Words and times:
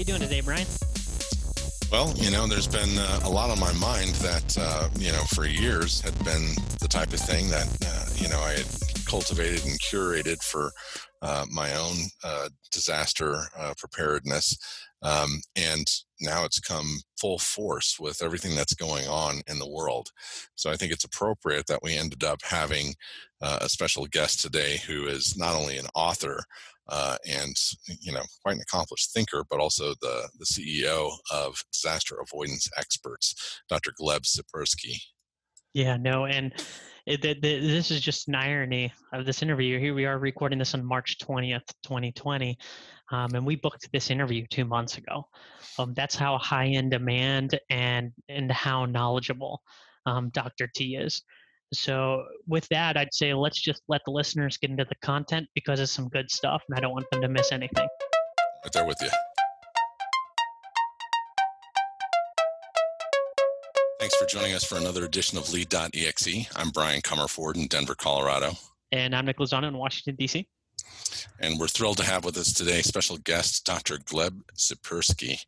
you 0.00 0.06
doing 0.06 0.20
today, 0.20 0.40
Brian? 0.40 0.66
Well, 1.92 2.14
you 2.16 2.30
know, 2.30 2.46
there's 2.46 2.66
been 2.66 2.96
uh, 2.96 3.20
a 3.24 3.28
lot 3.28 3.50
on 3.50 3.60
my 3.60 3.72
mind 3.74 4.14
that, 4.22 4.56
uh, 4.58 4.88
you 4.98 5.12
know, 5.12 5.22
for 5.34 5.44
years 5.44 6.00
had 6.00 6.16
been 6.24 6.54
the 6.80 6.88
type 6.88 7.12
of 7.12 7.20
thing 7.20 7.50
that, 7.50 7.68
uh, 7.84 8.06
you 8.16 8.30
know, 8.30 8.40
I 8.40 8.52
had 8.52 8.66
cultivated 9.04 9.66
and 9.66 9.78
curated 9.78 10.42
for 10.42 10.72
uh, 11.20 11.44
my 11.52 11.74
own 11.76 11.96
uh, 12.24 12.48
disaster 12.72 13.42
uh, 13.58 13.74
preparedness. 13.76 14.56
Um, 15.02 15.42
and 15.54 15.86
now 16.18 16.46
it's 16.46 16.60
come 16.60 17.00
full 17.20 17.38
force 17.38 17.98
with 18.00 18.22
everything 18.22 18.54
that's 18.56 18.74
going 18.74 19.06
on 19.06 19.42
in 19.48 19.58
the 19.58 19.68
world. 19.68 20.08
So 20.54 20.70
I 20.70 20.76
think 20.76 20.92
it's 20.92 21.04
appropriate 21.04 21.66
that 21.66 21.82
we 21.82 21.94
ended 21.94 22.24
up 22.24 22.40
having 22.42 22.94
a 23.42 23.70
special 23.70 24.06
guest 24.06 24.40
today 24.40 24.80
who 24.86 25.06
is 25.06 25.34
not 25.34 25.54
only 25.54 25.78
an 25.78 25.86
author, 25.94 26.44
uh, 26.90 27.16
and 27.26 27.54
you 28.00 28.12
know 28.12 28.22
quite 28.42 28.56
an 28.56 28.62
accomplished 28.62 29.12
thinker, 29.12 29.44
but 29.48 29.60
also 29.60 29.94
the 30.00 30.28
the 30.38 30.44
CEO 30.44 31.10
of 31.32 31.56
Disaster 31.72 32.16
Avoidance 32.20 32.68
Experts, 32.76 33.62
Dr. 33.68 33.92
Gleb 34.00 34.22
Tsipursky. 34.22 34.96
Yeah, 35.72 35.96
no, 35.96 36.26
and 36.26 36.52
it, 37.06 37.24
it, 37.24 37.40
this 37.42 37.90
is 37.90 38.00
just 38.00 38.28
an 38.28 38.34
irony 38.34 38.92
of 39.12 39.24
this 39.24 39.42
interview. 39.42 39.78
Here 39.78 39.94
we 39.94 40.04
are 40.04 40.18
recording 40.18 40.58
this 40.58 40.74
on 40.74 40.84
March 40.84 41.18
twentieth, 41.18 41.62
twenty 41.84 42.12
twenty, 42.12 42.58
um, 43.12 43.30
and 43.34 43.46
we 43.46 43.56
booked 43.56 43.88
this 43.92 44.10
interview 44.10 44.44
two 44.50 44.64
months 44.64 44.98
ago. 44.98 45.24
Um, 45.78 45.94
that's 45.94 46.16
how 46.16 46.38
high 46.38 46.64
in 46.64 46.90
demand 46.90 47.58
and 47.70 48.10
and 48.28 48.50
how 48.50 48.84
knowledgeable 48.84 49.62
um, 50.06 50.30
Dr. 50.30 50.68
T 50.74 50.96
is. 50.96 51.22
So, 51.72 52.24
with 52.48 52.66
that, 52.68 52.96
I'd 52.96 53.14
say 53.14 53.32
let's 53.32 53.60
just 53.60 53.82
let 53.88 54.00
the 54.04 54.10
listeners 54.10 54.56
get 54.56 54.70
into 54.70 54.84
the 54.84 54.96
content 55.02 55.46
because 55.54 55.78
it's 55.78 55.92
some 55.92 56.08
good 56.08 56.28
stuff 56.30 56.62
and 56.68 56.76
I 56.76 56.80
don't 56.80 56.92
want 56.92 57.08
them 57.12 57.20
to 57.20 57.28
miss 57.28 57.52
anything. 57.52 57.86
Right 58.64 58.72
there 58.72 58.84
with 58.84 59.00
you. 59.00 59.08
Thanks 64.00 64.16
for 64.16 64.26
joining 64.26 64.54
us 64.54 64.64
for 64.64 64.78
another 64.78 65.04
edition 65.04 65.38
of 65.38 65.52
Lead.exe. 65.52 66.48
I'm 66.56 66.70
Brian 66.70 67.02
Comerford 67.02 67.56
in 67.56 67.68
Denver, 67.68 67.94
Colorado. 67.94 68.52
And 68.90 69.14
I'm 69.14 69.26
Nicholas 69.26 69.52
Lozano 69.52 69.68
in 69.68 69.76
Washington, 69.76 70.16
D.C. 70.16 70.48
And 71.40 71.58
we're 71.58 71.68
thrilled 71.68 71.98
to 71.98 72.04
have 72.04 72.24
with 72.24 72.36
us 72.36 72.52
today 72.52 72.82
special 72.82 73.16
guest 73.18 73.64
Dr. 73.64 73.98
Gleb 73.98 74.40
Tsipursky, 74.56 75.44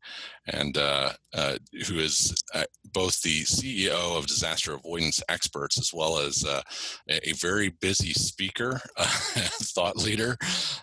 and 0.46 0.76
uh, 0.76 1.12
uh, 1.34 1.56
who 1.86 1.98
is 1.98 2.34
uh, 2.54 2.64
both 2.92 3.22
the 3.22 3.42
CEO 3.42 4.18
of 4.18 4.26
Disaster 4.26 4.74
Avoidance 4.74 5.22
Experts 5.28 5.78
as 5.78 5.92
well 5.94 6.18
as 6.18 6.44
uh, 6.44 6.62
a 7.08 7.32
very 7.34 7.68
busy 7.68 8.12
speaker, 8.12 8.80
thought 8.98 9.96
leader, 9.96 10.36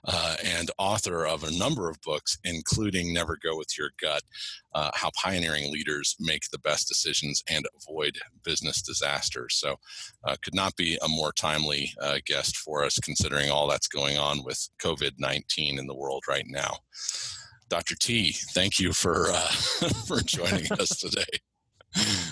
uh, 0.05 0.35
and 0.43 0.71
author 0.77 1.25
of 1.25 1.43
a 1.43 1.51
number 1.51 1.89
of 1.89 2.01
books, 2.01 2.37
including 2.43 3.13
Never 3.13 3.37
Go 3.41 3.57
with 3.57 3.77
Your 3.77 3.89
Gut 4.01 4.23
uh, 4.73 4.91
How 4.93 5.11
Pioneering 5.15 5.71
Leaders 5.71 6.15
Make 6.19 6.43
the 6.51 6.59
Best 6.59 6.87
Decisions 6.87 7.43
and 7.49 7.65
Avoid 7.75 8.17
Business 8.43 8.81
Disasters. 8.81 9.55
So, 9.55 9.75
could 10.43 10.55
not 10.55 10.75
be 10.75 10.97
a 11.01 11.07
more 11.07 11.31
timely 11.31 11.93
guest 12.25 12.57
for 12.57 12.83
us 12.83 12.99
considering 12.99 13.49
all 13.49 13.67
that's 13.67 13.87
going 13.87 14.17
on 14.17 14.38
with 14.43 14.69
COVID 14.81 15.13
19 15.17 15.79
in 15.79 15.87
the 15.87 15.95
world 15.95 16.23
right 16.27 16.45
now. 16.47 16.77
Dr. 17.69 17.95
T, 17.95 18.31
thank 18.53 18.79
you 18.79 18.93
for, 18.93 19.27
uh, 19.29 19.41
for 20.07 20.21
joining 20.21 20.71
us 20.79 20.89
today. 20.89 21.39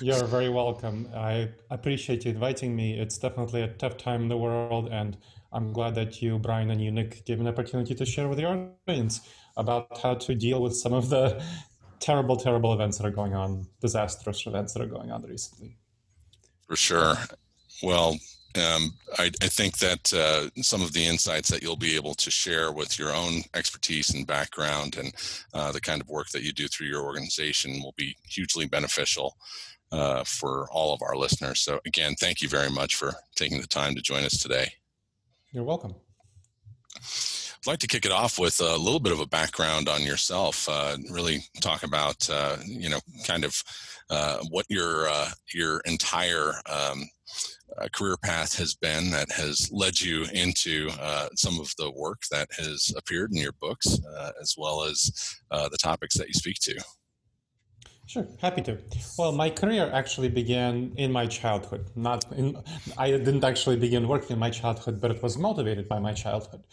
You're 0.01 0.25
very 0.25 0.49
welcome. 0.49 1.09
I 1.15 1.49
appreciate 1.71 2.25
you 2.25 2.31
inviting 2.31 2.75
me. 2.75 2.99
It's 2.99 3.17
definitely 3.17 3.61
a 3.61 3.67
tough 3.67 3.97
time 3.97 4.23
in 4.23 4.27
the 4.29 4.37
world, 4.37 4.89
and 4.91 5.17
I'm 5.51 5.73
glad 5.73 5.95
that 5.95 6.21
you, 6.21 6.37
Brian, 6.37 6.69
and 6.69 6.81
you, 6.81 6.91
Nick, 6.91 7.25
gave 7.25 7.39
an 7.39 7.47
opportunity 7.47 7.95
to 7.95 8.05
share 8.05 8.27
with 8.27 8.37
the 8.37 8.45
audience 8.45 9.21
about 9.55 9.97
how 10.01 10.13
to 10.15 10.35
deal 10.35 10.61
with 10.61 10.75
some 10.75 10.93
of 10.93 11.09
the 11.09 11.41
terrible, 11.99 12.37
terrible 12.37 12.73
events 12.73 12.97
that 12.97 13.07
are 13.07 13.11
going 13.11 13.33
on, 13.33 13.67
disastrous 13.81 14.45
events 14.45 14.73
that 14.73 14.81
are 14.81 14.87
going 14.87 15.11
on 15.11 15.23
recently. 15.23 15.77
For 16.67 16.75
sure. 16.75 17.15
Well, 17.81 18.17
um, 18.55 18.93
I, 19.17 19.31
I, 19.41 19.47
think 19.47 19.77
that 19.79 20.13
uh, 20.13 20.49
some 20.63 20.81
of 20.81 20.93
the 20.93 21.05
insights 21.05 21.49
that 21.49 21.61
you'll 21.61 21.75
be 21.75 21.95
able 21.95 22.15
to 22.15 22.31
share 22.31 22.71
with 22.71 22.97
your 22.97 23.13
own 23.13 23.41
expertise 23.53 24.13
and 24.13 24.25
background 24.25 24.97
and 24.97 25.13
uh, 25.53 25.71
the 25.71 25.81
kind 25.81 26.01
of 26.01 26.09
work 26.09 26.29
that 26.29 26.43
you 26.43 26.53
do 26.53 26.67
through 26.67 26.87
your 26.87 27.03
organization 27.03 27.81
will 27.83 27.93
be 27.97 28.15
hugely 28.27 28.65
beneficial 28.65 29.37
uh, 29.91 30.23
for 30.23 30.67
all 30.71 30.93
of 30.93 31.01
our 31.01 31.15
listeners. 31.15 31.59
So, 31.59 31.79
again, 31.85 32.15
thank 32.19 32.41
you 32.41 32.49
very 32.49 32.69
much 32.69 32.95
for 32.95 33.13
taking 33.35 33.61
the 33.61 33.67
time 33.67 33.95
to 33.95 34.01
join 34.01 34.23
us 34.23 34.41
today. 34.41 34.71
You're 35.51 35.63
welcome. 35.63 35.95
I'd 36.95 37.67
like 37.67 37.79
to 37.79 37.87
kick 37.87 38.05
it 38.05 38.11
off 38.11 38.39
with 38.39 38.59
a 38.59 38.77
little 38.77 38.99
bit 38.99 39.13
of 39.13 39.19
a 39.19 39.27
background 39.27 39.87
on 39.87 40.01
yourself. 40.01 40.67
Uh, 40.69 40.97
really 41.11 41.43
talk 41.61 41.83
about, 41.83 42.27
uh, 42.29 42.57
you 42.65 42.89
know, 42.89 42.99
kind 43.25 43.45
of 43.45 43.61
uh, 44.09 44.39
what 44.49 44.65
your 44.69 45.07
your 45.53 45.81
entire 45.81 46.53
um, 46.65 47.03
uh, 47.79 47.87
career 47.93 48.17
path 48.17 48.57
has 48.57 48.75
been 48.75 49.11
that 49.11 49.31
has 49.31 49.69
led 49.71 49.99
you 49.99 50.25
into 50.33 50.89
uh, 50.99 51.27
some 51.35 51.59
of 51.59 51.73
the 51.77 51.91
work 51.91 52.23
that 52.31 52.47
has 52.57 52.93
appeared 52.97 53.31
in 53.31 53.37
your 53.37 53.53
books, 53.53 53.99
uh, 54.17 54.31
as 54.41 54.55
well 54.57 54.83
as 54.83 55.35
uh, 55.51 55.69
the 55.69 55.77
topics 55.77 56.17
that 56.17 56.27
you 56.27 56.33
speak 56.33 56.57
to. 56.61 56.75
Sure, 58.07 58.25
happy 58.39 58.61
to. 58.61 58.77
Well, 59.17 59.33
my 59.33 59.49
career 59.49 59.91
actually 59.93 60.29
began 60.29 60.93
in 60.95 61.11
my 61.11 61.25
childhood. 61.27 61.89
Not 61.93 62.25
in, 62.31 62.57
I 62.97 63.11
didn't 63.11 63.43
actually 63.43 63.75
begin 63.75 64.07
working 64.07 64.31
in 64.31 64.39
my 64.39 64.49
childhood, 64.49 65.01
but 65.01 65.11
it 65.11 65.21
was 65.21 65.37
motivated 65.37 65.89
by 65.89 65.99
my 65.99 66.13
childhood. 66.13 66.63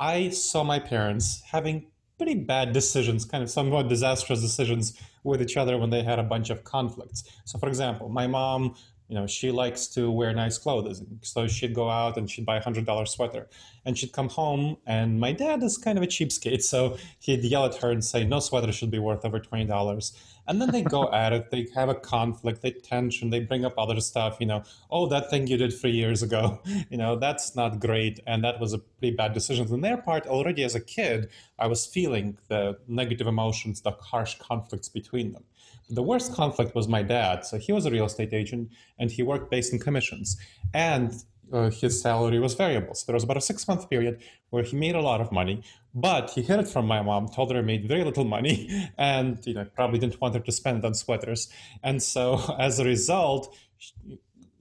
I 0.00 0.30
saw 0.30 0.64
my 0.64 0.80
parents 0.80 1.42
having 1.48 1.86
pretty 2.18 2.34
bad 2.34 2.72
decisions, 2.72 3.24
kind 3.24 3.42
of 3.42 3.50
somewhat 3.50 3.88
disastrous 3.88 4.40
decisions 4.40 4.98
with 5.22 5.40
each 5.40 5.56
other 5.56 5.78
when 5.78 5.90
they 5.90 6.02
had 6.02 6.18
a 6.18 6.24
bunch 6.24 6.50
of 6.50 6.64
conflicts. 6.64 7.22
So, 7.44 7.58
for 7.58 7.68
example, 7.68 8.08
my 8.08 8.26
mom 8.26 8.74
you 9.10 9.16
know 9.16 9.26
she 9.26 9.50
likes 9.50 9.88
to 9.88 10.10
wear 10.10 10.32
nice 10.32 10.56
clothes. 10.56 11.02
So 11.22 11.48
she'd 11.48 11.74
go 11.74 11.90
out 11.90 12.16
and 12.16 12.30
she'd 12.30 12.46
buy 12.46 12.56
a 12.58 12.62
hundred 12.62 12.86
dollar 12.86 13.06
sweater 13.06 13.48
and 13.84 13.98
she'd 13.98 14.12
come 14.12 14.28
home 14.28 14.76
and 14.86 15.18
my 15.18 15.32
dad 15.32 15.62
is 15.62 15.76
kind 15.76 15.98
of 15.98 16.04
a 16.04 16.06
cheapskate. 16.06 16.62
So 16.62 16.96
he'd 17.18 17.42
yell 17.42 17.64
at 17.66 17.74
her 17.76 17.90
and 17.90 18.04
say 18.04 18.24
no 18.24 18.38
sweater 18.38 18.72
should 18.72 18.90
be 18.90 19.00
worth 19.00 19.24
over 19.24 19.40
twenty 19.40 19.66
dollars. 19.66 20.16
And 20.46 20.60
then 20.60 20.70
they 20.70 20.82
go 20.82 21.12
at 21.12 21.32
it. 21.32 21.50
They 21.50 21.68
have 21.74 21.88
a 21.88 21.94
conflict. 21.94 22.62
They 22.62 22.70
tension. 22.70 23.30
They 23.30 23.40
bring 23.40 23.64
up 23.64 23.74
other 23.76 24.00
stuff 24.00 24.36
you 24.40 24.46
know 24.46 24.62
oh 24.90 25.06
that 25.08 25.28
thing 25.28 25.48
you 25.48 25.56
did 25.56 25.72
three 25.72 25.92
years 26.02 26.22
ago. 26.22 26.60
You 26.90 26.96
know 26.96 27.16
that's 27.16 27.56
not 27.56 27.80
great. 27.80 28.20
And 28.26 28.42
that 28.44 28.60
was 28.60 28.72
a 28.72 28.78
pretty 28.78 29.16
bad 29.16 29.32
decision 29.32 29.66
on 29.72 29.80
their 29.80 29.98
part. 29.98 30.26
Already 30.26 30.62
as 30.64 30.74
a 30.74 30.80
kid 30.80 31.28
i 31.58 31.66
was 31.66 31.86
feeling 31.86 32.36
the 32.48 32.78
negative 32.88 33.26
emotions 33.26 33.82
the 33.82 33.92
harsh 33.92 34.36
conflicts 34.38 34.88
between 34.88 35.32
them 35.32 35.44
the 35.90 36.02
worst 36.02 36.32
conflict 36.32 36.74
was 36.74 36.88
my 36.88 37.02
dad. 37.02 37.44
So 37.44 37.58
he 37.58 37.72
was 37.72 37.84
a 37.86 37.90
real 37.90 38.06
estate 38.06 38.32
agent 38.32 38.70
and 38.98 39.10
he 39.10 39.22
worked 39.22 39.50
based 39.50 39.72
on 39.72 39.80
commissions. 39.80 40.36
And 40.72 41.12
uh, 41.52 41.70
his 41.70 42.00
salary 42.00 42.38
was 42.38 42.54
variable. 42.54 42.94
So 42.94 43.06
there 43.06 43.14
was 43.14 43.24
about 43.24 43.36
a 43.36 43.40
six 43.40 43.66
month 43.66 43.90
period 43.90 44.22
where 44.50 44.62
he 44.62 44.76
made 44.76 44.94
a 44.94 45.00
lot 45.00 45.20
of 45.20 45.32
money, 45.32 45.62
but 45.94 46.30
he 46.30 46.42
hid 46.42 46.60
it 46.60 46.68
from 46.68 46.86
my 46.86 47.02
mom, 47.02 47.28
told 47.28 47.50
her 47.50 47.58
he 47.58 47.62
made 47.62 47.88
very 47.88 48.04
little 48.04 48.24
money, 48.24 48.88
and 48.98 49.44
you 49.44 49.54
know 49.54 49.64
probably 49.74 49.98
didn't 49.98 50.20
want 50.20 50.34
her 50.34 50.40
to 50.40 50.52
spend 50.52 50.84
on 50.84 50.94
sweaters. 50.94 51.48
And 51.82 52.02
so 52.02 52.40
as 52.58 52.78
a 52.78 52.84
result, 52.84 53.56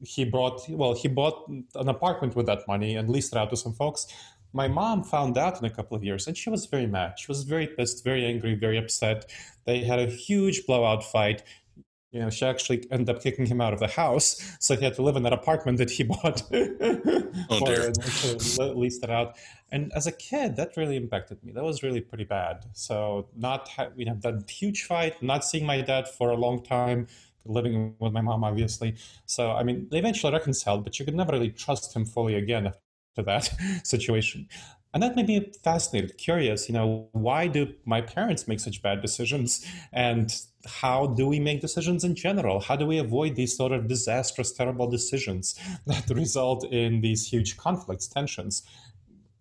he 0.04 0.24
brought 0.24 0.68
well 0.70 0.94
he 0.94 1.08
bought 1.08 1.48
an 1.48 1.90
apartment 1.90 2.36
with 2.36 2.46
that 2.48 2.68
money 2.68 2.96
and 2.96 3.10
leased 3.10 3.34
it 3.34 3.38
out 3.38 3.50
to 3.50 3.58
some 3.58 3.74
folks 3.74 4.08
my 4.54 4.68
mom 4.68 5.04
found 5.04 5.38
out 5.38 5.60
in 5.60 5.66
a 5.66 5.70
couple 5.70 5.96
of 5.96 6.04
years 6.04 6.28
and 6.28 6.36
she 6.36 6.50
was 6.50 6.66
very 6.66 6.88
mad. 6.88 7.20
She 7.20 7.28
was 7.28 7.44
very 7.44 7.68
pissed, 7.68 8.04
very 8.04 8.26
angry, 8.26 8.56
very 8.56 8.78
upset. 8.78 9.32
They 9.66 9.80
had 9.84 10.00
a 10.00 10.08
huge 10.08 10.66
blowout 10.66 11.04
fight. 11.04 11.44
You 12.12 12.22
know, 12.22 12.32
she 12.32 12.44
actually 12.44 12.88
ended 12.90 13.16
up 13.16 13.22
kicking 13.22 13.46
him 13.46 13.62
out 13.62 13.72
of 13.72 13.80
the 13.80 13.88
house, 13.88 14.58
so 14.60 14.76
he 14.76 14.84
had 14.84 14.96
to 14.96 15.04
live 15.04 15.16
in 15.16 15.22
that 15.24 15.34
apartment 15.34 15.78
that 15.78 15.92
he 15.92 16.04
bought. 16.16 16.42
oh 16.52 17.66
dear! 17.66 17.92
To 17.92 18.74
leased 18.74 19.04
it 19.04 19.12
out, 19.12 19.38
and 19.72 19.92
as 19.96 20.08
a 20.08 20.12
kid, 20.12 20.56
that 20.56 20.76
really 20.76 20.96
impacted 20.98 21.44
me. 21.44 21.52
That 21.52 21.64
was 21.64 21.84
really 21.84 22.02
pretty 22.02 22.24
bad. 22.24 22.66
So, 22.74 23.28
not 23.38 23.68
ha- 23.68 23.90
you 23.96 24.06
know 24.06 24.18
that 24.22 24.50
huge 24.50 24.86
fight, 24.86 25.22
not 25.22 25.46
seeing 25.46 25.68
my 25.68 25.82
dad 25.82 26.08
for 26.08 26.32
a 26.32 26.36
long 26.36 26.64
time, 26.64 27.06
living 27.46 27.94
with 28.00 28.12
my 28.12 28.22
mom, 28.22 28.44
obviously. 28.44 28.96
So, 29.28 29.52
I 29.52 29.62
mean, 29.62 29.88
they 29.92 30.00
eventually 30.00 30.34
reconciled, 30.34 30.84
but 30.84 30.98
you 30.98 31.06
could 31.06 31.14
never 31.14 31.34
really 31.34 31.52
trust 31.52 31.96
him 31.96 32.06
fully 32.06 32.34
again 32.34 32.74
that 33.24 33.50
situation. 33.84 34.48
And 34.94 35.04
that 35.04 35.16
made 35.16 35.28
me 35.28 35.52
fascinated, 35.64 36.18
curious, 36.18 36.68
you 36.68 36.74
know, 36.74 37.10
why 37.12 37.46
do 37.48 37.74
my 37.86 38.02
parents 38.02 38.48
make 38.48 38.60
such 38.60 38.82
bad 38.82 39.02
decisions? 39.02 39.64
And 39.94 40.36
how 40.66 41.06
do 41.06 41.28
we 41.28 41.40
make 41.40 41.62
decisions 41.62 42.04
in 42.04 42.16
general? 42.16 42.60
How 42.60 42.76
do 42.76 42.88
we 42.88 42.98
avoid 42.98 43.36
these 43.36 43.56
sort 43.56 43.72
of 43.72 43.88
disastrous, 43.88 44.52
terrible 44.52 44.90
decisions 44.90 45.60
that 45.86 46.10
result 46.10 46.66
in 46.66 47.02
these 47.02 47.28
huge 47.28 47.58
conflicts, 47.58 48.08
tensions? 48.08 48.64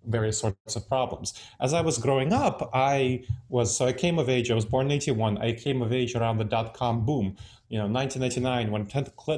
various 0.05 0.39
sorts 0.39 0.75
of 0.75 0.89
problems. 0.89 1.35
As 1.61 1.75
I 1.75 1.83
was 1.83 1.99
growing 1.99 2.33
up, 2.33 2.71
I 2.73 3.25
was 3.51 3.77
so 3.77 3.87
I 3.87 3.93
came 3.93 4.19
of 4.19 4.29
age. 4.29 4.51
I 4.51 4.55
was 4.55 4.65
born 4.65 4.87
in 4.87 4.93
'81. 4.93 5.39
I 5.39 5.53
came 5.53 5.83
of 5.83 5.93
age 5.93 6.15
around 6.15 6.39
the 6.39 6.45
dot 6.45 6.73
com 6.73 7.05
boom. 7.05 7.37
You 7.69 7.79
know, 7.79 7.87
1999 7.87 8.71
when 8.71 8.87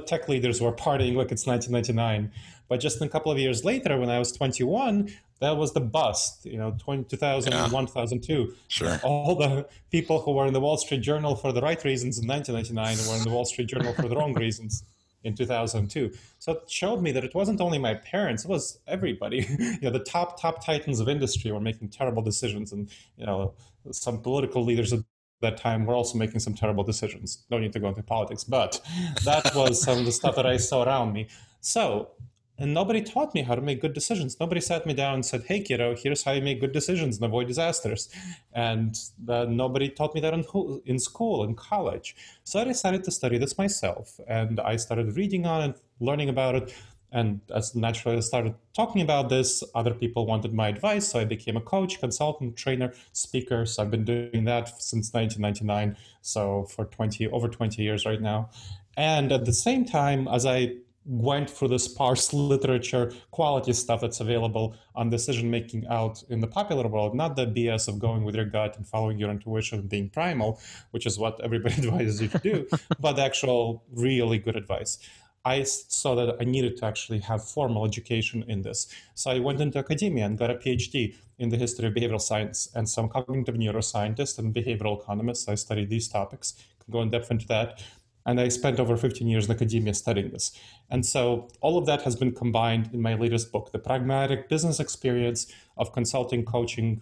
tech 0.07 0.29
leaders 0.29 0.61
were 0.61 0.73
partying 0.73 1.17
like 1.17 1.33
it's 1.33 1.47
1999. 1.47 2.31
But 2.71 2.79
just 2.79 3.03
a 3.03 3.09
couple 3.09 3.33
of 3.33 3.39
years 3.39 3.65
later, 3.65 3.99
when 3.99 4.09
I 4.09 4.21
was 4.21 4.31
21, 4.31 5.13
that 5.41 5.57
was 5.57 5.73
the 5.73 5.81
bust. 5.81 6.47
You 6.47 6.57
know, 6.57 6.77
20, 6.79 7.03
2001, 7.03 7.53
yeah. 7.53 7.87
2002. 7.87 8.55
Sure. 8.69 9.01
All 9.03 9.35
the 9.35 9.67
people 9.91 10.21
who 10.21 10.31
were 10.31 10.47
in 10.47 10.53
the 10.53 10.61
Wall 10.61 10.77
Street 10.77 11.01
Journal 11.01 11.35
for 11.35 11.51
the 11.53 11.61
right 11.61 11.83
reasons 11.83 12.21
in 12.21 12.29
1999 12.29 13.09
were 13.09 13.19
in 13.19 13.25
the 13.25 13.35
Wall 13.35 13.45
Street 13.45 13.67
Journal 13.67 13.93
for 13.93 14.09
the 14.09 14.17
wrong 14.17 14.35
reasons 14.35 14.85
in 15.25 15.35
2002. 15.35 16.13
So 16.39 16.53
it 16.53 16.71
showed 16.71 17.03
me 17.03 17.11
that 17.11 17.25
it 17.25 17.35
wasn't 17.35 17.61
only 17.61 17.79
my 17.79 17.95
parents; 17.95 18.45
it 18.45 18.49
was 18.49 18.79
everybody. 18.87 19.39
you 19.59 19.79
know, 19.83 19.91
the 19.91 19.99
top 19.99 20.41
top 20.41 20.65
titans 20.65 21.01
of 21.01 21.09
industry 21.09 21.51
were 21.51 21.61
making 21.61 21.89
terrible 21.89 22.23
decisions, 22.23 22.71
and 22.71 22.89
you 23.17 23.27
know, 23.27 23.53
some 23.91 24.21
political 24.21 24.65
leaders 24.65 24.93
at 24.93 25.01
that 25.41 25.57
time 25.57 25.87
were 25.87 25.95
also 25.95 26.17
making 26.17 26.39
some 26.39 26.55
terrible 26.55 26.85
decisions. 26.85 27.45
No 27.51 27.59
need 27.59 27.73
to 27.73 27.81
go 27.81 27.89
into 27.89 28.05
politics, 28.05 28.45
but 28.45 28.81
that 29.25 29.57
was 29.57 29.83
some 29.83 29.99
of 29.99 30.05
the 30.05 30.13
stuff 30.13 30.37
that 30.37 30.47
I 30.47 30.57
saw 30.57 30.85
around 30.85 31.13
me. 31.13 31.27
So 31.61 32.11
and 32.61 32.75
nobody 32.75 33.01
taught 33.01 33.35
me 33.35 33.43
how 33.43 33.55
to 33.55 33.63
make 33.63 33.81
good 33.81 33.95
decisions. 33.95 34.39
Nobody 34.39 34.61
sat 34.61 34.85
me 34.85 34.93
down 34.93 35.15
and 35.15 35.27
said, 35.27 35.45
"Hey, 35.49 35.61
kiddo, 35.61 35.97
here's 35.97 36.23
how 36.23 36.33
you 36.33 36.43
make 36.43 36.61
good 36.61 36.73
decisions 36.73 37.17
and 37.17 37.25
avoid 37.25 37.49
disasters." 37.49 38.11
And 38.53 38.95
uh, 39.29 39.47
nobody 39.49 39.89
taught 39.89 40.15
me 40.15 40.21
that 40.21 40.35
in, 40.35 40.45
in 40.85 40.99
school, 40.99 41.43
in 41.43 41.55
college. 41.55 42.15
So 42.45 42.61
I 42.61 42.65
decided 42.65 43.03
to 43.05 43.11
study 43.11 43.39
this 43.39 43.57
myself, 43.57 44.21
and 44.29 44.61
I 44.61 44.77
started 44.77 45.17
reading 45.17 45.47
on 45.47 45.71
it, 45.71 45.81
learning 46.01 46.29
about 46.29 46.55
it. 46.55 46.75
And 47.13 47.41
as 47.53 47.75
naturally 47.75 48.19
I 48.19 48.21
started 48.21 48.55
talking 48.73 49.03
about 49.03 49.31
this, 49.31 49.65
other 49.75 49.93
people 49.93 50.27
wanted 50.27 50.55
my 50.55 50.69
advice. 50.69 51.09
So 51.09 51.19
I 51.19 51.25
became 51.25 51.57
a 51.57 51.61
coach, 51.61 51.99
consultant, 51.99 52.57
trainer, 52.57 52.93
speaker. 53.13 53.67
So 53.67 53.83
I've 53.83 53.91
been 53.91 54.05
doing 54.05 54.45
that 54.45 54.81
since 54.81 55.13
1999. 55.13 55.97
So 56.23 56.65
for 56.65 56.85
20 56.85 57.27
over 57.29 57.49
20 57.49 57.83
years 57.83 58.07
right 58.07 58.21
now. 58.21 58.51
And 58.97 59.33
at 59.33 59.45
the 59.45 59.53
same 59.53 59.85
time, 59.85 60.29
as 60.29 60.47
I 60.47 60.77
went 61.05 61.49
through 61.49 61.69
the 61.69 61.79
sparse 61.79 62.33
literature 62.53 63.13
quality 63.31 63.73
stuff 63.73 64.01
that's 64.01 64.21
available 64.21 64.77
on 64.95 65.11
decision 65.11 65.51
making 65.51 65.87
out 65.89 66.23
in 66.29 66.41
the 66.41 66.47
popular 66.47 66.87
world, 66.89 67.15
not 67.15 67.37
the 67.37 67.47
BS 67.47 67.89
of 67.89 67.99
going 67.99 68.25
with 68.25 68.35
your 68.35 68.45
gut 68.45 68.77
and 68.77 68.87
following 68.87 69.19
your 69.19 69.31
intuition 69.31 69.81
and 69.81 69.89
being 69.89 70.09
primal, 70.11 70.61
which 70.91 71.07
is 71.07 71.19
what 71.19 71.41
everybody 71.45 71.75
advises 71.75 72.21
you 72.21 72.29
to 72.29 72.39
do, 72.39 72.67
but 73.01 73.19
actual 73.19 73.83
really 73.93 74.39
good 74.39 74.57
advice. 74.57 74.99
I 75.43 75.63
saw 75.63 76.15
that 76.17 76.37
I 76.39 76.45
needed 76.45 76.77
to 76.79 76.85
actually 76.85 77.21
have 77.21 77.43
formal 77.49 77.87
education 77.87 78.45
in 78.47 78.61
this. 78.61 78.89
So 79.15 79.31
I 79.31 79.39
went 79.39 79.61
into 79.61 79.79
academia 79.79 80.27
and 80.27 80.37
got 80.37 80.51
a 80.51 80.57
PhD 80.57 81.15
in 81.39 81.49
the 81.49 81.57
history 81.57 81.89
of 81.89 81.95
behavioral 81.95 82.21
science 82.21 82.69
and 82.75 82.87
some 82.87 83.09
cognitive 83.09 83.55
neuroscientist 83.55 84.39
and 84.39 84.55
behavioral 84.55 85.01
economists. 85.01 85.49
I 85.49 85.55
studied 85.55 85.89
these 85.89 86.09
topics, 86.09 86.55
can 86.85 86.93
go 86.93 87.01
in 87.01 87.11
depth 87.11 87.31
into 87.31 87.47
that. 87.49 87.83
And 88.27 88.41
I 88.41 88.49
spent 88.49 88.79
over 88.79 88.97
15 88.97 89.27
years 89.27 89.47
in 89.47 89.53
academia 89.53 89.95
studying 89.95 90.31
this. 90.31 90.53
And 90.91 91.05
so 91.05 91.49
all 91.61 91.79
of 91.79 91.87
that 91.87 92.03
has 92.03 92.17
been 92.17 92.33
combined 92.33 92.91
in 92.93 93.01
my 93.01 93.15
latest 93.15 93.51
book, 93.51 93.73
The 93.73 93.79
Pragmatic 93.79 94.49
Business 94.49 94.79
Experience 94.79 95.47
of 95.77 95.93
Consulting 95.93 96.45
Coaching 96.45 97.01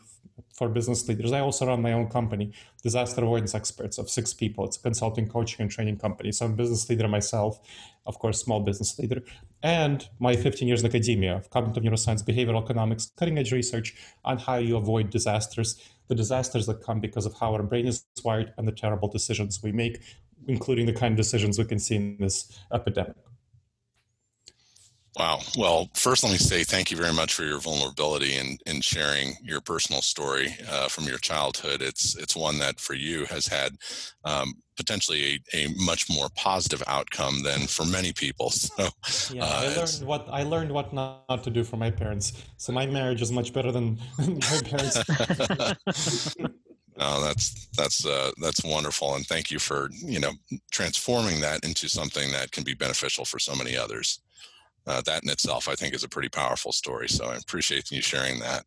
for 0.59 0.69
Business 0.69 1.09
Leaders. 1.09 1.33
I 1.33 1.41
also 1.41 1.67
run 1.67 1.81
my 1.83 1.93
own 1.93 2.09
company, 2.09 2.53
Disaster 2.83 3.23
Avoidance 3.23 3.55
Experts, 3.55 3.97
of 3.97 4.11
six 4.11 4.35
people. 4.35 4.65
It's 4.65 4.77
a 4.77 4.81
consulting, 4.81 5.29
coaching, 5.29 5.63
and 5.63 5.71
training 5.71 5.99
company. 5.99 6.33
So 6.33 6.47
I'm 6.47 6.53
a 6.53 6.57
business 6.57 6.89
leader 6.89 7.07
myself, 7.07 7.61
of 8.07 8.19
course, 8.19 8.41
small 8.41 8.61
business 8.61 8.99
leader. 8.99 9.23
And 9.63 10.09
my 10.19 10.35
15 10.35 10.67
years 10.67 10.83
in 10.83 10.89
academia 10.89 11.37
of 11.37 11.51
cognitive 11.51 11.83
neuroscience, 11.83 12.25
behavioral 12.25 12.63
economics, 12.63 13.13
cutting 13.17 13.39
edge 13.39 13.53
research 13.53 13.95
on 14.25 14.39
how 14.39 14.57
you 14.57 14.77
avoid 14.77 15.11
disasters, 15.11 15.81
the 16.09 16.15
disasters 16.15 16.67
that 16.67 16.83
come 16.83 17.01
because 17.01 17.27
of 17.27 17.35
how 17.35 17.53
our 17.53 17.63
brain 17.63 17.87
is 17.87 18.05
wired 18.25 18.53
and 18.57 18.67
the 18.67 18.73
terrible 18.73 19.09
decisions 19.09 19.63
we 19.63 19.73
make 19.73 20.01
including 20.47 20.87
the 20.87 20.93
kind 20.93 21.13
of 21.13 21.17
decisions 21.17 21.59
we 21.59 21.65
can 21.65 21.79
see 21.79 21.97
in 21.97 22.17
this 22.19 22.59
epidemic. 22.73 23.17
Wow. 25.19 25.41
Well, 25.57 25.89
first, 25.95 26.23
let 26.23 26.31
me 26.31 26.39
say 26.39 26.63
thank 26.63 26.93
you 26.93 26.97
very 26.97 27.13
much 27.13 27.35
for 27.35 27.43
your 27.43 27.59
vulnerability 27.59 28.37
and 28.37 28.61
in, 28.67 28.77
in, 28.77 28.81
sharing 28.81 29.35
your 29.43 29.61
personal 29.61 30.01
story 30.01 30.55
uh, 30.71 30.87
from 30.87 31.05
your 31.05 31.19
childhood. 31.19 31.83
It's 31.83 32.17
it's 32.17 32.37
one 32.37 32.59
that 32.61 32.79
for 32.79 32.95
you 32.95 33.25
has 33.25 33.49
had 33.49 33.73
um, 34.25 34.55
potentially 34.77 35.43
a, 35.53 35.65
a, 35.65 35.69
much 35.77 36.09
more 36.09 36.29
positive 36.37 36.85
outcome 36.87 37.43
than 37.43 37.67
for 37.67 37.85
many 37.85 38.13
people. 38.13 38.53
So 39.09 39.35
yeah, 39.35 39.45
uh, 39.45 39.63
I 39.63 39.77
learned 39.77 40.07
what 40.07 40.29
I 40.31 40.43
learned 40.45 40.71
what 40.71 40.93
not, 40.93 41.25
not, 41.29 41.43
to 41.45 41.51
do 41.51 41.65
for 41.65 41.77
my 41.77 41.91
parents. 41.91 42.33
So 42.57 42.73
my 42.73 42.87
marriage 42.87 43.21
is 43.21 43.33
much 43.33 43.53
better 43.53 43.73
than 43.73 43.99
my 44.19 44.61
parents. 44.65 44.99
No, 46.99 47.23
that's 47.23 47.67
that's 47.77 48.05
uh, 48.05 48.33
that's 48.41 48.65
wonderful, 48.65 49.15
and 49.15 49.27
thank 49.27 49.51
you 49.51 49.59
for 49.61 49.89
you 49.93 50.19
know 50.19 50.33
transforming 50.73 51.41
that 51.41 51.65
into 51.65 51.89
something 51.89 52.33
that 52.33 52.51
can 52.51 52.65
be 52.65 52.75
beneficial 52.75 53.25
for 53.25 53.39
so 53.39 53.55
many 53.55 53.77
others. 53.77 54.21
Uh, 54.87 55.03
that 55.03 55.23
in 55.23 55.31
itself, 55.31 55.69
I 55.69 55.75
think, 55.75 55.95
is 55.95 56.05
a 56.05 56.09
pretty 56.09 56.31
powerful 56.31 56.73
story. 56.73 57.09
So 57.09 57.27
I 57.27 57.37
appreciate 57.37 57.91
you 57.93 58.03
sharing 58.03 58.41
that. 58.41 58.65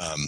Um, 0.00 0.26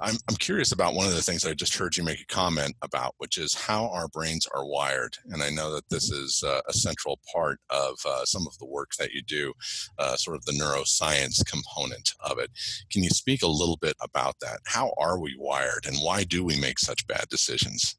I'm, 0.00 0.16
I'm 0.28 0.36
curious 0.36 0.72
about 0.72 0.94
one 0.94 1.06
of 1.06 1.14
the 1.14 1.22
things 1.22 1.44
I 1.44 1.54
just 1.54 1.76
heard 1.76 1.96
you 1.96 2.04
make 2.04 2.20
a 2.20 2.26
comment 2.26 2.74
about, 2.82 3.14
which 3.18 3.38
is 3.38 3.54
how 3.54 3.88
our 3.88 4.08
brains 4.08 4.46
are 4.54 4.66
wired. 4.66 5.16
And 5.30 5.42
I 5.42 5.50
know 5.50 5.72
that 5.74 5.88
this 5.88 6.10
mm-hmm. 6.10 6.24
is 6.24 6.42
uh, 6.46 6.60
a 6.68 6.72
central 6.72 7.18
part 7.32 7.58
of 7.70 7.98
uh, 8.06 8.24
some 8.24 8.46
of 8.46 8.58
the 8.58 8.66
work 8.66 8.92
that 8.98 9.12
you 9.12 9.22
do, 9.22 9.52
uh, 9.98 10.16
sort 10.16 10.36
of 10.36 10.44
the 10.44 10.52
neuroscience 10.52 11.44
component 11.44 12.14
of 12.20 12.38
it. 12.38 12.50
Can 12.90 13.02
you 13.02 13.10
speak 13.10 13.42
a 13.42 13.46
little 13.48 13.78
bit 13.80 13.96
about 14.02 14.36
that? 14.40 14.60
How 14.66 14.92
are 14.98 15.18
we 15.18 15.34
wired 15.38 15.86
and 15.86 15.96
why 15.98 16.24
do 16.24 16.44
we 16.44 16.60
make 16.60 16.78
such 16.78 17.06
bad 17.06 17.28
decisions? 17.28 17.96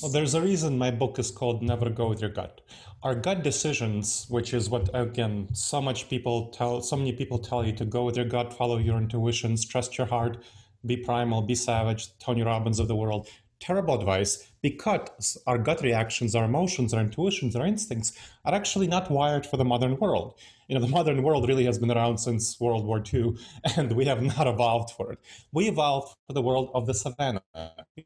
Well, 0.00 0.10
there's 0.10 0.34
a 0.34 0.40
reason 0.40 0.78
my 0.78 0.90
book 0.90 1.18
is 1.18 1.30
called 1.30 1.62
Never 1.62 1.90
Go 1.90 2.08
With 2.08 2.20
Your 2.20 2.30
Gut. 2.30 2.60
Our 3.02 3.14
gut 3.14 3.42
decisions, 3.42 4.26
which 4.28 4.54
is 4.54 4.70
what, 4.70 4.88
again, 4.94 5.48
so 5.52 5.82
much 5.82 6.08
people 6.08 6.48
tell, 6.48 6.80
so 6.80 6.96
many 6.96 7.12
people 7.12 7.38
tell 7.38 7.64
you 7.66 7.72
to 7.72 7.84
go 7.84 8.04
with 8.04 8.16
your 8.16 8.24
gut, 8.24 8.54
follow 8.54 8.78
your 8.78 8.96
intuitions, 8.96 9.66
trust 9.66 9.98
your 9.98 10.06
heart, 10.06 10.42
be 10.86 10.96
primal, 10.96 11.42
be 11.42 11.54
savage, 11.54 12.16
Tony 12.18 12.42
Robbins 12.42 12.78
of 12.78 12.88
the 12.88 12.96
world. 12.96 13.28
Terrible 13.60 13.94
advice 13.94 14.50
because 14.62 15.36
our 15.46 15.58
gut 15.58 15.82
reactions, 15.82 16.34
our 16.34 16.44
emotions, 16.44 16.94
our 16.94 17.00
intuitions, 17.00 17.54
our 17.54 17.66
instincts 17.66 18.12
are 18.44 18.54
actually 18.54 18.86
not 18.86 19.10
wired 19.10 19.44
for 19.44 19.56
the 19.56 19.64
modern 19.64 19.98
world 19.98 20.34
you 20.72 20.78
know, 20.78 20.86
the 20.86 20.90
modern 20.90 21.22
world 21.22 21.46
really 21.46 21.66
has 21.66 21.78
been 21.78 21.90
around 21.90 22.16
since 22.16 22.58
World 22.58 22.86
War 22.86 23.04
II, 23.12 23.36
and 23.76 23.92
we 23.92 24.06
have 24.06 24.22
not 24.22 24.46
evolved 24.46 24.94
for 24.96 25.12
it. 25.12 25.18
We 25.52 25.68
evolved 25.68 26.16
for 26.26 26.32
the 26.32 26.40
world 26.40 26.70
of 26.74 26.86
the 26.86 26.94
savannah 26.94 27.42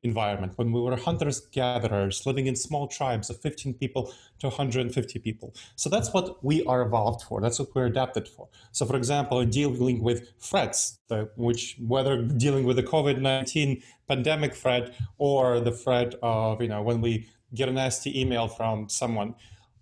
environment 0.02 0.54
when 0.56 0.72
we 0.72 0.80
were 0.80 0.96
hunters 0.96 1.38
gatherers 1.52 2.26
living 2.26 2.48
in 2.48 2.56
small 2.56 2.88
tribes 2.88 3.30
of 3.30 3.40
15 3.40 3.74
people 3.74 4.12
to 4.40 4.48
150 4.48 5.18
people. 5.20 5.54
So 5.76 5.88
that's 5.88 6.12
what 6.12 6.44
we 6.44 6.64
are 6.64 6.82
evolved 6.82 7.22
for. 7.22 7.40
That's 7.40 7.60
what 7.60 7.72
we're 7.72 7.86
adapted 7.86 8.26
for. 8.26 8.48
So, 8.72 8.84
for 8.84 8.96
example, 8.96 9.38
in 9.38 9.50
dealing 9.50 10.02
with 10.02 10.32
threats, 10.40 10.98
the, 11.06 11.30
which 11.36 11.76
whether 11.86 12.20
dealing 12.20 12.64
with 12.64 12.78
the 12.78 12.82
COVID 12.82 13.20
19 13.20 13.80
pandemic 14.08 14.56
threat 14.56 14.92
or 15.18 15.60
the 15.60 15.70
threat 15.70 16.16
of, 16.20 16.60
you 16.60 16.66
know, 16.66 16.82
when 16.82 17.00
we 17.00 17.28
get 17.54 17.68
a 17.68 17.72
nasty 17.72 18.20
email 18.20 18.48
from 18.48 18.88
someone 18.88 19.36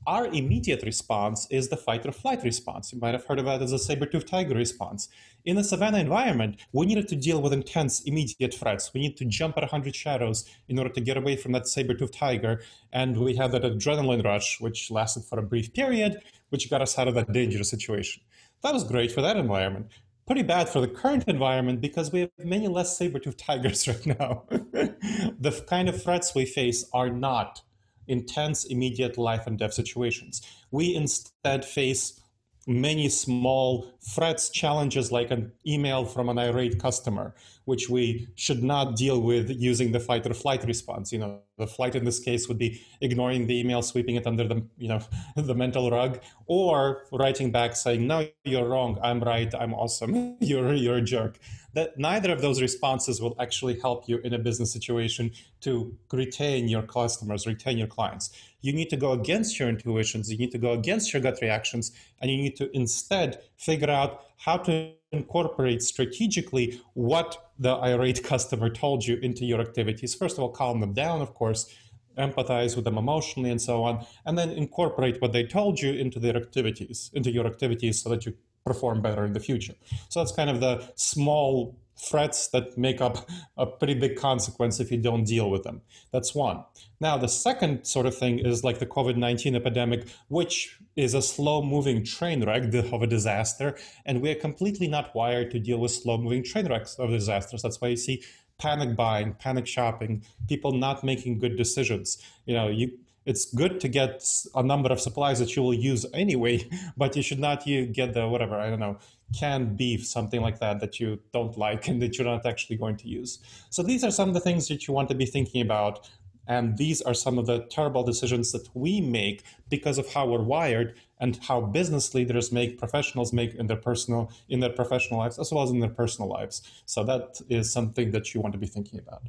our 0.07 0.27
immediate 0.27 0.83
response 0.83 1.47
is 1.51 1.69
the 1.69 1.77
fight 1.77 2.05
or 2.05 2.13
flight 2.13 2.43
response. 2.43 2.93
You 2.93 2.99
might 2.99 3.15
have 3.15 3.25
heard 3.25 3.39
about 3.39 3.63
as 3.63 3.73
a 3.73 3.79
saber-toothed 3.79 4.29
tiger 4.29 4.55
response. 4.55 5.09
In 5.45 5.57
a 5.57 5.65
savanna 5.65 5.99
environment, 5.99 6.61
we 6.73 6.87
needed 6.87 7.09
to 7.09 7.17
deal 7.17 7.41
with 7.41 7.53
intense 7.53 8.01
immediate 8.01 8.55
threats. 8.55 8.93
We 8.93 9.01
need 9.01 9.17
to 9.17 9.25
jump 9.25 9.57
at 9.57 9.63
100 9.63 9.95
shadows 9.95 10.49
in 10.69 10.79
order 10.79 10.91
to 10.91 11.01
get 11.01 11.17
away 11.17 11.37
from 11.37 11.53
that 11.53 11.69
saber-toothed 11.69 12.15
tiger. 12.15 12.63
And 12.93 13.17
we 13.17 13.37
had 13.37 13.53
that 13.53 13.63
adrenaline 13.63 14.25
rush, 14.25 14.61
which 14.61 14.91
lasted 14.91 15.25
for 15.25 15.39
a 15.39 15.43
brief 15.43 15.73
period, 15.73 16.19
which 16.51 16.71
got 16.71 16.83
us 16.83 16.99
out 16.99 17.09
of 17.09 17.15
that 17.15 17.33
dangerous 17.33 17.71
situation. 17.71 18.23
That 18.63 18.75
was 18.75 18.85
great 18.85 19.13
for 19.13 19.23
that 19.23 19.37
environment. 19.37 19.89
Pretty 20.27 20.43
bad 20.43 20.69
for 20.69 20.81
the 20.81 20.89
current 20.89 21.25
environment 21.29 21.81
because 21.81 22.11
we 22.11 22.21
have 22.21 22.31
many 22.39 22.69
less 22.69 22.97
saber-toothed 22.97 23.39
tigers 23.47 23.89
right 23.89 24.07
now. 24.07 24.45
the 24.51 25.65
kind 25.69 25.89
of 25.89 26.03
threats 26.03 26.35
we 26.35 26.45
face 26.45 26.85
are 26.93 27.11
not 27.11 27.63
intense, 28.09 28.65
immediate 28.65 29.19
life 29.19 29.47
and 29.47 29.59
death 29.59 29.75
situations. 29.75 30.43
We 30.71 30.95
instead 30.95 31.65
face 31.65 32.21
many 32.66 33.09
small 33.09 33.87
threats, 34.00 34.49
challenges 34.49 35.12
like 35.12 35.30
an 35.30 35.52
email 35.66 36.04
from 36.04 36.28
an 36.28 36.38
irate 36.38 36.78
customer, 36.78 37.35
which 37.64 37.88
we 37.88 38.28
should 38.37 38.62
not 38.62 38.97
deal 38.97 39.21
with 39.21 39.50
using 39.50 39.92
the 39.92 40.00
fight 40.00 40.26
or 40.26 40.35
flight 40.35 40.64
response. 40.64 41.12
You 41.12 41.18
know, 41.18 41.40
the 41.59 41.66
flight 41.66 41.94
in 41.94 42.04
this 42.04 42.18
case 42.18 42.49
would 42.49 42.59
be 42.59 42.80
ignoring 43.00 43.47
the 43.47 43.59
email, 43.59 43.83
sweeping 43.83 44.16
it 44.16 44.26
under 44.26 44.47
the 44.47 44.66
you 44.78 44.88
know 44.88 45.00
the 45.37 45.54
mental 45.54 45.90
rug, 45.90 46.21
or 46.47 47.02
writing 47.12 47.50
back 47.50 47.76
saying, 47.76 48.06
"No, 48.06 48.26
you're 48.44 48.68
wrong. 48.68 48.99
I'm 49.02 49.21
right. 49.21 49.52
I'm 49.54 49.75
awesome. 49.75 50.37
you're 50.40 50.75
you're 50.75 50.97
a 50.97 51.02
jerk." 51.02 51.38
that 51.75 51.99
neither 51.99 52.33
of 52.33 52.40
those 52.40 52.62
responses 52.62 53.21
will 53.21 53.37
actually 53.40 53.78
help 53.80 54.09
you 54.09 54.18
in 54.18 54.33
a 54.33 54.38
business 54.38 54.73
situation 54.73 55.30
to 55.61 55.97
retain 56.12 56.68
your 56.68 56.83
customers, 56.83 57.47
retain 57.47 57.76
your 57.76 57.88
clients. 57.88 58.30
You 58.64 58.73
need 58.73 58.88
to 58.88 58.97
go 58.97 59.12
against 59.12 59.59
your 59.59 59.68
intuitions, 59.68 60.33
you 60.33 60.38
need 60.38 60.50
to 60.50 60.59
go 60.59 60.73
against 60.73 61.12
your 61.12 61.21
gut 61.21 61.38
reactions, 61.42 61.92
and 62.21 62.30
you 62.30 62.38
need 62.38 62.56
to 62.56 62.75
instead 62.75 63.42
figure 63.59 63.90
out 63.90 64.23
how 64.38 64.56
to 64.56 64.90
incorporate 65.12 65.83
strategically 65.83 66.80
what 66.94 67.50
the 67.59 67.75
irate 67.90 68.25
customer 68.33 68.71
told 68.71 69.06
you 69.06 69.16
into 69.16 69.44
your 69.44 69.61
activities. 69.61 70.14
First 70.14 70.38
of 70.38 70.42
all, 70.42 70.49
calm 70.49 70.80
them 70.80 70.94
down, 70.94 71.21
of 71.21 71.35
course, 71.35 71.75
empathize 72.16 72.75
with 72.75 72.87
them 72.87 72.97
emotionally 72.97 73.50
and 73.50 73.61
so 73.61 73.85
on, 73.85 74.06
and 74.25 74.38
then 74.38 74.49
incorporate 74.50 75.21
what 75.21 75.33
they 75.35 75.44
told 75.44 75.78
you 75.83 75.92
into 75.92 76.18
their 76.18 76.37
activities, 76.37 77.11
into 77.12 77.30
your 77.30 77.47
activities 77.47 78.02
so 78.02 78.09
that 78.09 78.25
you 78.25 78.33
perform 78.64 79.02
better 79.02 79.26
in 79.26 79.35
the 79.35 79.40
future. 79.40 79.75
So 80.09 80.21
that's 80.21 80.33
kind 80.33 80.49
of 80.49 80.61
the 80.61 80.90
small 80.94 81.76
threats 81.97 82.49
that 82.49 82.77
make 82.77 83.01
up 83.01 83.29
a 83.57 83.67
pretty 83.67 83.95
big 83.95 84.17
consequence 84.17 84.81
if 84.81 84.91
you 84.91 84.99
don't 84.99 85.25
deal 85.25 85.51
with 85.51 85.63
them. 85.63 85.83
That's 86.13 86.35
one. 86.35 86.65
Now, 87.01 87.17
the 87.17 87.29
second 87.29 87.85
sort 87.85 88.07
of 88.07 88.17
thing 88.17 88.39
is 88.39 88.65
like 88.65 88.79
the 88.79 88.87
COVID 88.87 89.17
19 89.17 89.55
epidemic, 89.55 90.09
which 90.29 90.79
is 90.97 91.15
a 91.15 91.23
slow 91.23 91.63
moving 91.63 92.05
train 92.05 92.45
wreck 92.45 92.73
of 92.93 93.03
a 93.03 93.07
disaster. 93.07 93.77
And 94.05 94.23
we're 94.23 94.35
completely 94.35 94.89
not 94.89 95.15
wired 95.15 95.51
to 95.53 95.59
deal 95.59 95.79
with 95.79 95.91
slow 95.91 96.19
moving 96.19 96.45
train 96.45 96.69
wrecks 96.69 96.95
of 96.95 97.11
disasters. 97.11 97.63
That's 97.63 97.81
why 97.81 97.89
you 97.89 97.97
see 97.97 98.23
panic 98.59 98.97
buying, 98.97 99.35
panic 99.35 99.67
shopping, 99.67 100.25
people 100.49 100.73
not 100.73 101.03
making 101.03 101.39
good 101.39 101.57
decisions. 101.57 102.19
You 102.47 102.55
know, 102.55 102.69
you 102.69 102.99
it's 103.27 103.47
good 103.55 103.81
to 103.81 103.89
get 103.89 104.23
a 104.55 104.63
number 104.63 104.93
of 104.93 105.01
supplies 105.01 105.39
that 105.39 105.57
you 105.57 105.63
will 105.63 105.75
use 105.75 106.05
anyway, 106.13 106.69
but 106.97 107.17
you 107.17 107.23
should 107.23 107.39
not 107.39 107.67
you 107.67 107.87
get 107.87 108.15
the 108.15 108.29
whatever 108.29 108.59
I 108.59 108.71
don't 108.71 108.81
know 108.81 108.99
canned 109.33 109.76
beef, 109.76 110.07
something 110.07 110.40
like 110.40 110.59
that 110.61 110.81
that 110.81 111.00
you 111.00 111.19
don't 111.33 111.57
like 111.57 111.88
and 111.88 112.00
that 112.02 112.19
you're 112.19 112.26
not 112.26 112.47
actually 112.47 112.76
going 112.76 112.97
to 112.97 113.09
use. 113.09 113.38
So 113.71 113.83
these 113.83 114.04
are 114.04 114.11
some 114.11 114.28
of 114.28 114.35
the 114.35 114.40
things 114.40 114.69
that 114.69 114.87
you 114.87 114.95
want 114.95 115.09
to 115.09 115.14
be 115.14 115.26
thinking 115.26 115.62
about. 115.62 116.09
And 116.47 116.76
these 116.76 117.00
are 117.00 117.14
some 117.14 117.38
of 117.38 117.47
the 117.47 117.61
terrible 117.71 118.02
decisions 118.02 118.52
that 118.52 118.69
we 118.75 119.00
make 119.00 119.45
because 119.71 119.97
of 119.97 120.12
how 120.12 120.26
we're 120.26 120.43
wired 120.43 120.95
and 121.19 121.38
how 121.43 121.62
business 121.62 122.14
leaders 122.14 122.52
make, 122.52 122.78
professionals 122.78 123.33
make 123.33 123.54
in 123.54 123.66
their 123.66 123.78
personal, 123.78 124.31
in 124.50 124.61
their 124.61 124.71
professional 124.71 125.21
lives, 125.21 125.38
as 125.38 125.50
well 125.50 125.64
as 125.64 125.71
in 125.71 125.81
their 125.81 125.88
personal 125.88 126.28
lives. 126.28 126.62
So 126.85 127.02
that 127.04 127.40
is 127.49 127.73
something 127.73 128.11
that 128.11 128.35
you 128.35 128.43
want 128.43 128.52
to 128.52 128.59
be 128.59 128.66
thinking 128.66 128.99
about. 128.99 129.23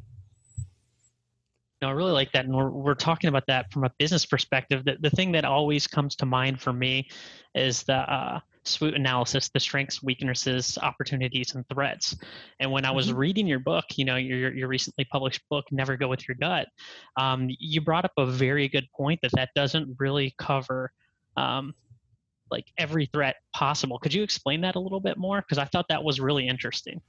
No, 1.81 1.87
I 1.89 1.91
really 1.91 2.11
like 2.11 2.31
that. 2.33 2.45
And 2.45 2.55
we're, 2.55 2.69
we're 2.69 2.95
talking 2.95 3.27
about 3.27 3.47
that 3.47 3.71
from 3.71 3.83
a 3.85 3.91
business 3.97 4.25
perspective. 4.25 4.83
The, 4.83 4.97
the 4.99 5.09
thing 5.09 5.31
that 5.33 5.45
always 5.45 5.87
comes 5.87 6.15
to 6.17 6.25
mind 6.25 6.59
for 6.59 6.73
me 6.73 7.07
is 7.53 7.83
the, 7.83 7.95
uh, 7.95 8.39
SWOT 8.67 8.93
analysis, 8.93 9.49
the 9.49 9.59
strengths, 9.59 10.01
weaknesses, 10.01 10.77
opportunities, 10.81 11.55
and 11.55 11.67
threats. 11.69 12.15
And 12.59 12.71
when 12.71 12.85
I 12.85 12.91
was 12.91 13.07
mm-hmm. 13.07 13.17
reading 13.17 13.47
your 13.47 13.59
book, 13.59 13.85
you 13.95 14.05
know, 14.05 14.15
your, 14.15 14.53
your 14.53 14.67
recently 14.67 15.05
published 15.05 15.41
book, 15.49 15.65
Never 15.71 15.97
Go 15.97 16.07
With 16.07 16.27
Your 16.27 16.35
Gut, 16.35 16.67
um, 17.17 17.47
you 17.59 17.81
brought 17.81 18.05
up 18.05 18.13
a 18.17 18.25
very 18.25 18.67
good 18.67 18.87
point 18.95 19.19
that 19.21 19.31
that 19.33 19.49
doesn't 19.55 19.95
really 19.99 20.33
cover 20.37 20.91
um, 21.37 21.73
like 22.51 22.65
every 22.77 23.07
threat 23.07 23.35
possible. 23.53 23.99
Could 23.99 24.13
you 24.13 24.23
explain 24.23 24.61
that 24.61 24.75
a 24.75 24.79
little 24.79 24.99
bit 24.99 25.17
more? 25.17 25.41
Because 25.41 25.57
I 25.57 25.65
thought 25.65 25.85
that 25.89 26.03
was 26.03 26.19
really 26.19 26.47
interesting. 26.47 27.01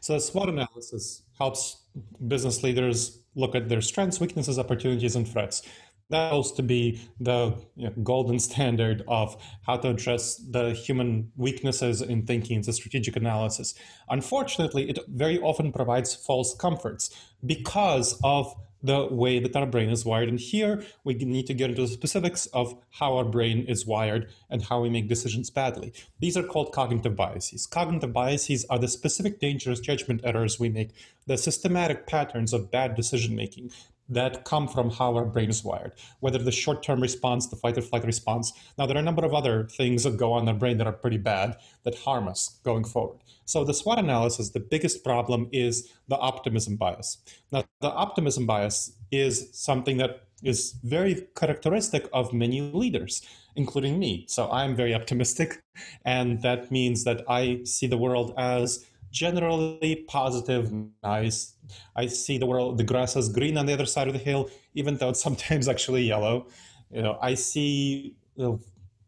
So, 0.00 0.18
SWOT 0.18 0.48
analysis 0.48 1.22
helps 1.36 1.82
business 2.28 2.62
leaders 2.62 3.24
look 3.34 3.54
at 3.54 3.68
their 3.68 3.80
strengths, 3.80 4.20
weaknesses, 4.20 4.58
opportunities, 4.58 5.16
and 5.16 5.26
threats 5.26 5.62
that 6.10 6.28
supposed 6.28 6.56
to 6.56 6.62
be 6.62 7.00
the 7.20 7.54
you 7.76 7.86
know, 7.86 7.92
golden 8.02 8.38
standard 8.38 9.02
of 9.08 9.36
how 9.66 9.76
to 9.76 9.90
address 9.90 10.36
the 10.36 10.72
human 10.72 11.30
weaknesses 11.36 12.00
in 12.00 12.24
thinking, 12.24 12.62
the 12.62 12.72
strategic 12.72 13.16
analysis. 13.16 13.74
Unfortunately, 14.08 14.88
it 14.88 14.98
very 15.08 15.38
often 15.40 15.70
provides 15.72 16.14
false 16.14 16.54
comforts 16.54 17.10
because 17.44 18.18
of 18.24 18.54
the 18.80 19.06
way 19.10 19.40
that 19.40 19.56
our 19.56 19.66
brain 19.66 19.90
is 19.90 20.04
wired. 20.04 20.28
And 20.28 20.38
here 20.38 20.84
we 21.02 21.14
need 21.14 21.46
to 21.48 21.54
get 21.54 21.70
into 21.70 21.82
the 21.82 21.88
specifics 21.88 22.46
of 22.46 22.80
how 22.90 23.16
our 23.16 23.24
brain 23.24 23.64
is 23.66 23.84
wired 23.84 24.30
and 24.48 24.62
how 24.62 24.80
we 24.80 24.88
make 24.88 25.08
decisions 25.08 25.50
badly. 25.50 25.92
These 26.20 26.36
are 26.36 26.44
called 26.44 26.72
cognitive 26.72 27.16
biases. 27.16 27.66
Cognitive 27.66 28.12
biases 28.12 28.64
are 28.70 28.78
the 28.78 28.86
specific 28.86 29.40
dangerous 29.40 29.80
judgment 29.80 30.20
errors 30.22 30.60
we 30.60 30.68
make, 30.68 30.90
the 31.26 31.36
systematic 31.36 32.06
patterns 32.06 32.52
of 32.52 32.70
bad 32.70 32.94
decision 32.94 33.34
making 33.34 33.72
that 34.08 34.44
come 34.44 34.66
from 34.66 34.90
how 34.90 35.14
our 35.14 35.24
brain 35.24 35.50
is 35.50 35.62
wired, 35.62 35.92
whether 36.20 36.38
the 36.38 36.52
short 36.52 36.82
term 36.82 37.00
response, 37.00 37.46
the 37.46 37.56
fight 37.56 37.76
or 37.76 37.82
flight 37.82 38.04
response. 38.04 38.52
Now, 38.78 38.86
there 38.86 38.96
are 38.96 39.00
a 39.00 39.04
number 39.04 39.24
of 39.24 39.34
other 39.34 39.64
things 39.64 40.04
that 40.04 40.16
go 40.16 40.32
on 40.32 40.40
in 40.40 40.46
the 40.46 40.52
brain 40.54 40.78
that 40.78 40.86
are 40.86 40.92
pretty 40.92 41.18
bad 41.18 41.56
that 41.84 41.94
harm 41.96 42.28
us 42.28 42.60
going 42.64 42.84
forward. 42.84 43.18
So, 43.44 43.64
the 43.64 43.74
SWOT 43.74 43.98
analysis, 43.98 44.50
the 44.50 44.60
biggest 44.60 45.04
problem 45.04 45.48
is 45.52 45.92
the 46.08 46.18
optimism 46.18 46.76
bias. 46.76 47.18
Now, 47.52 47.64
the 47.80 47.90
optimism 47.90 48.46
bias 48.46 48.92
is 49.10 49.50
something 49.52 49.96
that 49.98 50.24
is 50.42 50.76
very 50.84 51.26
characteristic 51.36 52.08
of 52.12 52.32
many 52.32 52.60
leaders, 52.60 53.22
including 53.56 53.98
me. 53.98 54.24
So, 54.28 54.50
I'm 54.50 54.76
very 54.76 54.94
optimistic, 54.94 55.62
and 56.04 56.42
that 56.42 56.70
means 56.70 57.04
that 57.04 57.24
I 57.28 57.60
see 57.64 57.86
the 57.86 57.98
world 57.98 58.32
as 58.38 58.86
generally 59.10 60.04
positive, 60.08 60.72
nice. 61.02 61.54
I 61.96 62.06
see 62.06 62.38
the 62.38 62.46
world, 62.46 62.78
the 62.78 62.84
grass 62.84 63.16
is 63.16 63.28
green 63.28 63.56
on 63.56 63.66
the 63.66 63.72
other 63.72 63.86
side 63.86 64.06
of 64.06 64.12
the 64.12 64.18
hill, 64.18 64.50
even 64.74 64.96
though 64.96 65.10
it's 65.10 65.20
sometimes 65.28 65.68
actually 65.68 66.02
yellow. 66.02 66.48
You 66.90 67.02
know, 67.02 67.18
I 67.20 67.34
see. 67.34 68.14
You 68.36 68.44
know, 68.44 68.60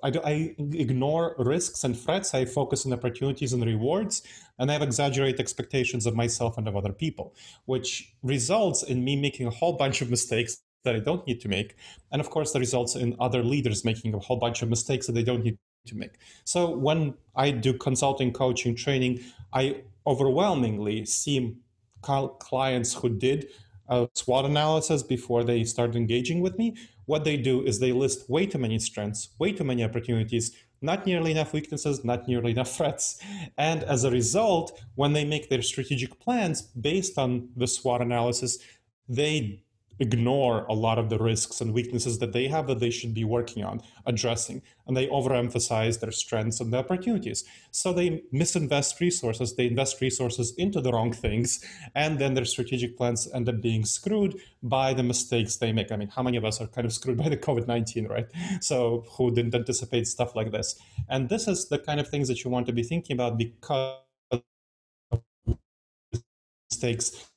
I, 0.03 0.11
do, 0.11 0.21
I 0.25 0.55
ignore 0.59 1.35
risks 1.39 1.85
and 1.85 1.99
threats. 1.99 2.33
I 2.35 2.47
focus 2.47 2.87
on 2.87 2.93
opportunities 2.93 3.53
and 3.53 3.65
rewards, 3.65 4.23
and 4.59 4.71
I 4.71 4.73
have 4.73 4.83
exaggerated 4.83 5.41
expectations 5.41 6.07
of 6.07 6.17
myself 6.17 6.57
and 6.57 6.67
of 6.67 6.77
other 6.77 6.93
people, 6.93 7.35
which 7.67 8.15
results 8.23 8.83
in 8.83 9.05
me 9.05 9.17
making 9.17 9.47
a 9.47 9.51
whole 9.51 9.75
bunch 9.75 10.01
of 10.01 10.11
mistakes 10.11 10.63
that 10.85 10.97
I 10.97 11.01
don't 11.01 11.27
need 11.27 11.41
to 11.43 11.49
make. 11.49 11.77
And 12.13 12.21
of 12.21 12.31
course, 12.31 12.53
that 12.53 12.61
results 12.61 12.97
in 12.97 13.15
other 13.21 13.43
leaders 13.43 13.85
making 13.85 14.15
a 14.15 14.19
whole 14.19 14.39
bunch 14.39 14.63
of 14.63 14.71
mistakes 14.71 15.07
that 15.07 15.13
they 15.13 15.23
don't 15.23 15.45
need 15.45 15.59
to 15.87 15.97
make. 15.97 16.13
So 16.45 16.71
when 16.71 17.15
I 17.37 17.51
do 17.51 17.75
consulting, 17.75 18.33
coaching, 18.33 18.75
training, 18.75 19.21
I 19.53 19.83
overwhelmingly 20.07 21.05
see 21.05 21.57
clients 22.03 22.95
who 22.95 23.09
did 23.11 23.49
a 23.89 24.09
SWOT 24.15 24.45
analysis 24.45 25.03
before 25.03 25.45
they 25.45 25.65
start 25.65 25.97
engaging 25.97 26.41
with 26.41 26.57
me. 26.59 26.77
What 27.07 27.25
they 27.25 27.37
do 27.37 27.65
is 27.65 27.79
they 27.79 27.93
list 27.93 28.31
way 28.31 28.47
too 28.47 28.59
many 28.59 28.79
strengths, 28.79 29.31
way 29.39 29.53
too 29.53 29.65
many 29.65 29.83
opportunities, 29.83 30.57
not 30.81 31.07
nearly 31.07 31.33
enough 31.33 31.53
weaknesses, 31.53 32.05
not 32.05 32.29
nearly 32.29 32.53
enough 32.53 32.77
threats. 32.77 33.21
And 33.59 33.83
as 33.85 34.05
a 34.05 34.11
result, 34.11 34.81
when 34.95 35.13
they 35.13 35.25
make 35.25 35.49
their 35.49 35.63
strategic 35.63 36.19
plans 36.21 36.63
based 36.63 37.19
on 37.19 37.49
the 37.57 37.67
SWOT 37.67 38.01
analysis, 38.01 38.59
they 39.09 39.65
ignore 40.01 40.65
a 40.65 40.73
lot 40.73 40.99
of 40.99 41.11
the 41.11 41.19
risks 41.19 41.61
and 41.61 41.73
weaknesses 41.73 42.19
that 42.19 42.33
they 42.33 42.49
have 42.49 42.67
that 42.67 42.81
they 42.81 42.91
should 42.91 43.15
be 43.15 43.25
working 43.25 43.63
on 43.63 43.81
addressing 44.07 44.63
and 44.87 44.97
they 44.97 45.07
overemphasize 45.09 46.01
their 46.01 46.11
strengths 46.11 46.61
and 46.61 46.73
their 46.73 46.81
opportunities. 46.81 47.45
So 47.71 47.93
they 47.93 48.23
misinvest 48.33 48.99
resources 49.01 49.55
they 49.55 49.67
invest 49.67 50.01
resources 50.01 50.55
into 50.57 50.81
the 50.81 50.93
wrong 50.93 51.13
things 51.13 51.65
and 51.95 52.19
then 52.19 52.35
their 52.35 52.45
strategic 52.45 52.97
plans 52.97 53.29
end 53.33 53.49
up 53.49 53.61
being 53.61 53.85
screwed 53.85 54.41
by 54.63 54.95
the 54.95 55.03
mistakes 55.03 55.57
they 55.57 55.73
make. 55.73 55.93
I 55.93 55.97
mean 55.97 56.09
how 56.09 56.23
many 56.23 56.37
of 56.37 56.45
us 56.45 56.61
are 56.61 56.67
kind 56.67 56.87
of 56.87 56.93
screwed 56.93 57.19
by 57.19 57.29
the 57.29 57.37
covid-19 57.37 58.09
right? 58.09 58.27
So 58.61 59.05
who 59.13 59.31
didn't 59.35 59.55
anticipate 59.55 60.07
stuff 60.07 60.35
like 60.35 60.51
this? 60.51 60.77
And 61.09 61.29
this 61.29 61.47
is 61.47 61.69
the 61.69 61.79
kind 61.79 62.01
of 62.01 62.09
things 62.09 62.29
that 62.29 62.43
you 62.43 62.51
want 62.51 62.67
to 62.67 62.73
be 62.73 62.83
thinking 62.83 63.15
about 63.15 63.37
because 63.37 63.99
mistakes 66.71 67.30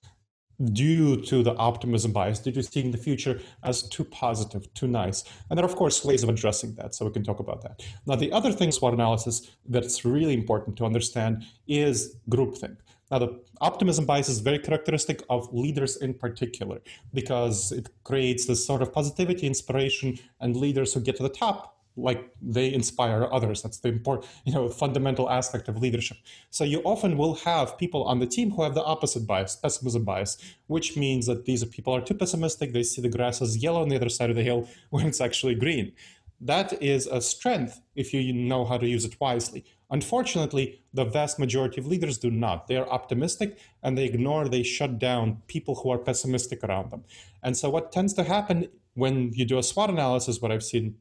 due 0.72 1.22
to 1.22 1.44
the 1.44 1.56
optimism 1.56 2.12
bias, 2.12 2.40
due 2.40 2.52
to 2.52 2.64
seeing 2.64 2.92
the 2.92 2.98
future 2.98 3.42
as 3.64 3.84
too 3.84 4.04
positive, 4.04 4.72
too 4.74 4.88
nice. 4.88 5.24
And 5.50 5.58
there 5.58 5.66
are, 5.66 5.70
of 5.70 5.76
course, 5.76 6.06
ways 6.06 6.24
of 6.24 6.30
addressing 6.30 6.76
that, 6.76 6.94
so 6.94 7.06
we 7.06 7.12
can 7.12 7.24
talk 7.24 7.40
about 7.40 7.62
that. 7.64 7.82
Now, 8.06 8.16
the 8.16 8.32
other 8.32 8.52
thing, 8.52 8.72
SWOT 8.72 8.94
analysis, 8.94 9.52
that's 9.68 10.06
really 10.06 10.34
important 10.34 10.78
to 10.78 10.86
understand 10.86 11.44
is 11.68 12.16
groupthink. 12.30 12.78
Now, 13.12 13.20
the 13.20 13.42
optimism 13.62 14.06
bias 14.06 14.30
is 14.30 14.40
very 14.40 14.60
characteristic 14.60 15.24
of 15.30 15.54
leaders 15.54 15.98
in 15.98 16.14
particular 16.14 16.82
because 17.14 17.72
it 17.72 17.90
creates 18.04 18.46
this 18.46 18.66
sort 18.66 18.82
of 18.82 18.92
positivity, 18.92 19.46
inspiration, 19.46 20.18
and 20.40 20.56
leaders 20.56 20.94
who 20.94 21.02
get 21.02 21.18
to 21.18 21.24
the 21.24 21.30
top 21.30 21.78
like 21.96 22.32
they 22.42 22.74
inspire 22.74 23.28
others. 23.32 23.62
That's 23.62 23.80
the 23.80 23.90
important 23.90 24.30
you 24.46 24.54
know 24.54 24.70
fundamental 24.70 25.30
aspect 25.30 25.68
of 25.68 25.78
leadership. 25.82 26.18
So 26.50 26.64
you 26.64 26.82
often 26.84 27.18
will 27.18 27.36
have 27.36 27.78
people 27.78 28.04
on 28.04 28.20
the 28.20 28.26
team 28.26 28.52
who 28.52 28.64
have 28.64 28.76
the 28.76 28.84
opposite 28.84 29.28
bias 29.28 29.56
pessimism 29.56 30.04
bias 30.04 30.38
which 30.68 30.98
means 30.98 31.28
that 31.28 31.46
these 31.46 31.64
people 31.66 31.94
are 31.94 32.02
too 32.02 32.14
pessimistic. 32.14 32.74
They 32.74 32.84
see 32.84 33.02
the 33.02 33.10
grass 33.10 33.42
as 33.42 33.58
yellow 33.58 33.82
on 33.82 33.90
the 33.90 33.96
other 33.96 34.10
side 34.10 34.30
of 34.30 34.36
the 34.36 34.44
hill 34.44 34.68
when 34.90 35.06
it's 35.06 35.22
actually 35.22 35.56
green. 35.56 35.94
That 36.42 36.82
is 36.82 37.08
a 37.08 37.22
strength 37.22 37.80
if 37.96 38.14
you 38.14 38.34
know 38.34 38.66
how 38.66 38.78
to 38.78 38.88
use 38.88 39.06
it 39.06 39.20
wisely. 39.20 39.64
Unfortunately 39.90 40.82
the 40.94 41.06
vast 41.06 41.40
majority 41.40 41.80
of 41.80 41.88
leaders 41.88 42.18
do 42.18 42.32
not. 42.32 42.68
They 42.68 42.78
are 42.78 42.90
optimistic 42.90 43.60
and 43.82 43.98
they 43.98 44.06
ignore 44.06 44.48
they 44.48 44.64
shut 44.64 45.00
down 45.00 45.42
people 45.48 45.76
who 45.76 45.92
are 45.92 45.98
pessimistic 45.98 46.64
around 46.64 46.92
them. 46.92 47.04
And 47.44 47.56
so 47.56 47.70
what 47.70 47.92
tends 47.92 48.14
to 48.16 48.24
happen 48.24 48.68
when 48.96 49.32
you 49.34 49.46
do 49.46 49.58
a 49.58 49.64
SWOT 49.64 49.90
analysis, 49.90 50.42
what 50.42 50.52
I've 50.52 50.64
seen 50.64 50.96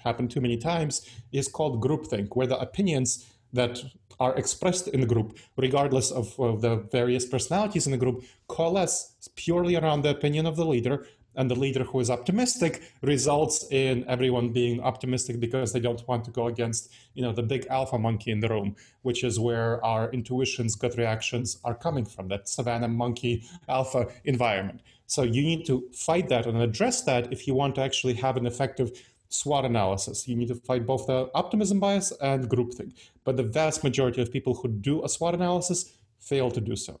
happened 0.00 0.30
too 0.30 0.40
many 0.40 0.56
times 0.56 1.08
is 1.32 1.48
called 1.48 1.82
groupthink, 1.82 2.28
where 2.34 2.46
the 2.46 2.58
opinions 2.58 3.26
that 3.52 3.82
are 4.20 4.36
expressed 4.36 4.88
in 4.88 5.00
the 5.00 5.06
group, 5.06 5.38
regardless 5.56 6.10
of, 6.10 6.38
of, 6.38 6.60
the 6.60 6.76
various 6.92 7.24
personalities 7.24 7.86
in 7.86 7.92
the 7.92 7.98
group, 7.98 8.24
coalesce 8.48 9.16
purely 9.34 9.76
around 9.76 10.02
the 10.02 10.10
opinion 10.10 10.46
of 10.46 10.56
the 10.56 10.64
leader, 10.64 11.06
and 11.36 11.50
the 11.50 11.54
leader 11.54 11.84
who 11.84 12.00
is 12.00 12.10
optimistic 12.10 12.82
results 13.02 13.66
in 13.70 14.04
everyone 14.08 14.50
being 14.50 14.80
optimistic 14.80 15.40
because 15.40 15.72
they 15.72 15.80
don't 15.80 16.06
want 16.06 16.24
to 16.24 16.30
go 16.30 16.46
against 16.46 16.92
you 17.14 17.22
know 17.22 17.32
the 17.32 17.42
big 17.42 17.66
alpha 17.70 17.98
monkey 17.98 18.30
in 18.30 18.40
the 18.40 18.48
room 18.48 18.74
which 19.02 19.24
is 19.24 19.40
where 19.40 19.84
our 19.84 20.10
intuitions 20.12 20.76
gut 20.76 20.96
reactions 20.96 21.58
are 21.64 21.74
coming 21.74 22.04
from 22.04 22.28
that 22.28 22.48
savannah 22.48 22.88
monkey 22.88 23.44
alpha 23.68 24.06
environment. 24.24 24.80
So 25.06 25.22
you 25.22 25.42
need 25.42 25.66
to 25.66 25.88
fight 25.92 26.28
that 26.30 26.46
and 26.46 26.56
address 26.60 27.02
that 27.02 27.32
if 27.32 27.46
you 27.46 27.54
want 27.54 27.74
to 27.74 27.82
actually 27.82 28.14
have 28.14 28.36
an 28.36 28.46
effective 28.46 28.90
SWOT 29.34 29.64
analysis. 29.64 30.28
You 30.28 30.36
need 30.36 30.48
to 30.48 30.54
fight 30.54 30.86
both 30.86 31.06
the 31.06 31.30
optimism 31.34 31.80
bias 31.80 32.12
and 32.20 32.48
groupthink. 32.48 32.92
But 33.24 33.36
the 33.36 33.42
vast 33.42 33.84
majority 33.84 34.22
of 34.22 34.32
people 34.32 34.54
who 34.54 34.68
do 34.68 35.04
a 35.04 35.08
SWOT 35.08 35.34
analysis 35.34 35.92
fail 36.20 36.50
to 36.50 36.60
do 36.60 36.76
so. 36.76 37.00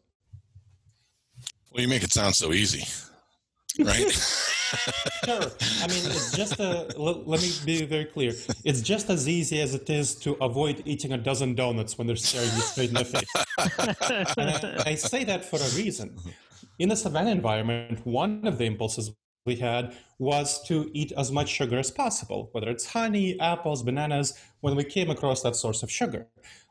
Well, 1.70 1.82
you 1.82 1.88
make 1.88 2.02
it 2.02 2.12
sound 2.12 2.34
so 2.34 2.52
easy 2.52 2.84
right? 3.78 4.10
sure. 5.24 5.34
I 5.34 5.86
mean, 5.88 6.04
it's 6.06 6.36
just 6.36 6.58
a, 6.60 6.88
let, 6.96 7.26
let, 7.26 7.42
me 7.42 7.50
be 7.64 7.84
very 7.84 8.04
clear. 8.04 8.32
It's 8.64 8.80
just 8.80 9.10
as 9.10 9.28
easy 9.28 9.60
as 9.60 9.74
it 9.74 9.88
is 9.90 10.14
to 10.16 10.34
avoid 10.34 10.82
eating 10.84 11.12
a 11.12 11.18
dozen 11.18 11.54
donuts 11.54 11.98
when 11.98 12.06
they're 12.06 12.16
staring 12.16 12.50
you 12.54 12.60
straight 12.60 12.88
in 12.90 12.94
the 12.94 13.04
face. 13.04 14.36
and 14.36 14.50
I, 14.50 14.90
I 14.92 14.94
say 14.94 15.24
that 15.24 15.44
for 15.44 15.56
a 15.56 15.82
reason. 15.82 16.16
In 16.78 16.88
the 16.88 16.96
savannah 16.96 17.30
environment, 17.30 18.04
one 18.04 18.46
of 18.46 18.58
the 18.58 18.64
impulses 18.64 19.12
we 19.46 19.56
had 19.56 19.96
was 20.18 20.62
to 20.64 20.90
eat 20.94 21.12
as 21.16 21.30
much 21.30 21.48
sugar 21.48 21.78
as 21.78 21.90
possible, 21.90 22.48
whether 22.52 22.70
it's 22.70 22.86
honey, 22.86 23.38
apples, 23.40 23.82
bananas, 23.82 24.38
when 24.60 24.76
we 24.76 24.84
came 24.84 25.10
across 25.10 25.42
that 25.42 25.56
source 25.56 25.82
of 25.82 25.90
sugar 25.90 26.26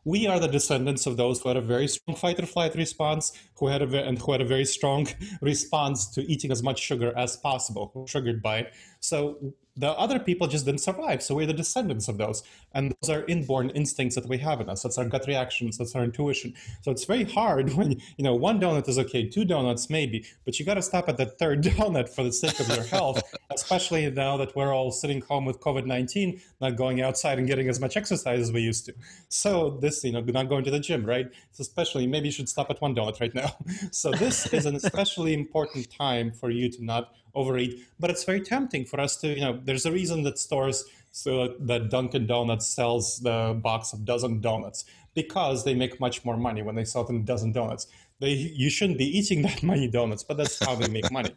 we 0.05 0.27
are 0.27 0.39
the 0.39 0.47
descendants 0.47 1.05
of 1.05 1.17
those 1.17 1.41
who 1.41 1.49
had 1.49 1.57
a 1.57 1.61
very 1.61 1.87
strong 1.87 2.15
fight 2.15 2.39
or 2.39 2.45
flight 2.45 2.75
response, 2.75 3.31
who 3.55 3.67
had 3.67 3.81
a 3.81 4.05
and 4.05 4.19
who 4.19 4.31
had 4.31 4.41
a 4.41 4.45
very 4.45 4.65
strong 4.65 5.07
response 5.41 6.07
to 6.11 6.21
eating 6.29 6.51
as 6.51 6.61
much 6.61 6.79
sugar 6.79 7.13
as 7.17 7.37
possible, 7.37 8.05
triggered 8.07 8.41
by 8.41 8.59
it. 8.59 8.73
So 8.99 9.53
the 9.75 9.89
other 9.91 10.19
people 10.19 10.47
just 10.47 10.65
didn't 10.65 10.81
survive. 10.81 11.23
So 11.23 11.35
we're 11.35 11.47
the 11.47 11.53
descendants 11.53 12.07
of 12.07 12.17
those. 12.17 12.43
And 12.73 12.93
those 13.01 13.09
are 13.09 13.25
inborn 13.25 13.69
instincts 13.71 14.15
that 14.15 14.27
we 14.27 14.37
have 14.39 14.61
in 14.61 14.69
us. 14.69 14.83
That's 14.83 14.97
our 14.97 15.05
gut 15.05 15.25
reactions, 15.27 15.77
that's 15.77 15.95
our 15.95 16.03
intuition. 16.03 16.53
So 16.81 16.91
it's 16.91 17.05
very 17.05 17.23
hard 17.23 17.73
when, 17.73 17.93
you 18.17 18.23
know, 18.23 18.35
one 18.35 18.59
donut 18.59 18.87
is 18.87 18.99
okay, 18.99 19.27
two 19.27 19.45
donuts 19.45 19.89
maybe, 19.89 20.25
but 20.45 20.59
you 20.59 20.65
got 20.65 20.75
to 20.75 20.81
stop 20.81 21.09
at 21.09 21.17
the 21.17 21.25
third 21.25 21.63
donut 21.63 22.09
for 22.09 22.23
the 22.23 22.31
sake 22.31 22.59
of 22.59 22.67
your 22.69 22.83
health, 22.83 23.21
especially 23.51 24.09
now 24.11 24.37
that 24.37 24.55
we're 24.55 24.73
all 24.73 24.91
sitting 24.91 25.21
home 25.21 25.45
with 25.45 25.59
COVID 25.59 25.85
19, 25.85 26.39
not 26.61 26.75
going 26.75 27.01
outside 27.01 27.39
and 27.39 27.47
getting 27.47 27.67
as 27.69 27.79
much 27.79 27.97
exercise 27.97 28.39
as 28.39 28.51
we 28.51 28.61
used 28.61 28.85
to. 28.85 28.93
So 29.29 29.77
this, 29.81 30.03
you 30.03 30.11
know, 30.11 30.21
not 30.21 30.49
going 30.49 30.63
to 30.65 30.71
the 30.71 30.79
gym, 30.79 31.05
right? 31.05 31.27
Especially, 31.59 32.05
maybe 32.07 32.27
you 32.27 32.31
should 32.31 32.49
stop 32.49 32.69
at 32.69 32.81
one 32.81 32.95
donut 32.95 33.19
right 33.19 33.33
now. 33.33 33.55
So 33.91 34.11
this 34.11 34.51
is 34.53 34.65
an 34.65 34.75
especially 34.75 35.33
important 35.33 35.91
time 35.91 36.31
for 36.31 36.49
you 36.49 36.69
to 36.69 36.83
not 36.83 37.13
overeat. 37.35 37.85
But 37.99 38.09
it's 38.09 38.23
very 38.23 38.41
tempting 38.41 38.85
for 38.85 38.99
us 38.99 39.15
to, 39.17 39.27
you 39.27 39.41
know, 39.41 39.59
there's 39.63 39.85
a 39.85 39.91
reason 39.91 40.23
that 40.23 40.37
stores, 40.39 40.85
so 41.11 41.55
that 41.59 41.89
Dunkin' 41.89 42.25
Donuts 42.25 42.67
sells 42.67 43.19
the 43.19 43.59
box 43.61 43.93
of 43.93 44.03
dozen 44.03 44.41
donuts 44.41 44.85
because 45.13 45.63
they 45.63 45.75
make 45.75 45.99
much 45.99 46.25
more 46.25 46.37
money 46.37 46.63
when 46.63 46.73
they 46.73 46.85
sell 46.85 47.03
them 47.03 47.23
dozen 47.23 47.51
donuts. 47.51 47.85
They, 48.19 48.31
you 48.31 48.69
shouldn't 48.69 48.97
be 48.97 49.17
eating 49.17 49.41
that 49.43 49.61
many 49.73 49.87
donuts, 49.87 50.23
but 50.23 50.37
that's 50.37 50.63
how 50.63 50.75
they 50.75 50.87
make 50.87 51.11
money. 51.11 51.35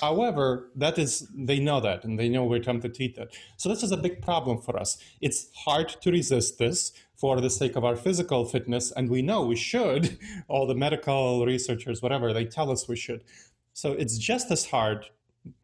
However, 0.00 0.70
that 0.76 0.98
is 0.98 1.28
they 1.34 1.58
know 1.58 1.80
that 1.80 2.04
and 2.04 2.18
they 2.18 2.28
know 2.28 2.44
we're 2.44 2.60
tempted 2.60 2.94
to 2.94 3.04
eat 3.04 3.16
that. 3.16 3.28
So 3.56 3.68
this 3.68 3.82
is 3.82 3.92
a 3.92 3.96
big 3.96 4.22
problem 4.22 4.58
for 4.58 4.78
us. 4.78 4.96
It's 5.20 5.48
hard 5.54 5.88
to 6.00 6.10
resist 6.10 6.58
this 6.58 6.92
for 7.16 7.40
the 7.40 7.50
sake 7.50 7.76
of 7.76 7.84
our 7.84 7.96
physical 7.96 8.46
fitness, 8.46 8.90
and 8.92 9.10
we 9.10 9.20
know 9.20 9.44
we 9.44 9.56
should. 9.56 10.18
All 10.48 10.66
the 10.66 10.74
medical 10.74 11.44
researchers, 11.44 12.00
whatever, 12.00 12.32
they 12.32 12.46
tell 12.46 12.70
us 12.70 12.88
we 12.88 12.96
should. 12.96 13.22
So 13.74 13.92
it's 13.92 14.16
just 14.16 14.50
as 14.50 14.66
hard 14.66 15.10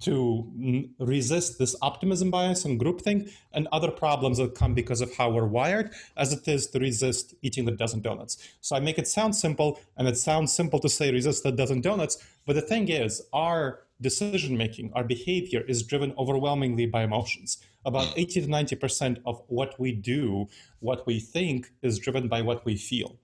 to 0.00 0.88
resist 0.98 1.58
this 1.58 1.76
optimism 1.82 2.30
bias 2.30 2.64
and 2.64 2.80
groupthink 2.80 3.30
and 3.52 3.68
other 3.72 3.90
problems 3.90 4.38
that 4.38 4.54
come 4.54 4.74
because 4.74 5.00
of 5.00 5.14
how 5.14 5.30
we're 5.30 5.46
wired 5.46 5.92
as 6.16 6.32
it 6.32 6.46
is 6.48 6.66
to 6.68 6.78
resist 6.78 7.34
eating 7.42 7.64
the 7.64 7.72
dozen 7.72 8.00
donuts. 8.00 8.38
So 8.60 8.76
I 8.76 8.80
make 8.80 8.98
it 8.98 9.06
sound 9.06 9.36
simple, 9.36 9.78
and 9.96 10.08
it 10.08 10.16
sounds 10.16 10.52
simple 10.52 10.78
to 10.80 10.88
say 10.88 11.12
resist 11.12 11.42
the 11.42 11.52
dozen 11.52 11.80
donuts, 11.80 12.18
but 12.46 12.54
the 12.54 12.62
thing 12.62 12.88
is, 12.88 13.22
our 13.32 13.80
decision 14.00 14.56
making, 14.56 14.92
our 14.94 15.04
behavior 15.04 15.62
is 15.66 15.82
driven 15.82 16.12
overwhelmingly 16.18 16.86
by 16.86 17.02
emotions. 17.02 17.58
About 17.84 18.12
80 18.16 18.42
to 18.42 18.46
90% 18.48 19.18
of 19.24 19.42
what 19.46 19.78
we 19.78 19.92
do, 19.92 20.48
what 20.80 21.06
we 21.06 21.20
think, 21.20 21.72
is 21.82 21.98
driven 21.98 22.28
by 22.28 22.42
what 22.42 22.64
we 22.64 22.76
feel. 22.76 23.16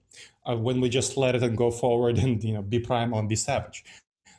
Uh, 0.45 0.55
when 0.55 0.79
we 0.79 0.89
just 0.89 1.17
let 1.17 1.35
it 1.35 1.43
and 1.43 1.57
go 1.57 1.71
forward 1.71 2.17
and 2.19 2.43
you 2.43 2.53
know 2.53 2.61
be 2.61 2.79
primal 2.79 3.17
and 3.17 3.27
be 3.27 3.35
savage. 3.35 3.83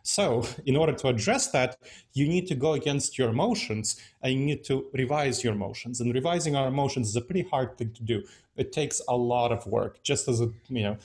So, 0.04 0.46
in 0.66 0.76
order 0.76 0.92
to 0.92 1.08
address 1.08 1.50
that, 1.50 1.76
you 2.12 2.28
need 2.28 2.46
to 2.46 2.54
go 2.54 2.74
against 2.74 3.18
your 3.18 3.30
emotions 3.30 4.00
and 4.22 4.32
you 4.32 4.38
need 4.38 4.64
to 4.64 4.86
revise 4.92 5.42
your 5.42 5.54
emotions. 5.54 6.00
And 6.00 6.14
revising 6.14 6.54
our 6.54 6.68
emotions 6.68 7.08
is 7.08 7.16
a 7.16 7.20
pretty 7.20 7.42
hard 7.42 7.76
thing 7.76 7.90
to 7.94 8.02
do. 8.02 8.22
It 8.56 8.72
takes 8.72 9.02
a 9.08 9.16
lot 9.16 9.50
of 9.50 9.66
work, 9.66 10.00
just 10.02 10.28
as 10.28 10.40
a, 10.40 10.48
you 10.68 10.84
know, 10.84 10.96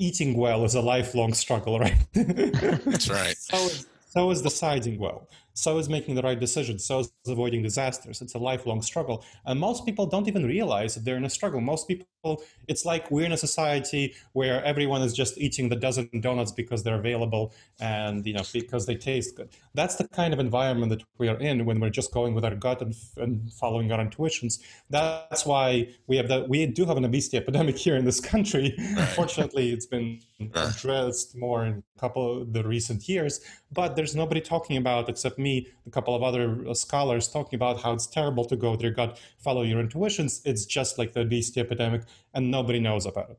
eating 0.00 0.36
well 0.36 0.64
is 0.64 0.74
a 0.74 0.80
lifelong 0.80 1.32
struggle, 1.34 1.78
right? 1.86 1.98
That's 2.12 3.08
right. 3.08 3.36
so, 3.36 3.68
so 4.08 4.30
is 4.30 4.42
deciding 4.42 4.98
well 4.98 5.28
so 5.58 5.78
is 5.78 5.88
making 5.88 6.14
the 6.14 6.22
right 6.22 6.38
decisions, 6.38 6.84
so 6.84 7.00
is 7.00 7.10
avoiding 7.26 7.62
disasters. 7.62 8.22
It's 8.22 8.34
a 8.34 8.38
lifelong 8.38 8.80
struggle. 8.80 9.24
And 9.44 9.58
most 9.58 9.84
people 9.84 10.06
don't 10.06 10.28
even 10.28 10.46
realize 10.46 10.94
that 10.94 11.04
they're 11.04 11.16
in 11.16 11.24
a 11.24 11.30
struggle. 11.30 11.60
Most 11.60 11.88
people, 11.88 12.42
it's 12.68 12.84
like 12.84 13.10
we're 13.10 13.26
in 13.26 13.32
a 13.32 13.36
society 13.36 14.14
where 14.34 14.64
everyone 14.64 15.02
is 15.02 15.12
just 15.12 15.36
eating 15.36 15.68
the 15.68 15.74
dozen 15.74 16.08
donuts 16.20 16.52
because 16.52 16.84
they're 16.84 17.00
available 17.00 17.52
and, 17.80 18.24
you 18.24 18.34
know, 18.34 18.44
because 18.52 18.86
they 18.86 18.94
taste 18.94 19.34
good. 19.36 19.48
That's 19.74 19.96
the 19.96 20.06
kind 20.06 20.32
of 20.32 20.38
environment 20.38 20.90
that 20.90 21.02
we 21.18 21.26
are 21.28 21.38
in 21.38 21.64
when 21.64 21.80
we're 21.80 21.90
just 21.90 22.12
going 22.12 22.34
with 22.34 22.44
our 22.44 22.54
gut 22.54 22.80
and, 22.80 22.94
and 23.16 23.52
following 23.52 23.90
our 23.90 24.00
intuitions. 24.00 24.60
That's 24.90 25.44
why 25.44 25.88
we 26.06 26.16
have 26.18 26.28
that, 26.28 26.48
we 26.48 26.66
do 26.66 26.84
have 26.84 26.96
an 26.96 27.04
obesity 27.04 27.36
epidemic 27.36 27.76
here 27.86 27.96
in 27.96 28.04
this 28.04 28.20
country. 28.20 28.76
Right. 28.78 29.08
Fortunately, 29.08 29.72
it's 29.72 29.86
been 29.86 30.20
addressed 30.54 31.36
more 31.36 31.64
in 31.64 31.82
a 31.96 32.00
couple 32.00 32.42
of 32.42 32.52
the 32.52 32.62
recent 32.62 33.08
years, 33.08 33.40
but 33.72 33.96
there's 33.96 34.14
nobody 34.14 34.40
talking 34.40 34.76
about 34.76 35.08
except 35.08 35.36
me 35.36 35.47
me, 35.48 35.68
a 35.86 35.90
couple 35.90 36.14
of 36.14 36.22
other 36.22 36.44
uh, 36.68 36.74
scholars 36.74 37.28
talking 37.28 37.56
about 37.56 37.80
how 37.82 37.92
it's 37.92 38.06
terrible 38.06 38.44
to 38.44 38.56
go 38.56 38.70
with 38.72 38.82
your 38.82 38.92
gut, 38.92 39.18
follow 39.38 39.62
your 39.62 39.80
intuitions. 39.80 40.40
It's 40.44 40.64
just 40.66 40.98
like 40.98 41.12
the 41.12 41.20
obesity 41.20 41.60
epidemic, 41.60 42.02
and 42.34 42.50
nobody 42.50 42.80
knows 42.80 43.06
about 43.06 43.30
it. 43.30 43.38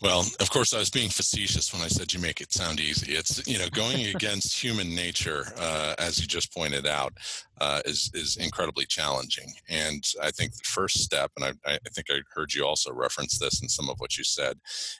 Well, 0.00 0.24
of 0.40 0.50
course, 0.50 0.74
I 0.74 0.78
was 0.78 0.90
being 0.90 1.10
facetious 1.10 1.72
when 1.72 1.82
I 1.82 1.86
said 1.86 2.12
you 2.12 2.20
make 2.20 2.40
it 2.40 2.52
sound 2.52 2.80
easy. 2.80 3.12
It's 3.12 3.46
you 3.46 3.58
know 3.58 3.68
going 3.68 4.06
against 4.16 4.60
human 4.60 4.94
nature, 4.94 5.42
uh, 5.56 5.94
as 5.98 6.20
you 6.20 6.26
just 6.26 6.52
pointed 6.52 6.86
out, 6.86 7.12
uh, 7.60 7.80
is 7.84 8.10
is 8.14 8.36
incredibly 8.36 8.84
challenging. 8.84 9.52
And 9.68 10.02
I 10.20 10.30
think 10.32 10.52
the 10.52 10.64
first 10.64 10.96
step, 10.98 11.30
and 11.36 11.44
I, 11.44 11.52
I 11.74 11.78
think 11.94 12.08
I 12.10 12.18
heard 12.34 12.52
you 12.52 12.64
also 12.64 12.92
reference 12.92 13.38
this 13.38 13.62
in 13.62 13.68
some 13.68 13.88
of 13.88 14.00
what 14.00 14.18
you 14.18 14.24
said, 14.24 14.58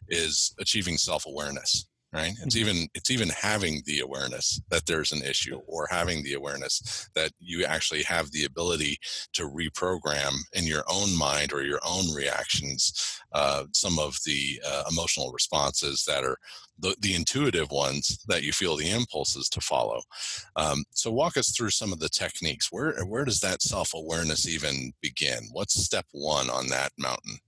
is 0.08 0.54
achieving 0.58 0.98
self 0.98 1.26
awareness 1.26 1.86
right? 2.12 2.32
It's 2.44 2.56
mm-hmm. 2.56 2.68
even 2.68 2.88
it's 2.94 3.10
even 3.10 3.28
having 3.30 3.82
the 3.86 4.00
awareness 4.00 4.60
that 4.70 4.86
there's 4.86 5.12
an 5.12 5.22
issue 5.22 5.60
or 5.66 5.88
having 5.90 6.22
the 6.22 6.34
awareness 6.34 7.08
that 7.14 7.32
you 7.38 7.64
actually 7.64 8.02
have 8.02 8.30
the 8.30 8.44
ability 8.44 8.98
to 9.32 9.48
reprogram 9.48 10.32
in 10.52 10.64
your 10.66 10.84
own 10.90 11.16
mind 11.16 11.52
or 11.52 11.62
your 11.62 11.80
own 11.86 12.12
reactions 12.14 13.20
uh, 13.32 13.64
some 13.72 13.98
of 13.98 14.16
the 14.26 14.60
uh, 14.66 14.84
emotional 14.90 15.32
responses 15.32 16.04
that 16.06 16.24
are 16.24 16.36
the, 16.78 16.94
the 17.00 17.14
intuitive 17.14 17.70
ones 17.70 18.18
that 18.28 18.42
you 18.42 18.52
feel 18.52 18.76
the 18.76 18.90
impulses 18.90 19.48
to 19.50 19.60
follow. 19.60 20.00
Um, 20.56 20.84
so 20.90 21.10
walk 21.10 21.36
us 21.36 21.50
through 21.50 21.70
some 21.70 21.92
of 21.92 22.00
the 22.00 22.08
techniques. 22.08 22.68
Where 22.70 22.92
where 23.04 23.24
does 23.24 23.40
that 23.40 23.62
self-awareness 23.62 24.48
even 24.48 24.92
begin? 25.00 25.48
What's 25.52 25.82
step 25.82 26.06
one 26.12 26.50
on 26.50 26.68
that 26.68 26.92
mountain 26.98 27.38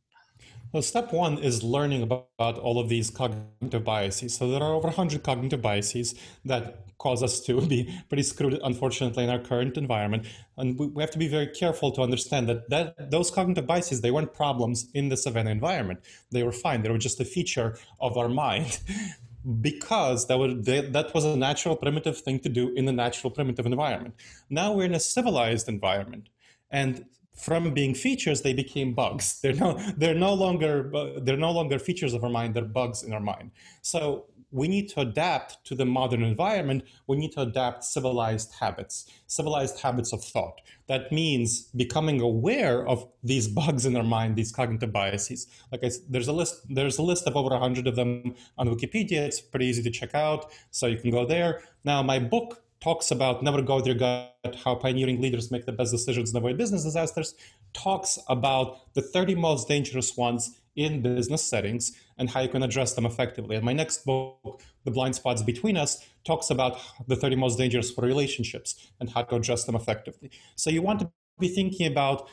well, 0.75 0.83
step 0.83 1.13
one 1.13 1.39
is 1.39 1.63
learning 1.63 2.03
about, 2.03 2.59
all 2.59 2.81
of 2.81 2.89
these 2.89 3.11
cognitive 3.11 3.85
biases. 3.85 4.35
So 4.35 4.51
there 4.51 4.61
are 4.61 4.75
over 4.75 4.89
100 4.89 5.23
cognitive 5.23 5.63
biases 5.63 6.17
that 6.45 6.99
cause 6.99 7.23
us 7.23 7.39
to 7.43 7.61
be 7.61 7.97
pretty 8.09 8.25
screwed, 8.25 8.59
unfortunately, 8.65 9.23
in 9.23 9.31
our 9.31 9.39
current 9.39 9.77
environment. 9.79 10.27
And 10.57 10.77
we, 10.77 10.89
we 10.89 11.01
have 11.01 11.13
to 11.13 11.19
be 11.19 11.29
very 11.29 11.47
careful 11.47 11.93
to 11.93 12.03
understand 12.03 12.49
that, 12.49 12.69
that 12.71 13.13
those 13.13 13.31
cognitive 13.31 13.69
biases, 13.69 14.01
they 14.01 14.11
weren't 14.11 14.35
problems 14.35 14.91
in 14.95 15.11
the 15.11 15.17
savannah 15.17 15.51
environment. 15.51 16.01
They 16.33 16.43
were 16.43 16.51
fine. 16.51 16.83
They 16.83 16.91
were 16.91 16.99
just 16.99 17.21
a 17.21 17.25
feature 17.25 17.79
of 18.01 18.19
our 18.19 18.29
mind. 18.29 18.81
because 19.61 20.27
that, 20.27 20.39
would, 20.39 20.65
that 20.65 21.13
was 21.15 21.25
a 21.25 21.37
natural 21.37 21.77
primitive 21.77 22.19
thing 22.19 22.41
to 22.41 22.49
do 22.49 22.73
in 22.75 22.89
a 22.89 22.93
natural 22.93 23.31
primitive 23.31 23.67
environment. 23.67 24.15
Now 24.51 24.73
we're 24.73 24.87
in 24.87 24.95
a 24.95 25.01
civilized 25.01 25.69
environment. 25.69 26.31
And 26.71 27.05
from 27.35 27.75
being 27.75 27.95
features 27.95 28.43
they 28.43 28.53
became 28.53 28.95
bugs. 28.95 29.41
They're 29.43 29.55
no 29.55 29.79
they're 29.97 30.15
no 30.15 30.35
longer 30.35 30.95
uh, 30.95 31.21
they're 31.23 31.37
no 31.37 31.53
longer 31.53 31.79
features 31.79 32.15
of 32.15 32.25
our 32.25 32.31
mind 32.31 32.55
they're 32.55 32.65
bugs 32.65 33.03
in 33.03 33.13
our 33.13 33.21
mind. 33.21 33.51
So 33.83 34.27
we 34.51 34.69
need 34.69 34.89
to 34.89 35.01
adapt 35.01 35.65
to 35.67 35.75
the 35.75 35.85
modern 35.85 36.23
environment. 36.23 36.85
We 37.09 37.17
need 37.17 37.33
to 37.33 37.41
adapt 37.41 37.83
civilized 37.83 38.53
habits 38.61 39.11
civilized 39.27 39.81
habits 39.81 40.13
of 40.13 40.23
thought. 40.23 40.61
That 40.87 41.11
means 41.11 41.63
becoming 41.75 42.21
aware 42.21 42.87
of 42.87 43.07
these 43.23 43.49
bugs 43.61 43.85
in 43.85 43.97
our 43.97 44.05
mind 44.05 44.37
these 44.37 44.53
cognitive 44.53 44.93
biases. 44.93 45.49
Like 45.73 45.83
I, 45.85 45.91
there's 46.09 46.29
a 46.29 46.33
list 46.33 46.67
there's 46.69 46.99
a 46.99 47.03
list 47.03 47.27
of 47.27 47.37
over 47.37 47.51
100 47.51 47.87
of 47.87 47.97
them 47.97 48.35
on 48.57 48.69
wikipedia. 48.69 49.23
It's 49.27 49.41
pretty 49.41 49.67
easy 49.67 49.83
to 49.83 49.91
check 49.91 50.15
out 50.15 50.53
so 50.71 50.87
you 50.87 50.99
can 50.99 51.11
go 51.11 51.27
there. 51.27 51.63
Now 51.85 52.03
my 52.03 52.19
book 52.19 52.64
talks 52.85 53.11
about 53.11 53.43
never 53.43 53.63
go 53.63 53.77
with 53.77 53.87
your 53.87 53.95
gut, 53.95 54.57
how 54.63 54.75
pioneering 54.75 55.19
leaders 55.19 55.51
make 55.51 55.65
the 55.65 55.73
best 55.73 55.91
decisions 55.91 56.29
and 56.31 56.37
avoid 56.37 56.59
business 56.59 56.85
disasters, 56.85 57.35
talks 57.73 58.19
about 58.29 58.93
the 58.93 59.01
30 59.01 59.37
most 59.37 59.67
dangerous 59.69 60.19
ones 60.19 60.61
in 60.77 61.01
business 61.01 61.43
settings 61.43 61.93
and 62.19 62.29
how 62.29 62.41
you 62.41 62.49
can 62.49 62.63
address 62.63 62.93
them 62.93 63.07
effectively. 63.07 63.57
And 63.57 63.65
my 63.65 63.73
next 63.73 64.05
book, 64.05 64.61
The 64.85 64.91
Blind 64.91 65.15
Spots 65.15 65.43
Between 65.43 65.79
Us, 65.79 66.05
talks 66.27 66.51
about 66.51 66.79
the 67.09 67.17
30 67.17 67.37
most 67.37 67.57
dangerous 67.57 67.91
for 67.91 68.05
relationships 68.05 68.93
and 69.01 69.09
how 69.09 69.23
to 69.23 69.37
address 69.37 69.65
them 69.65 69.77
effectively. 69.77 70.31
So 70.55 70.69
you 70.69 70.83
want 70.83 71.01
to 71.01 71.11
be 71.41 71.49
thinking 71.49 71.87
about 71.87 72.29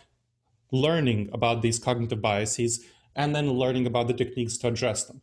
learning 0.74 1.30
about 1.32 1.62
these 1.62 1.80
cognitive 1.80 2.22
biases 2.22 2.84
and 3.16 3.34
then 3.34 3.54
learning 3.54 3.86
about 3.88 4.08
the 4.08 4.14
techniques 4.14 4.58
to 4.58 4.68
address 4.68 5.06
them 5.06 5.22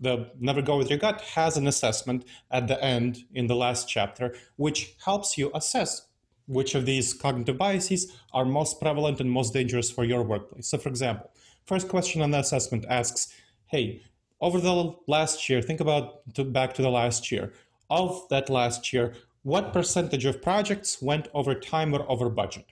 the 0.00 0.30
Never 0.38 0.62
Go 0.62 0.78
With 0.78 0.90
Your 0.90 0.98
Gut 0.98 1.20
has 1.20 1.56
an 1.56 1.66
assessment 1.66 2.24
at 2.50 2.68
the 2.68 2.82
end 2.82 3.24
in 3.34 3.46
the 3.46 3.56
last 3.56 3.88
chapter, 3.88 4.34
which 4.56 4.94
helps 5.04 5.36
you 5.36 5.50
assess 5.54 6.06
which 6.46 6.74
of 6.74 6.86
these 6.86 7.12
cognitive 7.12 7.58
biases 7.58 8.12
are 8.32 8.44
most 8.44 8.80
prevalent 8.80 9.20
and 9.20 9.30
most 9.30 9.52
dangerous 9.52 9.90
for 9.90 10.04
your 10.04 10.22
workplace. 10.22 10.68
So, 10.68 10.78
for 10.78 10.88
example, 10.88 11.30
first 11.66 11.88
question 11.88 12.22
on 12.22 12.30
the 12.30 12.38
assessment 12.38 12.86
asks, 12.88 13.32
hey, 13.66 14.02
over 14.40 14.60
the 14.60 14.94
last 15.06 15.48
year, 15.48 15.60
think 15.60 15.80
about 15.80 16.34
to, 16.34 16.44
back 16.44 16.74
to 16.74 16.82
the 16.82 16.90
last 16.90 17.30
year. 17.30 17.52
Of 17.90 18.28
that 18.30 18.48
last 18.48 18.92
year, 18.92 19.14
what 19.42 19.72
percentage 19.72 20.24
of 20.24 20.42
projects 20.42 21.02
went 21.02 21.28
over 21.34 21.54
time 21.54 21.94
or 21.94 22.10
over 22.10 22.28
budget? 22.28 22.66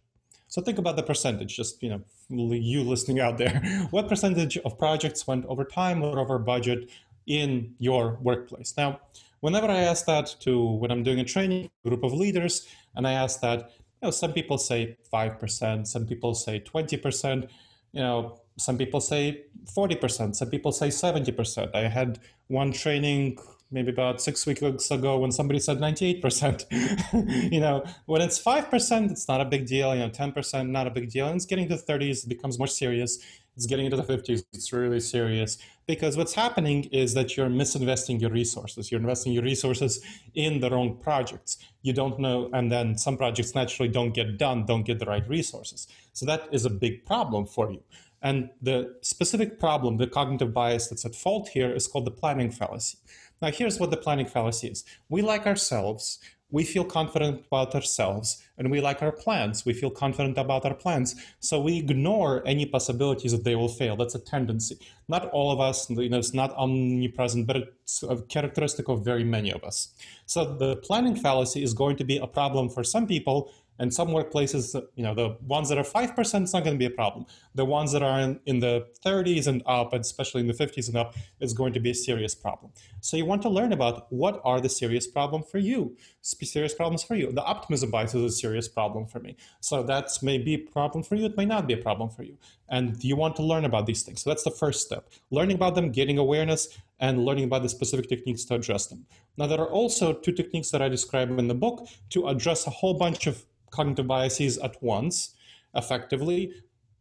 So 0.48 0.62
think 0.62 0.78
about 0.78 0.96
the 0.96 1.02
percentage, 1.02 1.56
just 1.56 1.82
you 1.82 1.90
know, 1.90 2.02
you 2.28 2.82
listening 2.82 3.20
out 3.20 3.38
there. 3.38 3.60
What 3.90 4.08
percentage 4.08 4.56
of 4.58 4.78
projects 4.78 5.26
went 5.26 5.44
over 5.46 5.64
time 5.64 6.02
or 6.02 6.18
over 6.18 6.38
budget 6.38 6.90
in 7.26 7.74
your 7.78 8.18
workplace. 8.22 8.74
Now, 8.76 9.00
whenever 9.40 9.68
I 9.68 9.80
ask 9.80 10.06
that 10.06 10.34
to 10.40 10.72
when 10.80 10.90
I'm 10.90 11.02
doing 11.02 11.20
a 11.20 11.24
training 11.24 11.70
group 11.84 12.02
of 12.02 12.12
leaders, 12.12 12.66
and 12.94 13.06
I 13.06 13.12
ask 13.12 13.40
that, 13.40 13.70
you 14.00 14.06
know, 14.06 14.10
some 14.10 14.32
people 14.32 14.58
say 14.58 14.96
five 15.10 15.38
percent, 15.38 15.88
some 15.88 16.06
people 16.06 16.34
say 16.34 16.58
twenty 16.58 16.96
percent, 16.96 17.50
you 17.92 18.00
know, 18.00 18.40
some 18.58 18.78
people 18.78 19.00
say 19.00 19.44
forty 19.74 19.96
percent, 19.96 20.36
some 20.36 20.50
people 20.50 20.72
say 20.72 20.90
seventy 20.90 21.32
percent. 21.32 21.70
I 21.74 21.88
had 21.88 22.18
one 22.48 22.72
training 22.72 23.38
maybe 23.70 23.90
about 23.90 24.20
six 24.20 24.46
weeks 24.46 24.90
ago 24.90 25.18
when 25.18 25.32
somebody 25.32 25.58
said 25.58 25.78
98%. 25.78 27.50
you 27.52 27.60
know, 27.60 27.84
when 28.06 28.22
it's 28.22 28.40
5%, 28.40 29.10
it's 29.10 29.28
not 29.28 29.40
a 29.40 29.44
big 29.44 29.66
deal. 29.66 29.94
You 29.94 30.02
know, 30.02 30.10
10%, 30.10 30.68
not 30.68 30.86
a 30.86 30.90
big 30.90 31.10
deal. 31.10 31.26
And 31.26 31.36
it's 31.36 31.46
getting 31.46 31.68
to 31.68 31.76
the 31.76 31.82
30s, 31.82 32.24
it 32.24 32.28
becomes 32.28 32.58
more 32.58 32.68
serious. 32.68 33.18
It's 33.56 33.66
getting 33.66 33.86
into 33.86 33.96
the 33.96 34.02
50s, 34.02 34.44
it's 34.52 34.72
really 34.72 35.00
serious 35.00 35.56
because 35.86 36.16
what's 36.16 36.34
happening 36.34 36.84
is 36.92 37.14
that 37.14 37.36
you're 37.36 37.48
misinvesting 37.48 38.20
your 38.20 38.30
resources. 38.30 38.90
You're 38.90 39.00
investing 39.00 39.32
your 39.32 39.44
resources 39.44 40.04
in 40.34 40.60
the 40.60 40.68
wrong 40.70 40.96
projects. 40.96 41.56
You 41.82 41.94
don't 41.94 42.18
know, 42.18 42.50
and 42.52 42.70
then 42.70 42.98
some 42.98 43.16
projects 43.16 43.54
naturally 43.54 43.88
don't 43.88 44.12
get 44.12 44.36
done, 44.36 44.66
don't 44.66 44.82
get 44.82 44.98
the 44.98 45.06
right 45.06 45.26
resources. 45.28 45.88
So 46.12 46.26
that 46.26 46.48
is 46.52 46.64
a 46.66 46.70
big 46.70 47.06
problem 47.06 47.46
for 47.46 47.70
you. 47.70 47.82
And 48.20 48.50
the 48.60 48.96
specific 49.02 49.58
problem, 49.58 49.98
the 49.98 50.06
cognitive 50.06 50.52
bias 50.52 50.88
that's 50.88 51.04
at 51.04 51.14
fault 51.14 51.48
here, 51.48 51.72
is 51.72 51.86
called 51.86 52.06
the 52.06 52.10
planning 52.10 52.50
fallacy. 52.50 52.98
Now, 53.40 53.50
here's 53.50 53.78
what 53.78 53.90
the 53.90 53.96
planning 53.96 54.26
fallacy 54.26 54.68
is 54.68 54.84
we 55.08 55.22
like 55.22 55.46
ourselves, 55.46 56.18
we 56.50 56.64
feel 56.64 56.84
confident 56.84 57.44
about 57.46 57.74
ourselves 57.74 58.42
and 58.58 58.70
we 58.70 58.80
like 58.80 59.02
our 59.02 59.12
plans. 59.12 59.64
We 59.64 59.72
feel 59.72 59.90
confident 59.90 60.38
about 60.38 60.64
our 60.64 60.74
plans. 60.74 61.14
So 61.40 61.60
we 61.60 61.78
ignore 61.78 62.42
any 62.46 62.66
possibilities 62.66 63.32
that 63.32 63.44
they 63.44 63.56
will 63.56 63.68
fail. 63.68 63.96
That's 63.96 64.14
a 64.14 64.18
tendency. 64.18 64.78
Not 65.08 65.28
all 65.30 65.50
of 65.50 65.60
us, 65.60 65.90
you 65.90 66.08
know, 66.08 66.18
it's 66.18 66.34
not 66.34 66.54
omnipresent, 66.56 67.46
but 67.46 67.56
it's 67.56 68.02
a 68.02 68.16
characteristic 68.22 68.88
of 68.88 69.04
very 69.04 69.24
many 69.24 69.52
of 69.52 69.64
us. 69.64 69.88
So 70.26 70.56
the 70.56 70.76
planning 70.76 71.16
fallacy 71.16 71.62
is 71.62 71.74
going 71.74 71.96
to 71.96 72.04
be 72.04 72.18
a 72.18 72.26
problem 72.26 72.68
for 72.68 72.84
some 72.84 73.06
people 73.06 73.52
and 73.78 73.92
some 73.92 74.08
workplaces, 74.08 74.80
you 74.94 75.02
know, 75.02 75.14
the 75.14 75.36
ones 75.42 75.68
that 75.68 75.78
are 75.78 75.84
5% 75.84 76.42
is 76.42 76.52
not 76.52 76.64
going 76.64 76.74
to 76.74 76.78
be 76.78 76.86
a 76.86 76.90
problem. 76.90 77.26
The 77.54 77.64
ones 77.64 77.92
that 77.92 78.02
are 78.02 78.20
in, 78.20 78.40
in 78.46 78.60
the 78.60 78.86
30s 79.04 79.46
and 79.46 79.62
up, 79.66 79.92
and 79.92 80.00
especially 80.00 80.40
in 80.40 80.46
the 80.46 80.54
50s 80.54 80.88
and 80.88 80.96
up, 80.96 81.14
is 81.40 81.52
going 81.52 81.72
to 81.74 81.80
be 81.80 81.90
a 81.90 81.94
serious 81.94 82.34
problem. 82.34 82.72
So 83.00 83.16
you 83.16 83.24
want 83.24 83.42
to 83.42 83.48
learn 83.48 83.72
about 83.72 84.10
what 84.12 84.40
are 84.44 84.60
the 84.60 84.68
serious 84.68 85.06
problem 85.06 85.42
for 85.42 85.58
you, 85.58 85.96
serious 86.22 86.74
problems 86.74 87.02
for 87.02 87.14
you. 87.14 87.32
The 87.32 87.44
optimism 87.44 87.90
bias 87.90 88.14
is 88.14 88.22
a 88.22 88.30
serious 88.30 88.68
problem 88.68 89.06
for 89.06 89.20
me. 89.20 89.36
So 89.60 89.82
that 89.84 90.10
may 90.22 90.38
be 90.38 90.54
a 90.54 90.58
problem 90.58 91.04
for 91.04 91.14
you. 91.14 91.26
It 91.26 91.36
may 91.36 91.44
not 91.44 91.66
be 91.66 91.74
a 91.74 91.78
problem 91.78 92.10
for 92.10 92.22
you. 92.22 92.38
And 92.68 93.02
you 93.04 93.16
want 93.16 93.36
to 93.36 93.42
learn 93.42 93.64
about 93.64 93.86
these 93.86 94.02
things. 94.02 94.22
So 94.22 94.30
that's 94.30 94.42
the 94.42 94.50
first 94.50 94.84
step. 94.84 95.08
Learning 95.30 95.56
about 95.56 95.74
them, 95.74 95.90
getting 95.90 96.18
awareness, 96.18 96.68
and 96.98 97.24
learning 97.24 97.44
about 97.44 97.62
the 97.62 97.68
specific 97.68 98.08
techniques 98.08 98.44
to 98.46 98.54
address 98.54 98.86
them. 98.86 99.06
Now, 99.36 99.46
there 99.46 99.60
are 99.60 99.70
also 99.70 100.12
two 100.12 100.32
techniques 100.32 100.70
that 100.70 100.80
I 100.80 100.88
describe 100.88 101.30
in 101.38 101.48
the 101.48 101.54
book 101.54 101.86
to 102.10 102.28
address 102.28 102.66
a 102.66 102.70
whole 102.70 102.94
bunch 102.94 103.26
of 103.26 103.44
cognitive 103.70 104.06
biases 104.06 104.58
at 104.58 104.82
once 104.82 105.34
effectively, 105.74 106.52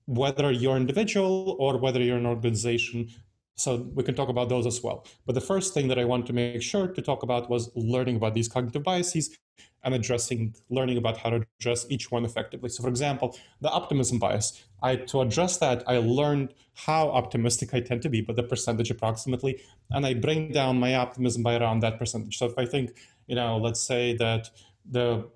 whether 0.05 0.51
you're 0.51 0.75
an 0.75 0.81
individual 0.81 1.55
or 1.59 1.77
whether 1.77 2.01
you're 2.01 2.17
an 2.17 2.25
organization. 2.25 3.09
So 3.55 3.87
we 3.93 4.03
can 4.03 4.15
talk 4.15 4.29
about 4.29 4.49
those 4.49 4.65
as 4.65 4.83
well. 4.83 5.07
But 5.25 5.33
the 5.33 5.41
first 5.41 5.73
thing 5.73 5.87
that 5.87 5.97
I 5.97 6.05
want 6.05 6.25
to 6.27 6.33
make 6.33 6.61
sure 6.61 6.87
to 6.87 7.01
talk 7.01 7.23
about 7.23 7.49
was 7.49 7.71
learning 7.75 8.17
about 8.17 8.33
these 8.33 8.49
cognitive 8.49 8.83
biases 8.83 9.37
and 9.83 9.93
addressing, 9.93 10.53
learning 10.69 10.97
about 10.97 11.15
how 11.15 11.29
to 11.29 11.45
address 11.59 11.85
each 11.89 12.11
one 12.11 12.25
effectively. 12.25 12.69
So 12.69 12.83
for 12.83 12.89
example, 12.89 13.37
the 13.61 13.69
optimism 13.69 14.19
bias, 14.19 14.65
I, 14.81 14.95
to 14.95 15.21
address 15.21 15.57
that, 15.57 15.83
I 15.87 15.97
learned 15.97 16.53
how 16.73 17.09
optimistic 17.09 17.73
I 17.73 17.79
tend 17.79 18.01
to 18.01 18.09
be, 18.09 18.21
but 18.21 18.35
the 18.35 18.43
percentage 18.43 18.89
approximately, 18.89 19.61
and 19.91 20.05
I 20.05 20.15
bring 20.15 20.51
down 20.51 20.79
my 20.79 20.95
optimism 20.95 21.43
by 21.43 21.55
around 21.55 21.79
that 21.81 21.99
percentage. 21.99 22.37
So 22.37 22.47
if 22.47 22.57
I 22.57 22.65
think, 22.65 22.97
you 23.27 23.35
know, 23.35 23.57
let's 23.57 23.81
say 23.81 24.15
that 24.17 24.49
the 24.89 25.29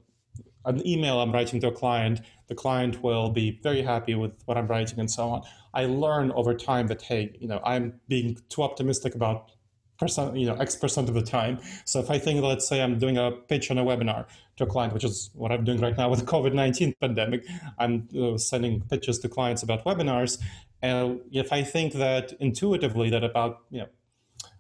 an 0.70 0.88
email 0.88 1.20
I'm 1.20 1.32
writing 1.32 1.60
to 1.62 1.68
a 1.68 1.72
client, 1.72 2.22
the 2.48 2.56
client 2.56 3.04
will 3.04 3.30
be 3.30 3.60
very 3.64 3.82
happy 3.82 4.16
with 4.16 4.32
what 4.46 4.58
I'm 4.58 4.68
writing 4.68 5.00
and 5.00 5.10
so 5.10 5.30
on. 5.30 5.42
I 5.74 5.86
learn 5.86 6.32
over 6.32 6.54
time 6.54 6.88
that 6.88 7.02
hey, 7.02 7.36
you 7.40 7.48
know, 7.48 7.60
I'm 7.64 8.00
being 8.08 8.38
too 8.50 8.64
optimistic 8.64 9.16
about 9.16 9.52
percent, 10.00 10.38
you 10.38 10.46
know, 10.46 10.56
X 10.56 10.76
percent 10.76 11.10
of 11.10 11.16
the 11.16 11.22
time. 11.22 11.60
So 11.86 12.00
if 12.00 12.10
I 12.10 12.18
think, 12.18 12.42
let's 12.42 12.68
say, 12.68 12.82
I'm 12.82 12.98
doing 12.98 13.18
a 13.18 13.32
pitch 13.32 13.70
on 13.70 13.78
a 13.78 13.84
webinar 13.84 14.26
to 14.58 14.64
a 14.64 14.68
client, 14.68 14.94
which 14.94 15.04
is 15.04 15.30
what 15.34 15.52
I'm 15.52 15.64
doing 15.66 15.82
right 15.82 15.98
now 15.98 16.10
with 16.10 16.20
the 16.20 16.26
COVID-19 16.26 16.94
pandemic, 17.02 17.46
I'm 17.78 18.08
uh, 18.20 18.38
sending 18.38 18.82
pitches 18.82 19.20
to 19.20 19.30
clients 19.30 19.62
about 19.62 19.84
webinars, 19.84 20.40
and 20.82 21.20
if 21.32 21.52
I 21.52 21.64
think 21.64 21.94
that 21.94 22.32
intuitively 22.40 23.10
that 23.10 23.24
about 23.24 23.64
you 23.70 23.80
know 23.82 23.88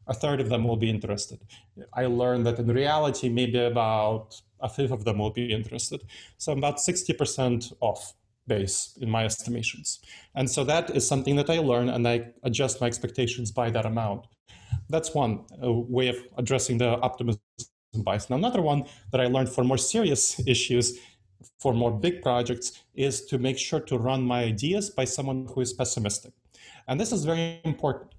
a 0.09 0.13
third 0.13 0.41
of 0.41 0.49
them 0.49 0.63
will 0.63 0.75
be 0.75 0.89
interested, 0.89 1.39
I 1.93 2.07
learned 2.07 2.45
that 2.47 2.59
in 2.59 2.67
reality 2.67 3.29
maybe 3.29 3.59
about 3.59 4.41
a 4.59 4.67
fifth 4.67 4.91
of 4.91 5.05
them 5.05 5.19
will 5.19 5.29
be 5.31 5.53
interested. 5.53 6.01
So 6.37 6.51
about 6.51 6.77
60% 6.77 7.73
off 7.79 8.13
base 8.47 8.97
in 8.99 9.09
my 9.09 9.23
estimations. 9.23 9.99
And 10.35 10.49
so 10.49 10.63
that 10.65 10.89
is 10.95 11.07
something 11.07 11.35
that 11.37 11.49
I 11.49 11.59
learn 11.59 11.89
and 11.89 12.07
I 12.07 12.31
adjust 12.43 12.81
my 12.81 12.87
expectations 12.87 13.51
by 13.51 13.69
that 13.69 13.85
amount. 13.85 14.25
That's 14.89 15.13
one 15.13 15.45
uh, 15.63 15.71
way 15.71 16.07
of 16.09 16.17
addressing 16.37 16.79
the 16.79 16.89
optimism 16.99 17.41
bias. 18.03 18.29
Now, 18.29 18.37
another 18.37 18.61
one 18.61 18.83
that 19.11 19.21
I 19.21 19.27
learned 19.27 19.49
for 19.49 19.63
more 19.63 19.77
serious 19.77 20.41
issues, 20.47 20.99
for 21.59 21.73
more 21.73 21.91
big 21.91 22.21
projects, 22.21 22.83
is 22.95 23.25
to 23.27 23.37
make 23.37 23.57
sure 23.57 23.79
to 23.81 23.97
run 23.97 24.23
my 24.23 24.43
ideas 24.43 24.89
by 24.89 25.05
someone 25.05 25.47
who 25.53 25.61
is 25.61 25.71
pessimistic. 25.73 26.33
And 26.87 26.99
this 26.99 27.11
is 27.11 27.23
very 27.23 27.61
important 27.63 28.11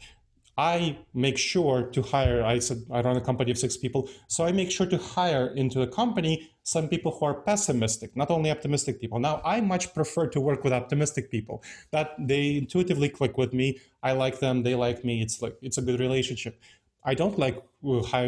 I 0.60 0.98
make 1.14 1.38
sure 1.38 1.84
to 1.84 2.02
hire, 2.02 2.44
I 2.44 2.58
said 2.58 2.84
I 2.92 3.00
run 3.00 3.16
a 3.16 3.20
company 3.22 3.50
of 3.50 3.56
six 3.56 3.78
people, 3.78 4.10
so 4.28 4.44
I 4.44 4.52
make 4.52 4.70
sure 4.70 4.86
to 4.86 4.98
hire 4.98 5.46
into 5.56 5.78
the 5.78 5.86
company 5.86 6.50
some 6.64 6.86
people 6.86 7.12
who 7.12 7.24
are 7.24 7.34
pessimistic, 7.34 8.14
not 8.14 8.30
only 8.30 8.50
optimistic 8.50 9.00
people. 9.00 9.18
Now, 9.18 9.40
I 9.42 9.62
much 9.62 9.94
prefer 9.94 10.26
to 10.28 10.38
work 10.38 10.62
with 10.62 10.74
optimistic 10.74 11.30
people 11.30 11.62
that 11.92 12.08
they 12.18 12.58
intuitively 12.58 13.08
click 13.08 13.38
with 13.38 13.54
me. 13.54 13.80
I 14.02 14.12
like 14.12 14.40
them, 14.40 14.62
they 14.62 14.74
like 14.74 15.02
me. 15.02 15.22
It's 15.22 15.40
like 15.40 15.56
it's 15.62 15.78
a 15.78 15.82
good 15.82 15.98
relationship. 15.98 16.60
I 17.04 17.14
don't 17.14 17.38
like 17.38 17.56
uh, 17.82 18.26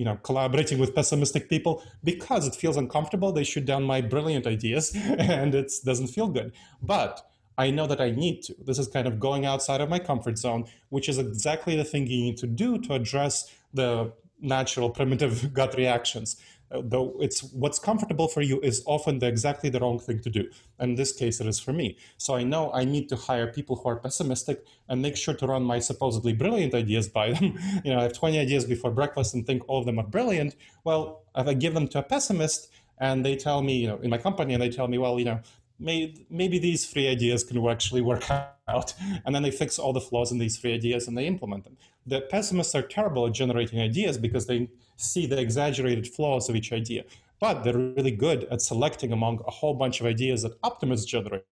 you 0.00 0.04
know 0.08 0.16
collaborating 0.24 0.78
with 0.82 0.96
pessimistic 0.96 1.48
people 1.48 1.84
because 2.02 2.44
it 2.48 2.56
feels 2.56 2.76
uncomfortable. 2.76 3.30
They 3.30 3.44
shoot 3.44 3.66
down 3.72 3.84
my 3.84 4.00
brilliant 4.00 4.48
ideas, 4.48 4.84
and 5.36 5.54
it 5.54 5.70
doesn't 5.84 6.08
feel 6.08 6.26
good. 6.26 6.50
But 6.82 7.24
I 7.58 7.70
know 7.70 7.86
that 7.88 8.00
I 8.00 8.10
need 8.10 8.42
to. 8.44 8.54
This 8.64 8.78
is 8.78 8.86
kind 8.86 9.06
of 9.08 9.18
going 9.18 9.44
outside 9.44 9.80
of 9.80 9.90
my 9.90 9.98
comfort 9.98 10.38
zone, 10.38 10.66
which 10.90 11.08
is 11.08 11.18
exactly 11.18 11.76
the 11.76 11.84
thing 11.84 12.06
you 12.06 12.22
need 12.22 12.38
to 12.38 12.46
do 12.46 12.78
to 12.78 12.94
address 12.94 13.52
the 13.74 14.12
natural 14.40 14.88
primitive 14.90 15.52
gut 15.58 15.74
reactions. 15.76 16.36
Uh, 16.70 16.82
though 16.84 17.16
it's 17.18 17.42
what's 17.54 17.78
comfortable 17.78 18.28
for 18.28 18.42
you 18.42 18.60
is 18.60 18.82
often 18.86 19.18
the, 19.18 19.26
exactly 19.26 19.70
the 19.70 19.80
wrong 19.80 19.98
thing 19.98 20.20
to 20.20 20.30
do. 20.30 20.48
In 20.78 20.94
this 20.94 21.12
case, 21.12 21.40
it 21.40 21.46
is 21.46 21.58
for 21.58 21.72
me. 21.72 21.96
So 22.18 22.34
I 22.34 22.44
know 22.44 22.70
I 22.72 22.84
need 22.84 23.08
to 23.08 23.16
hire 23.16 23.46
people 23.46 23.76
who 23.76 23.88
are 23.88 23.96
pessimistic 23.96 24.64
and 24.88 25.00
make 25.00 25.16
sure 25.16 25.34
to 25.34 25.46
run 25.46 25.62
my 25.62 25.78
supposedly 25.78 26.34
brilliant 26.34 26.74
ideas 26.74 27.08
by 27.08 27.32
them. 27.32 27.58
you 27.84 27.90
know, 27.90 27.98
I 27.98 28.02
have 28.02 28.12
20 28.12 28.38
ideas 28.38 28.66
before 28.66 28.90
breakfast 28.90 29.34
and 29.34 29.46
think 29.46 29.62
all 29.66 29.80
of 29.80 29.86
them 29.86 29.98
are 29.98 30.06
brilliant. 30.06 30.56
Well, 30.84 31.22
if 31.34 31.46
I 31.46 31.54
give 31.54 31.74
them 31.74 31.88
to 31.88 32.00
a 32.00 32.02
pessimist 32.02 32.70
and 33.00 33.24
they 33.24 33.36
tell 33.36 33.62
me, 33.62 33.78
you 33.78 33.88
know, 33.88 33.98
in 33.98 34.10
my 34.10 34.18
company, 34.18 34.54
and 34.54 34.62
they 34.62 34.68
tell 34.68 34.88
me, 34.88 34.98
well, 34.98 35.18
you 35.18 35.24
know, 35.24 35.40
maybe, 35.78 36.26
maybe 36.30 36.58
these 36.58 36.86
three 36.86 37.08
ideas 37.08 37.44
can 37.44 37.66
actually 37.68 38.00
work 38.00 38.28
out. 38.68 38.94
And 39.24 39.34
then 39.34 39.42
they 39.42 39.50
fix 39.50 39.78
all 39.78 39.92
the 39.92 40.00
flaws 40.00 40.32
in 40.32 40.38
these 40.38 40.58
three 40.58 40.74
ideas 40.74 41.08
and 41.08 41.16
they 41.16 41.26
implement 41.26 41.64
them. 41.64 41.76
The 42.06 42.22
pessimists 42.22 42.74
are 42.74 42.82
terrible 42.82 43.26
at 43.26 43.32
generating 43.32 43.80
ideas 43.80 44.18
because 44.18 44.46
they 44.46 44.68
see 44.96 45.26
the 45.26 45.38
exaggerated 45.38 46.06
flaws 46.08 46.48
of 46.48 46.56
each 46.56 46.72
idea. 46.72 47.04
but 47.40 47.62
they're 47.62 47.78
really 47.78 48.10
good 48.10 48.44
at 48.50 48.60
selecting 48.60 49.12
among 49.12 49.40
a 49.46 49.50
whole 49.50 49.74
bunch 49.74 50.00
of 50.00 50.06
ideas 50.06 50.42
that 50.42 50.52
optimists 50.64 51.06
generate 51.06 51.44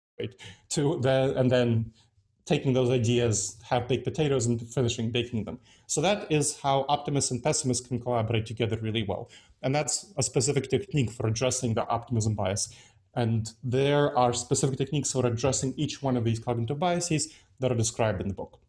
to 0.69 0.99
the, 1.01 1.33
and 1.37 1.49
then 1.49 1.91
taking 2.47 2.73
those 2.73 2.89
ideas, 2.89 3.57
have 3.61 3.87
baked 3.87 4.05
potatoes, 4.05 4.45
and 4.45 4.61
finishing 4.69 5.11
baking 5.11 5.43
them. 5.43 5.59
So 5.85 6.01
that 6.01 6.31
is 6.31 6.57
how 6.57 6.85
optimists 6.87 7.29
and 7.31 7.43
pessimists 7.43 7.85
can 7.85 7.99
collaborate 7.99 8.45
together 8.45 8.77
really 8.81 9.03
well. 9.03 9.29
And 9.61 9.75
that's 9.75 10.13
a 10.17 10.23
specific 10.23 10.69
technique 10.69 11.11
for 11.11 11.27
addressing 11.27 11.73
the 11.73 11.85
optimism 11.87 12.35
bias. 12.35 12.73
And 13.17 13.51
there 13.63 14.15
are 14.15 14.31
specific 14.31 14.77
techniques 14.77 15.11
for 15.11 15.25
addressing 15.25 15.73
each 15.75 16.03
one 16.03 16.15
of 16.15 16.23
these 16.23 16.37
cognitive 16.37 16.77
biases 16.77 17.33
that 17.59 17.71
are 17.71 17.75
described 17.75 18.21
in 18.21 18.27
the 18.27 18.33
book. 18.35 18.59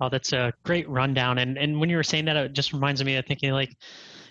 Oh, 0.00 0.08
that's 0.08 0.32
a 0.32 0.54
great 0.64 0.88
rundown. 0.88 1.36
And 1.36 1.58
and 1.58 1.78
when 1.78 1.90
you 1.90 1.96
were 1.96 2.02
saying 2.02 2.24
that, 2.24 2.36
it 2.36 2.54
just 2.54 2.72
reminds 2.72 3.04
me 3.04 3.16
of 3.16 3.26
thinking 3.26 3.52
like, 3.52 3.76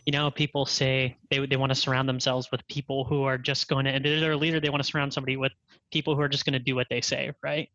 you 0.08 0.12
know, 0.12 0.32
people 0.32 0.66
say 0.66 1.16
they 1.30 1.46
they 1.46 1.56
want 1.56 1.70
to 1.70 1.76
surround 1.76 2.10
themselves 2.10 2.50
with 2.52 2.68
people 2.68 3.06
who 3.06 3.24
are 3.24 3.38
just 3.38 3.68
going 3.68 3.86
to, 3.86 3.92
and 3.92 4.04
they're 4.04 4.32
a 4.32 4.38
leader. 4.38 4.60
They 4.60 4.70
want 4.70 4.84
to 4.84 4.90
surround 4.90 5.14
somebody 5.14 5.38
with 5.38 5.52
people 5.92 6.16
who 6.16 6.22
are 6.22 6.28
just 6.28 6.44
going 6.44 6.54
to 6.54 6.60
do 6.60 6.76
what 6.76 6.88
they 6.90 7.00
say, 7.00 7.32
right? 7.44 7.70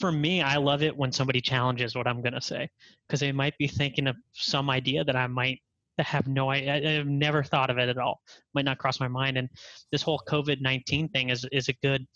For 0.00 0.10
me, 0.10 0.40
I 0.40 0.56
love 0.56 0.82
it 0.82 0.96
when 0.96 1.12
somebody 1.12 1.42
challenges 1.42 1.94
what 1.94 2.06
I'm 2.06 2.22
going 2.22 2.32
to 2.32 2.40
say 2.40 2.70
because 3.06 3.20
they 3.20 3.32
might 3.32 3.58
be 3.58 3.68
thinking 3.68 4.06
of 4.06 4.16
some 4.32 4.70
idea 4.70 5.04
that 5.04 5.16
I 5.16 5.26
might 5.26 5.60
have 6.04 6.26
no 6.26 6.48
I, 6.48 6.98
I've 6.98 7.06
never 7.06 7.42
thought 7.42 7.70
of 7.70 7.78
it 7.78 7.88
at 7.88 7.98
all. 7.98 8.20
Might 8.54 8.64
not 8.64 8.78
cross 8.78 9.00
my 9.00 9.08
mind. 9.08 9.36
And 9.36 9.48
this 9.92 10.02
whole 10.02 10.22
COVID 10.28 10.60
nineteen 10.60 11.08
thing 11.08 11.30
is 11.30 11.46
is 11.52 11.68
a 11.68 11.74
good 11.82 12.06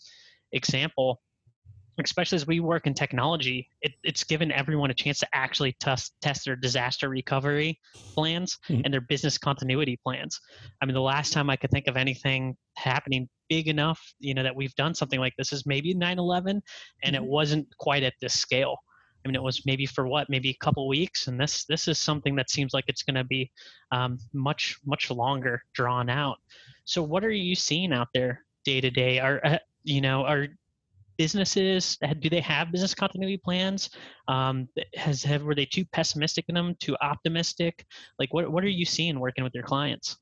example 0.51 1.19
especially 2.03 2.35
as 2.37 2.47
we 2.47 2.59
work 2.59 2.87
in 2.87 2.93
technology, 2.93 3.67
it, 3.81 3.93
it's 4.03 4.23
given 4.23 4.51
everyone 4.51 4.89
a 4.89 4.93
chance 4.93 5.19
to 5.19 5.27
actually 5.33 5.75
test 5.79 6.13
test 6.21 6.45
their 6.45 6.55
disaster 6.55 7.09
recovery 7.09 7.79
plans 8.13 8.57
mm-hmm. 8.69 8.81
and 8.83 8.93
their 8.93 9.01
business 9.01 9.37
continuity 9.37 9.99
plans. 10.03 10.39
I 10.81 10.85
mean, 10.85 10.95
the 10.95 11.01
last 11.01 11.33
time 11.33 11.49
I 11.49 11.55
could 11.55 11.71
think 11.71 11.87
of 11.87 11.97
anything 11.97 12.55
happening 12.75 13.29
big 13.49 13.67
enough, 13.67 14.01
you 14.19 14.33
know, 14.33 14.43
that 14.43 14.55
we've 14.55 14.75
done 14.75 14.95
something 14.95 15.19
like 15.19 15.33
this 15.37 15.53
is 15.53 15.65
maybe 15.65 15.93
9/11, 15.93 16.47
and 16.47 16.61
mm-hmm. 17.03 17.15
it 17.15 17.23
wasn't 17.23 17.67
quite 17.77 18.03
at 18.03 18.13
this 18.21 18.33
scale. 18.33 18.77
I 19.23 19.27
mean, 19.27 19.35
it 19.35 19.43
was 19.43 19.65
maybe 19.65 19.85
for 19.85 20.07
what, 20.07 20.29
maybe 20.29 20.49
a 20.49 20.65
couple 20.65 20.87
weeks, 20.87 21.27
and 21.27 21.39
this 21.39 21.65
this 21.65 21.87
is 21.87 21.99
something 21.99 22.35
that 22.35 22.49
seems 22.49 22.73
like 22.73 22.85
it's 22.87 23.03
going 23.03 23.15
to 23.15 23.23
be 23.23 23.51
um, 23.91 24.19
much 24.33 24.77
much 24.85 25.09
longer 25.09 25.61
drawn 25.73 26.09
out. 26.09 26.37
So, 26.85 27.01
what 27.01 27.23
are 27.23 27.31
you 27.31 27.55
seeing 27.55 27.93
out 27.93 28.09
there 28.13 28.43
day 28.65 28.81
to 28.81 28.89
day? 28.89 29.19
Are 29.19 29.39
uh, 29.43 29.57
you 29.83 30.01
know 30.01 30.25
are 30.25 30.47
businesses 31.17 31.97
do 32.19 32.29
they 32.29 32.39
have 32.39 32.71
business 32.71 32.95
continuity 32.95 33.37
plans 33.37 33.89
um, 34.27 34.67
has 34.95 35.23
have 35.23 35.43
were 35.43 35.55
they 35.55 35.65
too 35.65 35.85
pessimistic 35.85 36.45
in 36.49 36.55
them 36.55 36.75
too 36.79 36.97
optimistic 37.01 37.85
like 38.19 38.33
what, 38.33 38.51
what 38.51 38.63
are 38.63 38.69
you 38.69 38.85
seeing 38.85 39.19
working 39.19 39.43
with 39.43 39.53
your 39.53 39.63
clients 39.63 40.17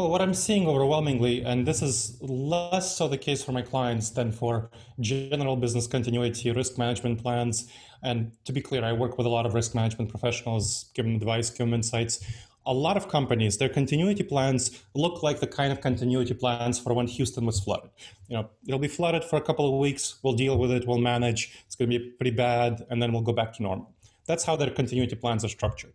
well 0.00 0.10
what 0.10 0.22
i'm 0.22 0.32
seeing 0.32 0.66
overwhelmingly 0.66 1.42
and 1.44 1.66
this 1.66 1.82
is 1.82 2.16
less 2.22 2.96
so 2.96 3.06
the 3.06 3.18
case 3.18 3.44
for 3.44 3.52
my 3.52 3.60
clients 3.60 4.08
than 4.08 4.32
for 4.32 4.70
general 4.98 5.56
business 5.56 5.86
continuity 5.86 6.50
risk 6.52 6.78
management 6.78 7.22
plans 7.22 7.70
and 8.02 8.32
to 8.46 8.52
be 8.52 8.62
clear 8.62 8.82
i 8.82 8.92
work 8.92 9.18
with 9.18 9.26
a 9.26 9.30
lot 9.30 9.44
of 9.44 9.52
risk 9.52 9.74
management 9.74 10.08
professionals 10.08 10.90
give 10.94 11.04
them 11.04 11.16
advice 11.16 11.50
give 11.50 11.66
them 11.66 11.74
insights 11.74 12.24
a 12.66 12.74
lot 12.74 12.98
of 12.98 13.08
companies, 13.08 13.56
their 13.56 13.70
continuity 13.70 14.22
plans 14.22 14.84
look 14.94 15.22
like 15.22 15.40
the 15.40 15.46
kind 15.46 15.72
of 15.72 15.80
continuity 15.80 16.34
plans 16.34 16.78
for 16.78 16.92
when 16.92 17.06
Houston 17.06 17.46
was 17.46 17.58
flooded. 17.58 17.90
You 18.28 18.36
know, 18.36 18.50
it'll 18.66 18.78
be 18.78 18.86
flooded 18.86 19.24
for 19.24 19.36
a 19.36 19.40
couple 19.40 19.66
of 19.66 19.80
weeks. 19.80 20.16
We'll 20.22 20.34
deal 20.34 20.58
with 20.58 20.70
it. 20.70 20.86
We'll 20.86 20.98
manage. 20.98 21.56
It's 21.66 21.74
going 21.74 21.90
to 21.90 21.98
be 21.98 22.10
pretty 22.10 22.32
bad, 22.32 22.86
and 22.90 23.02
then 23.02 23.12
we'll 23.12 23.22
go 23.22 23.32
back 23.32 23.54
to 23.54 23.62
normal. 23.62 23.94
That's 24.26 24.44
how 24.44 24.56
their 24.56 24.70
continuity 24.70 25.16
plans 25.16 25.42
are 25.42 25.48
structured. 25.48 25.94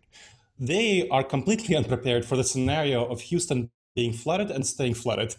They 0.58 1.08
are 1.08 1.22
completely 1.22 1.76
unprepared 1.80 2.24
for 2.24 2.36
the 2.36 2.44
scenario 2.44 3.04
of 3.04 3.20
Houston 3.20 3.70
being 3.96 4.12
flooded 4.12 4.50
and 4.50 4.64
staying 4.64 4.94
flooded. 4.94 5.34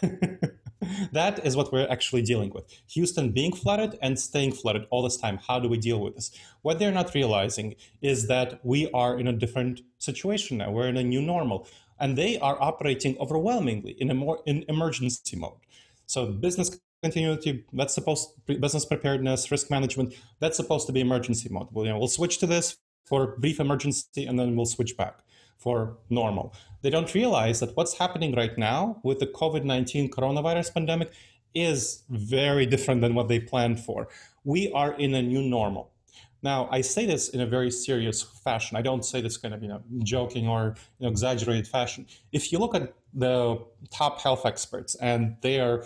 that 1.12 1.44
is 1.44 1.56
what 1.56 1.72
we're 1.72 1.88
actually 1.90 2.22
dealing 2.22 2.50
with. 2.54 2.64
Houston 2.92 3.32
being 3.32 3.52
flooded 3.52 3.98
and 4.00 4.18
staying 4.18 4.52
flooded 4.52 4.86
all 4.90 5.02
this 5.02 5.16
time. 5.16 5.38
How 5.46 5.58
do 5.58 5.68
we 5.68 5.76
deal 5.76 6.00
with 6.00 6.14
this? 6.14 6.30
What 6.62 6.78
they're 6.78 6.92
not 6.92 7.14
realizing 7.14 7.74
is 8.00 8.28
that 8.28 8.60
we 8.64 8.90
are 8.92 9.18
in 9.18 9.26
a 9.26 9.32
different 9.32 9.82
situation 9.98 10.58
now. 10.58 10.70
We're 10.70 10.88
in 10.88 10.96
a 10.96 11.02
new 11.02 11.20
normal. 11.20 11.68
And 11.98 12.16
they 12.16 12.38
are 12.38 12.56
operating 12.60 13.16
overwhelmingly 13.18 13.92
in 13.98 14.10
a 14.10 14.14
more 14.14 14.40
in 14.46 14.64
emergency 14.68 15.36
mode. 15.36 15.60
So 16.06 16.26
business 16.26 16.78
continuity, 17.02 17.64
that's 17.72 17.94
supposed 17.94 18.28
business 18.46 18.84
preparedness, 18.84 19.50
risk 19.50 19.70
management, 19.70 20.14
that's 20.40 20.56
supposed 20.56 20.86
to 20.86 20.92
be 20.92 21.00
emergency 21.00 21.48
mode. 21.50 21.68
We'll, 21.72 21.86
you 21.86 21.92
know, 21.92 21.98
we'll 21.98 22.08
switch 22.08 22.38
to 22.38 22.46
this 22.46 22.76
for 23.04 23.36
brief 23.38 23.60
emergency 23.60 24.26
and 24.26 24.38
then 24.38 24.54
we'll 24.56 24.66
switch 24.66 24.96
back 24.96 25.20
for 25.56 25.96
normal. 26.10 26.54
They 26.82 26.90
don't 26.90 27.12
realize 27.14 27.60
that 27.60 27.76
what's 27.76 27.98
happening 27.98 28.34
right 28.34 28.56
now 28.56 29.00
with 29.02 29.18
the 29.18 29.26
COVID 29.26 29.64
19 29.64 30.10
coronavirus 30.10 30.74
pandemic 30.74 31.12
is 31.54 32.02
very 32.10 32.66
different 32.66 33.00
than 33.00 33.14
what 33.14 33.28
they 33.28 33.40
planned 33.40 33.80
for. 33.80 34.08
We 34.44 34.70
are 34.72 34.92
in 34.92 35.14
a 35.14 35.22
new 35.22 35.42
normal. 35.42 35.90
Now, 36.42 36.68
I 36.70 36.82
say 36.82 37.06
this 37.06 37.30
in 37.30 37.40
a 37.40 37.46
very 37.46 37.70
serious 37.70 38.22
fashion. 38.22 38.76
I 38.76 38.82
don't 38.82 39.04
say 39.04 39.20
this 39.20 39.36
kind 39.36 39.54
of 39.54 39.62
you 39.62 39.68
know 39.68 39.82
joking 40.04 40.46
or 40.46 40.76
you 40.98 41.06
know, 41.06 41.10
exaggerated 41.10 41.66
fashion. 41.66 42.06
If 42.32 42.52
you 42.52 42.58
look 42.58 42.74
at 42.74 42.94
the 43.14 43.58
top 43.90 44.20
health 44.20 44.44
experts 44.44 44.94
and 44.96 45.36
their 45.40 45.84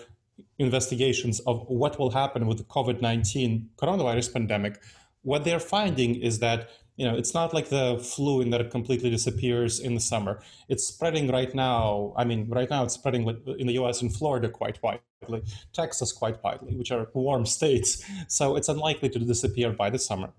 investigations 0.59 1.41
of 1.41 1.65
what 1.69 1.99
will 1.99 2.11
happen 2.11 2.47
with 2.47 2.59
the 2.59 2.65
COVID 2.65 3.01
19 3.01 3.71
coronavirus 3.77 4.33
pandemic, 4.33 4.83
what 5.23 5.45
they're 5.45 5.61
finding 5.61 6.17
is 6.17 6.41
that 6.41 6.69
you 7.01 7.07
know, 7.07 7.17
it's 7.17 7.33
not 7.33 7.55
like 7.55 7.71
the 7.71 7.99
flu 7.99 8.43
in 8.43 8.51
that 8.51 8.61
it 8.61 8.71
completely 8.71 9.09
disappears 9.09 9.81
in 9.81 9.95
the 9.95 10.03
summer. 10.03 10.43
It's 10.69 10.87
spreading 10.87 11.29
right 11.29 11.55
now. 11.55 12.13
I 12.15 12.25
mean, 12.25 12.47
right 12.51 12.69
now 12.69 12.85
it's 12.85 12.93
spreading 12.93 13.27
in 13.59 13.67
the 13.69 13.73
U.S. 13.81 14.03
and 14.03 14.15
Florida 14.15 14.51
quite 14.51 14.79
widely, 14.83 15.43
Texas 15.73 16.13
quite 16.13 16.45
widely, 16.45 16.77
which 16.77 16.93
are 16.93 17.09
warm 17.15 17.47
states. 17.47 18.05
So 18.29 18.55
it's 18.55 18.69
unlikely 18.69 19.09
to 19.11 19.19
disappear 19.19 19.73
by 19.73 19.89
the 19.89 19.99
summer, 19.99 20.31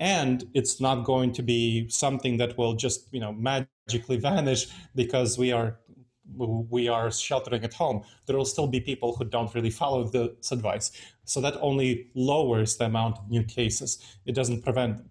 and 0.00 0.44
it's 0.54 0.80
not 0.80 1.04
going 1.04 1.32
to 1.34 1.42
be 1.42 1.88
something 1.88 2.36
that 2.38 2.58
will 2.58 2.74
just 2.74 3.08
you 3.12 3.20
know 3.20 3.32
magically 3.32 4.16
vanish 4.30 4.66
because 4.96 5.38
we 5.38 5.52
are 5.52 5.78
we 6.36 6.88
are 6.88 7.10
sheltering 7.10 7.64
at 7.64 7.74
home, 7.74 8.02
there 8.26 8.36
will 8.36 8.44
still 8.44 8.66
be 8.66 8.80
people 8.80 9.14
who 9.16 9.24
don't 9.24 9.54
really 9.54 9.70
follow 9.70 10.04
this 10.04 10.52
advice. 10.52 10.90
So 11.24 11.40
that 11.40 11.56
only 11.60 12.10
lowers 12.14 12.76
the 12.76 12.84
amount 12.84 13.18
of 13.18 13.30
new 13.30 13.44
cases. 13.44 13.98
It 14.26 14.34
doesn't 14.34 14.62
prevent 14.62 14.98
them 14.98 15.10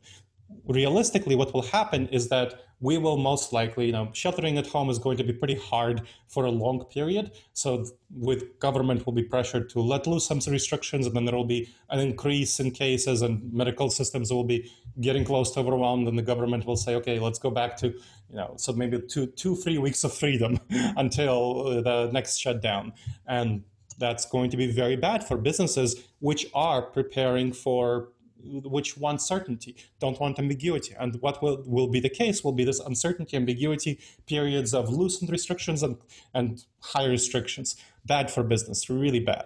realistically, 0.68 1.36
what 1.36 1.54
will 1.54 1.64
happen 1.64 2.08
is 2.08 2.30
that 2.30 2.62
we 2.80 2.98
will 2.98 3.18
most 3.18 3.54
likely, 3.54 3.88
you 3.88 3.92
know, 3.92 4.10
sheltering 4.14 4.58
at 4.58 4.68
home 4.68 4.90
is 4.90 5.00
going 5.00 5.18
to 5.18 5.24
be 5.24 5.34
pretty 5.34 5.56
hard 5.56 6.04
for 6.28 6.46
a 6.46 6.52
long 6.52 6.86
period. 6.86 7.32
So, 7.54 7.86
with 8.12 8.60
government 8.60 9.06
will 9.06 9.14
be 9.14 9.24
pressured 9.24 9.70
to 9.72 9.80
let 9.80 10.06
loose 10.06 10.28
some 10.28 10.40
restrictions, 10.48 11.08
and 11.08 11.16
then 11.16 11.26
there 11.26 11.36
will 11.36 11.46
be 11.46 11.70
an 11.90 12.00
increase 12.00 12.60
in 12.60 12.72
cases, 12.72 13.22
and 13.22 13.52
medical 13.52 13.90
systems 13.90 14.32
will 14.32 14.44
be 14.44 14.72
getting 15.02 15.26
close 15.26 15.52
to 15.52 15.60
overwhelmed, 15.60 16.08
and 16.08 16.18
the 16.18 16.24
government 16.24 16.66
will 16.66 16.78
say, 16.78 16.96
okay, 16.96 17.20
let's 17.20 17.40
go 17.40 17.50
back 17.50 17.78
to, 17.78 17.88
you 17.88 18.36
know, 18.36 18.54
so 18.58 18.74
maybe 18.74 19.00
two, 19.00 19.28
two, 19.28 19.56
three 19.56 19.78
weeks 19.78 20.04
of 20.04 20.14
freedom 20.14 20.60
until 20.70 21.68
uh, 21.68 21.82
the 21.82 22.12
next 22.12 22.38
shutdown, 22.38 22.94
and 23.28 23.64
that's 24.00 24.26
going 24.26 24.50
to 24.52 24.58
be 24.58 24.72
very 24.72 24.96
bad 24.96 25.24
for 25.24 25.38
businesses 25.38 26.08
which 26.20 26.46
are 26.54 26.82
preparing 26.82 27.52
for 27.52 28.10
which 28.44 28.98
want 28.98 29.22
certainty, 29.22 29.76
don't 30.00 30.20
want 30.20 30.40
ambiguity. 30.40 30.96
And 31.00 31.16
what 31.22 31.42
will, 31.42 31.64
will 31.66 31.88
be 31.88 32.00
the 32.00 32.10
case 32.10 32.44
will 32.44 32.52
be 32.54 32.64
this 32.64 32.80
uncertainty, 32.80 33.38
ambiguity, 33.38 34.00
periods 34.26 34.74
of 34.74 34.90
loosened 34.90 35.30
restrictions 35.30 35.84
and, 35.84 35.98
and 36.34 36.64
high 36.82 37.06
restrictions. 37.06 37.76
Bad 38.06 38.32
for 38.32 38.44
business, 38.44 38.90
really 38.90 39.20
bad. 39.20 39.46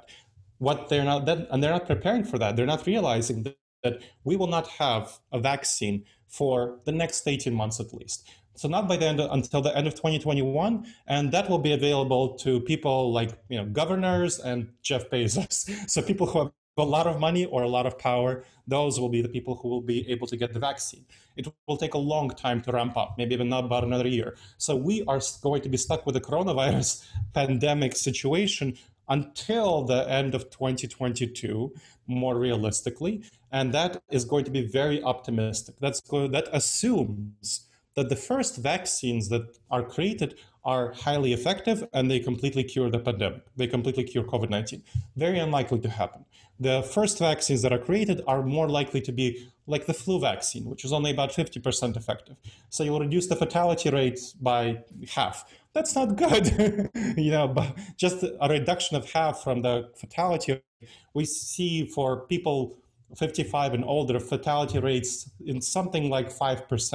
What 0.57 0.89
they're 0.89 1.03
not, 1.03 1.27
and 1.27 1.63
they're 1.63 1.71
not 1.71 1.87
preparing 1.87 2.23
for 2.23 2.37
that. 2.37 2.55
They're 2.55 2.65
not 2.65 2.85
realizing 2.85 3.43
that, 3.43 3.57
that 3.83 4.01
we 4.23 4.35
will 4.35 4.47
not 4.47 4.67
have 4.67 5.19
a 5.31 5.39
vaccine 5.39 6.05
for 6.27 6.79
the 6.85 6.91
next 6.91 7.27
18 7.27 7.53
months 7.53 7.79
at 7.79 7.93
least. 7.93 8.27
So 8.55 8.67
not 8.67 8.87
by 8.87 8.97
the 8.97 9.07
end 9.07 9.19
of, 9.19 9.31
until 9.31 9.61
the 9.61 9.75
end 9.75 9.87
of 9.87 9.95
2021, 9.95 10.85
and 11.07 11.31
that 11.31 11.49
will 11.49 11.57
be 11.57 11.73
available 11.73 12.35
to 12.39 12.59
people 12.59 13.11
like 13.11 13.31
you 13.49 13.57
know 13.57 13.65
governors 13.65 14.39
and 14.39 14.69
Jeff 14.81 15.09
Bezos. 15.09 15.69
So 15.89 16.01
people 16.01 16.27
who 16.27 16.39
have 16.39 16.51
a 16.77 16.83
lot 16.83 17.07
of 17.07 17.19
money 17.19 17.45
or 17.45 17.63
a 17.63 17.67
lot 17.67 17.85
of 17.85 17.97
power, 17.99 18.43
those 18.67 18.99
will 18.99 19.09
be 19.09 19.21
the 19.21 19.29
people 19.29 19.55
who 19.55 19.67
will 19.67 19.81
be 19.81 20.09
able 20.09 20.27
to 20.27 20.37
get 20.37 20.53
the 20.53 20.59
vaccine. 20.59 21.05
It 21.35 21.47
will 21.67 21.77
take 21.77 21.93
a 21.93 21.97
long 21.97 22.29
time 22.29 22.61
to 22.61 22.71
ramp 22.71 22.95
up, 22.97 23.15
maybe 23.17 23.33
even 23.33 23.49
not 23.49 23.65
about 23.65 23.83
another 23.83 24.07
year. 24.07 24.37
So 24.57 24.75
we 24.75 25.03
are 25.07 25.19
going 25.41 25.61
to 25.63 25.69
be 25.69 25.77
stuck 25.77 26.05
with 26.05 26.15
the 26.15 26.21
coronavirus 26.21 27.05
pandemic 27.33 27.95
situation 27.95 28.77
until 29.09 29.83
the 29.83 30.09
end 30.09 30.33
of 30.33 30.49
2022, 30.49 31.73
more 32.07 32.37
realistically. 32.37 33.23
And 33.51 33.73
that 33.73 34.01
is 34.09 34.23
going 34.23 34.45
to 34.45 34.51
be 34.51 34.65
very 34.65 35.03
optimistic. 35.03 35.75
That's 35.81 35.99
that 36.01 36.47
assumes 36.53 37.67
that 37.95 38.07
the 38.07 38.15
first 38.15 38.55
vaccines 38.57 39.27
that 39.29 39.57
are 39.69 39.83
created 39.83 40.35
are 40.63 40.93
highly 40.93 41.33
effective 41.33 41.83
and 41.93 42.09
they 42.09 42.19
completely 42.19 42.63
cure 42.63 42.89
the 42.89 42.99
pandemic. 42.99 43.43
They 43.55 43.67
completely 43.67 44.03
cure 44.03 44.23
COVID 44.23 44.49
19. 44.49 44.83
Very 45.15 45.39
unlikely 45.39 45.79
to 45.79 45.89
happen. 45.89 46.25
The 46.59 46.83
first 46.83 47.17
vaccines 47.19 47.61
that 47.63 47.73
are 47.73 47.79
created 47.79 48.21
are 48.27 48.43
more 48.43 48.69
likely 48.69 49.01
to 49.01 49.11
be 49.11 49.47
like 49.65 49.85
the 49.85 49.93
flu 49.93 50.19
vaccine, 50.19 50.65
which 50.65 50.85
is 50.85 50.93
only 50.93 51.11
about 51.11 51.31
50% 51.31 51.97
effective. 51.97 52.35
So 52.69 52.83
you'll 52.83 52.99
reduce 52.99 53.27
the 53.27 53.35
fatality 53.35 53.89
rate 53.89 54.19
by 54.39 54.83
half. 55.09 55.45
that's 55.73 55.95
not 55.95 56.15
good. 56.17 56.89
you 57.17 57.31
know, 57.31 57.47
but 57.47 57.75
just 57.97 58.23
a 58.23 58.47
reduction 58.49 58.97
of 58.97 59.09
half 59.11 59.41
from 59.43 59.61
the 59.61 59.89
fatality 59.95 60.61
we 61.13 61.25
see 61.25 61.85
for 61.85 62.21
people 62.27 62.77
55 63.15 63.73
and 63.73 63.83
older 63.83 64.19
fatality 64.19 64.79
rates 64.79 65.29
in 65.45 65.61
something 65.61 66.09
like 66.09 66.29
5%. 66.31 66.93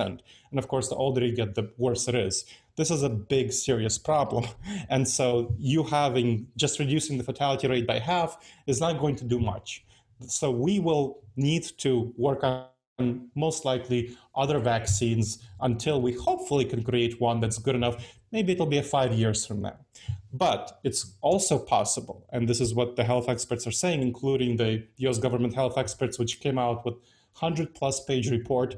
And 0.51 0.59
of 0.59 0.69
course, 0.69 0.89
the 0.89 0.95
older 0.95 1.25
you 1.25 1.35
get, 1.35 1.55
the 1.55 1.71
worse 1.77 2.09
it 2.09 2.15
is. 2.15 2.45
This 2.77 2.91
is 2.91 3.03
a 3.03 3.09
big, 3.09 3.53
serious 3.53 3.99
problem. 3.99 4.45
And 4.89 5.09
so, 5.09 5.55
you 5.59 5.83
having 5.83 6.47
just 6.57 6.79
reducing 6.79 7.19
the 7.19 7.25
fatality 7.25 7.67
rate 7.69 7.87
by 7.87 7.99
half 7.99 8.39
is 8.67 8.81
not 8.81 9.01
going 9.01 9.17
to 9.17 9.25
do 9.25 9.39
much. 9.41 9.85
So, 10.27 10.51
we 10.51 10.79
will 10.79 11.23
need 11.37 11.65
to 11.79 12.13
work 12.17 12.45
on 12.45 12.69
most 13.35 13.65
likely 13.65 14.17
other 14.35 14.59
vaccines 14.59 15.39
until 15.61 16.01
we 16.01 16.13
hopefully 16.13 16.65
can 16.65 16.83
create 16.83 17.21
one 17.21 17.41
that's 17.41 17.59
good 17.59 17.75
enough. 17.75 17.97
Maybe 18.33 18.53
it'll 18.53 18.67
be 18.67 18.81
five 18.83 19.13
years 19.13 19.45
from 19.47 19.63
now. 19.63 19.77
But 20.33 20.79
it's 20.85 21.15
also 21.23 21.59
possible, 21.59 22.27
and 22.33 22.49
this 22.49 22.61
is 22.61 22.75
what 22.75 22.97
the 22.97 23.05
health 23.05 23.29
experts 23.29 23.67
are 23.67 23.73
saying, 23.73 24.03
including 24.03 24.57
the 24.57 24.83
US 24.99 25.19
government 25.19 25.55
health 25.55 25.79
experts, 25.79 26.19
which 26.19 26.41
came 26.41 26.59
out 26.59 26.85
with 26.85 26.95
100 27.39 27.75
plus 27.75 28.05
page 28.05 28.31
report 28.31 28.77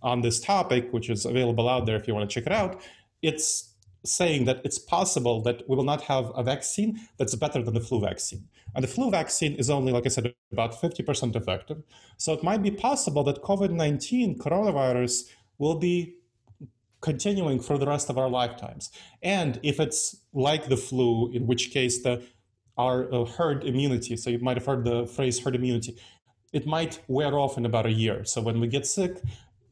on 0.00 0.20
this 0.20 0.40
topic, 0.40 0.92
which 0.92 1.10
is 1.10 1.24
available 1.24 1.68
out 1.68 1.86
there 1.86 1.96
if 1.96 2.06
you 2.06 2.14
want 2.14 2.28
to 2.28 2.34
check 2.34 2.46
it 2.46 2.52
out. 2.52 2.80
It's 3.22 3.74
saying 4.04 4.44
that 4.46 4.60
it's 4.64 4.78
possible 4.78 5.40
that 5.42 5.62
we 5.68 5.76
will 5.76 5.84
not 5.84 6.02
have 6.02 6.32
a 6.34 6.42
vaccine 6.42 7.00
that's 7.18 7.34
better 7.36 7.62
than 7.62 7.74
the 7.74 7.80
flu 7.80 8.00
vaccine. 8.00 8.48
And 8.74 8.82
the 8.82 8.88
flu 8.88 9.10
vaccine 9.10 9.54
is 9.54 9.70
only, 9.70 9.92
like 9.92 10.06
I 10.06 10.08
said, 10.08 10.34
about 10.50 10.72
50% 10.72 11.36
effective. 11.36 11.82
So 12.16 12.32
it 12.32 12.42
might 12.42 12.62
be 12.62 12.70
possible 12.70 13.22
that 13.24 13.42
COVID 13.42 13.70
19 13.70 14.38
coronavirus 14.38 15.28
will 15.58 15.76
be 15.76 16.16
continuing 17.00 17.60
for 17.60 17.78
the 17.78 17.86
rest 17.86 18.08
of 18.08 18.16
our 18.16 18.28
lifetimes. 18.28 18.90
And 19.22 19.60
if 19.62 19.78
it's 19.78 20.16
like 20.32 20.68
the 20.68 20.76
flu, 20.76 21.30
in 21.32 21.46
which 21.46 21.70
case 21.70 22.02
the 22.02 22.22
our 22.78 23.12
uh, 23.12 23.26
herd 23.26 23.64
immunity, 23.64 24.16
so 24.16 24.30
you 24.30 24.38
might 24.38 24.56
have 24.56 24.64
heard 24.64 24.84
the 24.84 25.06
phrase 25.06 25.38
herd 25.38 25.54
immunity, 25.54 25.94
it 26.54 26.66
might 26.66 27.00
wear 27.06 27.38
off 27.38 27.58
in 27.58 27.66
about 27.66 27.84
a 27.84 27.92
year. 27.92 28.24
So 28.24 28.40
when 28.40 28.60
we 28.60 28.66
get 28.66 28.86
sick, 28.86 29.20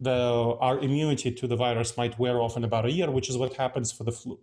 the 0.01 0.57
our 0.61 0.79
immunity 0.79 1.31
to 1.31 1.47
the 1.47 1.57
virus 1.57 1.97
might 1.97 2.19
wear 2.19 2.41
off 2.41 2.57
in 2.57 2.65
about 2.65 2.87
a 2.87 2.91
year, 2.91 3.11
which 3.11 3.29
is 3.29 3.37
what 3.37 3.55
happens 3.55 3.93
for 3.93 4.05
the 4.05 4.13
flu. 4.13 4.39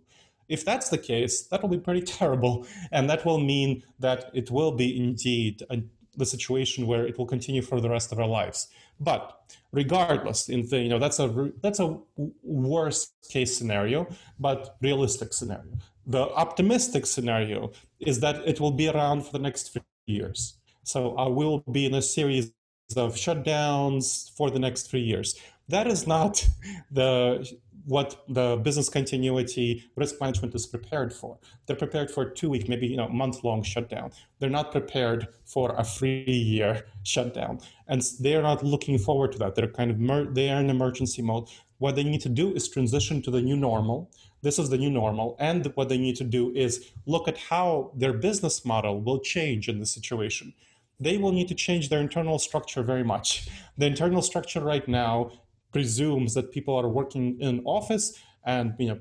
If 0.48 0.64
that's 0.64 0.88
the 0.88 0.98
case, 0.98 1.42
that 1.48 1.60
will 1.60 1.68
be 1.68 1.78
pretty 1.78 2.02
terrible, 2.18 2.66
and 2.92 3.10
that 3.10 3.24
will 3.24 3.38
mean 3.38 3.82
that 3.98 4.30
it 4.32 4.50
will 4.50 4.72
be 4.72 4.96
indeed 4.96 5.62
a, 5.70 5.82
the 6.16 6.24
situation 6.24 6.86
where 6.86 7.06
it 7.06 7.18
will 7.18 7.26
continue 7.26 7.62
for 7.62 7.80
the 7.80 7.90
rest 7.90 8.12
of 8.12 8.18
our 8.18 8.26
lives. 8.26 8.68
But 9.00 9.40
regardless, 9.72 10.48
in 10.48 10.66
the, 10.68 10.78
you 10.78 10.88
know 10.88 10.98
that's 10.98 11.18
a 11.18 11.52
that's 11.62 11.80
a 11.80 11.98
worst 12.42 13.12
case 13.28 13.56
scenario, 13.56 14.06
but 14.38 14.76
realistic 14.80 15.32
scenario. 15.32 15.72
The 16.06 16.22
optimistic 16.30 17.04
scenario 17.04 17.72
is 18.00 18.20
that 18.20 18.36
it 18.48 18.60
will 18.60 18.70
be 18.70 18.88
around 18.88 19.26
for 19.26 19.32
the 19.32 19.38
next 19.40 19.72
few 19.72 19.82
years. 20.06 20.54
So 20.84 21.14
I 21.16 21.28
will 21.28 21.62
be 21.70 21.84
in 21.84 21.94
a 21.94 22.00
series 22.00 22.50
of 22.96 23.14
shutdowns 23.14 24.34
for 24.36 24.50
the 24.50 24.58
next 24.58 24.90
three 24.90 25.02
years. 25.02 25.38
That 25.68 25.86
is 25.86 26.06
not 26.06 26.46
the 26.90 27.46
what 27.84 28.22
the 28.28 28.56
business 28.56 28.90
continuity 28.90 29.82
risk 29.96 30.20
management 30.20 30.54
is 30.54 30.66
prepared 30.66 31.10
for. 31.10 31.38
They're 31.64 31.76
prepared 31.76 32.10
for 32.10 32.24
a 32.24 32.34
two 32.34 32.50
week, 32.50 32.68
maybe 32.68 32.86
you 32.86 32.98
know, 32.98 33.08
month 33.08 33.44
long 33.44 33.62
shutdown. 33.62 34.10
They're 34.38 34.50
not 34.50 34.72
prepared 34.72 35.28
for 35.46 35.74
a 35.74 35.84
three 35.84 36.24
year 36.24 36.84
shutdown, 37.02 37.60
and 37.86 38.02
they're 38.20 38.42
not 38.42 38.62
looking 38.62 38.98
forward 38.98 39.32
to 39.32 39.38
that. 39.38 39.54
They're 39.54 39.68
kind 39.68 39.90
of 39.90 39.98
mer- 39.98 40.26
they 40.30 40.50
are 40.50 40.60
in 40.60 40.68
emergency 40.68 41.22
mode. 41.22 41.48
What 41.78 41.94
they 41.94 42.04
need 42.04 42.20
to 42.22 42.28
do 42.28 42.52
is 42.54 42.68
transition 42.68 43.22
to 43.22 43.30
the 43.30 43.40
new 43.40 43.56
normal. 43.56 44.10
This 44.42 44.58
is 44.58 44.68
the 44.68 44.78
new 44.78 44.90
normal, 44.90 45.36
and 45.38 45.66
what 45.74 45.88
they 45.88 45.98
need 45.98 46.16
to 46.16 46.24
do 46.24 46.52
is 46.54 46.90
look 47.06 47.26
at 47.26 47.38
how 47.38 47.92
their 47.94 48.12
business 48.12 48.64
model 48.64 49.00
will 49.00 49.18
change 49.20 49.68
in 49.68 49.78
this 49.78 49.92
situation 49.92 50.52
they 51.00 51.16
will 51.16 51.32
need 51.32 51.48
to 51.48 51.54
change 51.54 51.88
their 51.88 52.00
internal 52.00 52.38
structure 52.38 52.82
very 52.82 53.04
much. 53.04 53.48
The 53.76 53.86
internal 53.86 54.22
structure 54.22 54.60
right 54.60 54.86
now 54.88 55.30
presumes 55.72 56.34
that 56.34 56.50
people 56.50 56.74
are 56.74 56.88
working 56.88 57.38
in 57.40 57.62
office 57.64 58.18
and 58.44 58.74
you 58.78 58.88
know 58.88 58.98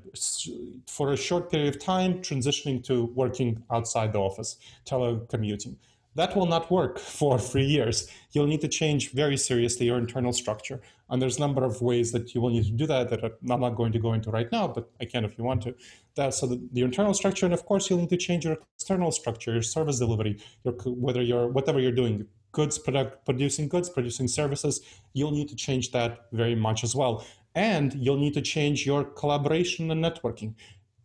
for 0.87 1.13
a 1.13 1.17
short 1.17 1.49
period 1.49 1.73
of 1.73 1.79
time 1.81 2.15
transitioning 2.15 2.83
to 2.83 3.05
working 3.15 3.63
outside 3.71 4.13
the 4.13 4.19
office 4.19 4.57
telecommuting. 4.85 5.75
That 6.15 6.35
will 6.35 6.47
not 6.47 6.71
work 6.71 6.97
for 7.19 7.39
three 7.39 7.65
years. 7.65 8.09
You'll 8.31 8.47
need 8.47 8.61
to 8.61 8.67
change 8.67 9.11
very 9.11 9.37
seriously 9.37 9.85
your 9.85 9.99
internal 9.99 10.33
structure. 10.33 10.81
And 11.09 11.21
there's 11.21 11.37
a 11.37 11.39
number 11.39 11.63
of 11.63 11.81
ways 11.81 12.11
that 12.11 12.33
you 12.33 12.41
will 12.41 12.49
need 12.49 12.65
to 12.65 12.71
do 12.71 12.87
that 12.87 13.09
that 13.09 13.23
i'm 13.23 13.61
not 13.61 13.75
going 13.75 13.93
to 13.93 13.99
go 13.99 14.13
into 14.13 14.29
right 14.29 14.51
now 14.51 14.67
but 14.67 14.89
i 14.99 15.05
can 15.05 15.23
if 15.23 15.37
you 15.37 15.43
want 15.43 15.61
to 15.61 15.73
that, 16.17 16.33
so 16.33 16.45
the, 16.47 16.81
internal 16.81 17.13
structure 17.13 17.45
and 17.45 17.53
of 17.53 17.65
course 17.65 17.89
you'll 17.89 17.99
need 17.99 18.09
to 18.09 18.17
change 18.17 18.45
your 18.45 18.57
external 18.75 19.11
structure 19.11 19.51
your 19.53 19.61
service 19.61 19.97
delivery 19.99 20.37
your 20.63 20.73
whether 21.05 21.21
you're 21.21 21.47
whatever 21.47 21.79
you're 21.79 21.99
doing 22.03 22.27
goods 22.51 22.77
product 22.77 23.25
producing 23.25 23.67
goods 23.67 23.89
producing 23.89 24.27
services 24.27 24.81
you'll 25.17 25.31
need 25.31 25.49
to 25.49 25.55
change 25.55 25.91
that 25.91 26.25
very 26.31 26.55
much 26.55 26.83
as 26.83 26.95
well. 26.95 27.25
And 27.55 27.93
you'll 27.95 28.17
need 28.19 28.35
to 28.35 28.41
change 28.41 28.85
your 28.85 29.03
collaboration 29.03 29.89
and 29.89 30.03
networking. 30.03 30.53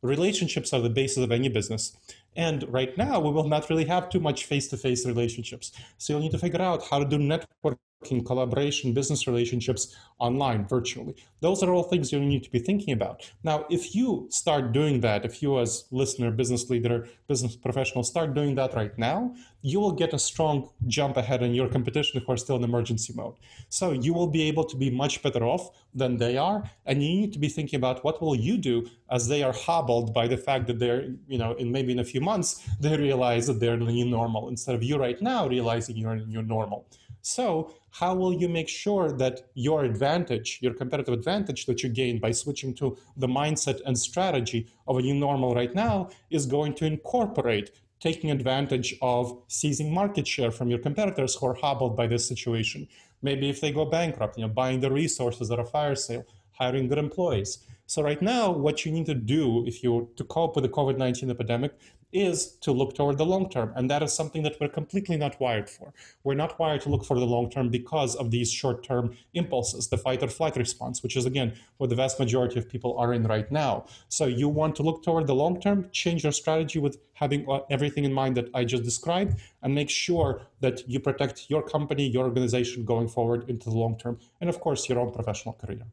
Relationships 0.02 0.72
are 0.74 0.80
the 0.80 0.90
basis 0.90 1.24
of 1.24 1.32
any 1.32 1.48
business 1.48 1.96
and 2.36 2.64
right 2.68 2.96
now 2.96 3.20
we 3.20 3.30
will 3.30 3.48
not 3.48 3.68
really 3.70 3.84
have 3.84 4.08
too 4.08 4.20
much 4.20 4.44
face-to-face 4.44 5.06
relationships 5.06 5.72
so 5.98 6.12
you'll 6.12 6.22
need 6.22 6.32
to 6.32 6.38
figure 6.38 6.62
out 6.62 6.82
how 6.88 6.98
to 6.98 7.04
do 7.04 7.18
networking, 7.18 8.24
collaboration, 8.26 8.92
business 8.92 9.26
relationships 9.26 9.94
online, 10.18 10.66
virtually. 10.66 11.14
Those 11.40 11.62
are 11.62 11.72
all 11.72 11.82
things 11.82 12.12
you 12.12 12.20
need 12.20 12.44
to 12.44 12.50
be 12.50 12.60
thinking 12.60 12.94
about. 12.94 13.30
Now, 13.42 13.66
if 13.70 13.94
you 13.94 14.26
start 14.30 14.72
doing 14.72 15.00
that, 15.00 15.24
if 15.24 15.42
you 15.42 15.58
as 15.58 15.84
listener, 15.90 16.30
business 16.30 16.70
leader, 16.70 17.08
business 17.28 17.56
professional 17.56 18.04
start 18.04 18.34
doing 18.34 18.54
that 18.54 18.74
right 18.74 18.96
now, 18.96 19.34
you 19.62 19.80
will 19.80 19.92
get 19.92 20.12
a 20.12 20.18
strong 20.18 20.70
jump 20.86 21.16
ahead 21.16 21.42
in 21.42 21.54
your 21.54 21.68
competition 21.68 22.20
who 22.20 22.32
are 22.32 22.36
still 22.36 22.56
in 22.56 22.64
emergency 22.64 23.12
mode. 23.14 23.34
So 23.68 23.92
you 23.92 24.12
will 24.14 24.28
be 24.28 24.42
able 24.42 24.64
to 24.64 24.76
be 24.76 24.90
much 24.90 25.22
better 25.22 25.44
off 25.44 25.70
than 25.94 26.16
they 26.16 26.36
are. 26.36 26.68
And 26.86 27.02
you 27.02 27.08
need 27.20 27.32
to 27.34 27.38
be 27.38 27.48
thinking 27.48 27.76
about 27.76 28.04
what 28.04 28.20
will 28.22 28.34
you 28.34 28.56
do 28.56 28.88
as 29.10 29.28
they 29.28 29.42
are 29.42 29.52
hobbled 29.52 30.14
by 30.14 30.26
the 30.26 30.36
fact 30.36 30.66
that 30.68 30.78
they're, 30.78 31.04
you 31.28 31.38
know, 31.38 31.52
in 31.54 31.70
maybe 31.70 31.92
in 31.92 32.00
a 32.00 32.04
few 32.04 32.20
months, 32.22 32.66
they 32.80 32.96
realize 32.96 33.46
that 33.48 33.60
they're 33.60 33.74
in 33.74 33.84
the 33.84 33.92
new 33.92 34.06
normal 34.06 34.48
instead 34.48 34.74
of 34.74 34.82
you 34.82 34.96
right 34.96 35.20
now 35.20 35.46
realizing 35.46 35.96
you're 35.96 36.12
in 36.12 36.20
the 36.20 36.26
new 36.26 36.42
normal. 36.42 36.86
So, 37.22 37.74
how 37.90 38.14
will 38.14 38.32
you 38.32 38.48
make 38.48 38.68
sure 38.68 39.12
that 39.12 39.50
your 39.54 39.84
advantage, 39.84 40.58
your 40.62 40.74
competitive 40.74 41.12
advantage 41.12 41.66
that 41.66 41.82
you 41.82 41.90
gain 41.90 42.18
by 42.18 42.32
switching 42.32 42.74
to 42.74 42.96
the 43.16 43.28
mindset 43.28 43.80
and 43.84 43.96
strategy 43.96 44.66
of 44.88 44.96
a 44.96 45.02
new 45.02 45.14
normal 45.14 45.54
right 45.54 45.74
now 45.74 46.08
is 46.30 46.46
going 46.46 46.74
to 46.76 46.86
incorporate 46.86 47.70
taking 48.00 48.32
advantage 48.32 48.96
of 49.00 49.42
seizing 49.46 49.94
market 49.94 50.26
share 50.26 50.50
from 50.50 50.68
your 50.68 50.78
competitors 50.80 51.36
who 51.36 51.46
are 51.46 51.54
hobbled 51.54 51.96
by 51.96 52.06
this 52.08 52.26
situation? 52.26 52.88
Maybe 53.22 53.48
if 53.48 53.60
they 53.60 53.70
go 53.70 53.84
bankrupt, 53.84 54.36
you 54.36 54.44
know, 54.44 54.52
buying 54.52 54.80
the 54.80 54.90
resources 54.90 55.50
at 55.52 55.60
a 55.60 55.64
fire 55.64 55.94
sale, 55.94 56.24
hiring 56.52 56.88
good 56.88 56.98
employees. 56.98 57.58
So 57.86 58.02
right 58.02 58.22
now, 58.22 58.50
what 58.50 58.86
you 58.86 58.92
need 58.92 59.06
to 59.06 59.14
do 59.14 59.66
if 59.66 59.82
you 59.82 60.08
to 60.16 60.24
cope 60.24 60.56
with 60.56 60.64
the 60.64 60.70
COVID-19 60.70 61.30
epidemic 61.30 61.74
is 62.12 62.52
to 62.60 62.72
look 62.72 62.94
toward 62.94 63.18
the 63.18 63.24
long 63.24 63.48
term. 63.48 63.72
And 63.74 63.90
that 63.90 64.02
is 64.02 64.12
something 64.12 64.42
that 64.42 64.60
we're 64.60 64.68
completely 64.68 65.16
not 65.16 65.40
wired 65.40 65.68
for. 65.68 65.92
We're 66.24 66.34
not 66.34 66.58
wired 66.58 66.82
to 66.82 66.90
look 66.90 67.04
for 67.04 67.18
the 67.18 67.26
long 67.26 67.50
term 67.50 67.70
because 67.70 68.14
of 68.14 68.30
these 68.30 68.52
short 68.52 68.84
term 68.84 69.16
impulses, 69.34 69.88
the 69.88 69.96
fight 69.96 70.22
or 70.22 70.28
flight 70.28 70.56
response, 70.56 71.02
which 71.02 71.16
is, 71.16 71.26
again, 71.26 71.54
what 71.78 71.90
the 71.90 71.96
vast 71.96 72.18
majority 72.18 72.58
of 72.58 72.68
people 72.68 72.96
are 72.98 73.12
in 73.12 73.24
right 73.24 73.50
now. 73.50 73.86
So 74.08 74.26
you 74.26 74.48
want 74.48 74.76
to 74.76 74.82
look 74.82 75.02
toward 75.02 75.26
the 75.26 75.34
long 75.34 75.60
term, 75.60 75.88
change 75.92 76.22
your 76.22 76.32
strategy 76.32 76.78
with 76.78 76.98
having 77.14 77.48
uh, 77.48 77.60
everything 77.70 78.04
in 78.04 78.12
mind 78.12 78.36
that 78.36 78.48
I 78.54 78.64
just 78.64 78.84
described, 78.84 79.40
and 79.62 79.74
make 79.74 79.90
sure 79.90 80.42
that 80.60 80.88
you 80.88 81.00
protect 81.00 81.48
your 81.48 81.62
company, 81.62 82.08
your 82.08 82.24
organization 82.24 82.84
going 82.84 83.08
forward 83.08 83.48
into 83.48 83.70
the 83.70 83.76
long 83.76 83.96
term, 83.96 84.18
and 84.40 84.50
of 84.50 84.60
course, 84.60 84.88
your 84.88 84.98
own 84.98 85.12
professional 85.12 85.54
career. 85.54 85.84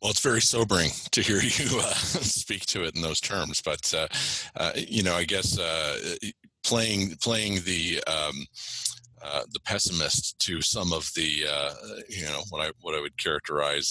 Well, 0.00 0.10
it's 0.12 0.20
very 0.20 0.40
sobering 0.40 0.90
to 1.10 1.22
hear 1.22 1.40
you 1.40 1.80
uh, 1.80 1.94
speak 1.94 2.66
to 2.66 2.84
it 2.84 2.94
in 2.94 3.02
those 3.02 3.20
terms. 3.20 3.60
But 3.60 3.92
uh, 3.94 4.08
uh, 4.56 4.72
you 4.76 5.02
know, 5.02 5.14
I 5.14 5.24
guess 5.24 5.58
uh, 5.58 6.16
playing 6.64 7.16
playing 7.20 7.62
the 7.64 8.02
um, 8.06 8.46
uh, 9.22 9.42
the 9.52 9.60
pessimist 9.60 10.38
to 10.38 10.60
some 10.62 10.92
of 10.92 11.10
the 11.16 11.44
uh, 11.50 11.74
you 12.08 12.24
know 12.24 12.42
what 12.50 12.64
I 12.64 12.70
what 12.80 12.94
I 12.94 13.00
would 13.00 13.16
characterize 13.18 13.90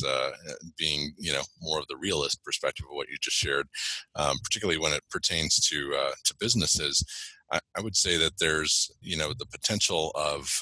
being 0.77 1.13
you 1.17 1.33
know 1.33 1.43
more 1.61 1.79
of 1.79 1.87
the 1.89 1.97
realist 1.97 2.43
perspective 2.43 2.85
of 2.89 2.95
what 2.95 3.09
you 3.09 3.17
just 3.21 3.37
shared, 3.37 3.67
um, 4.15 4.37
particularly 4.43 4.79
when 4.79 4.93
it 4.93 5.03
pertains 5.09 5.59
to 5.67 5.91
to 6.23 6.35
businesses. 6.39 7.03
I, 7.49 7.59
I, 7.77 7.81
would 7.81 7.95
say 7.95 8.17
that 8.17 8.39
there's 8.39 8.91
you 8.99 9.15
know 9.15 9.33
the 9.37 9.45
potential 9.45 10.11
of 10.15 10.61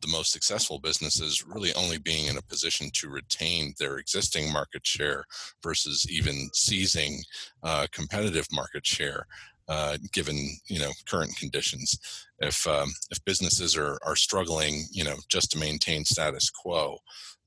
the 0.00 0.08
most 0.08 0.32
successful 0.32 0.78
businesses 0.78 1.44
really 1.46 1.72
only 1.74 1.98
being 1.98 2.26
in 2.26 2.36
a 2.38 2.42
position 2.42 2.88
to 2.94 3.08
retain 3.08 3.74
their 3.78 3.98
existing 3.98 4.52
market 4.52 4.86
share 4.86 5.24
versus 5.62 6.06
even 6.10 6.48
seizing 6.54 7.20
uh, 7.62 7.86
competitive 7.92 8.46
market 8.52 8.86
share. 8.86 9.26
uh, 9.68 9.98
given 10.12 10.36
you 10.66 10.78
know 10.78 10.90
current 11.08 11.36
conditions. 11.36 11.98
If 12.40 12.66
um, 12.66 12.90
if 13.10 13.22
businesses 13.24 13.76
are 13.76 13.98
are 14.04 14.16
struggling, 14.16 14.86
you 14.90 15.04
know, 15.04 15.16
just 15.28 15.50
to 15.52 15.58
maintain 15.58 16.04
status 16.04 16.50
quo 16.50 16.98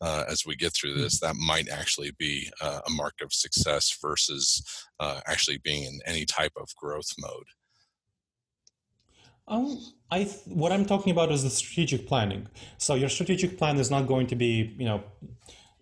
uh, 0.01 0.23
as 0.27 0.45
we 0.45 0.55
get 0.55 0.73
through 0.73 0.95
this, 0.95 1.19
that 1.19 1.35
might 1.35 1.69
actually 1.69 2.11
be 2.17 2.51
uh, 2.61 2.81
a 2.87 2.91
mark 2.91 3.15
of 3.21 3.33
success 3.33 3.97
versus 4.01 4.61
uh, 4.99 5.21
actually 5.27 5.57
being 5.63 5.83
in 5.85 5.99
any 6.05 6.25
type 6.25 6.53
of 6.57 6.75
growth 6.75 7.09
mode. 7.19 7.45
Um, 9.51 9.77
I 10.09 10.23
what 10.45 10.71
I'm 10.71 10.85
talking 10.85 11.11
about 11.11 11.29
is 11.31 11.43
the 11.43 11.49
strategic 11.49 12.07
planning. 12.07 12.47
So 12.77 12.95
your 12.95 13.09
strategic 13.09 13.57
plan 13.57 13.77
is 13.77 13.91
not 13.91 14.07
going 14.07 14.27
to 14.27 14.35
be, 14.35 14.73
you 14.79 14.85
know, 14.85 15.03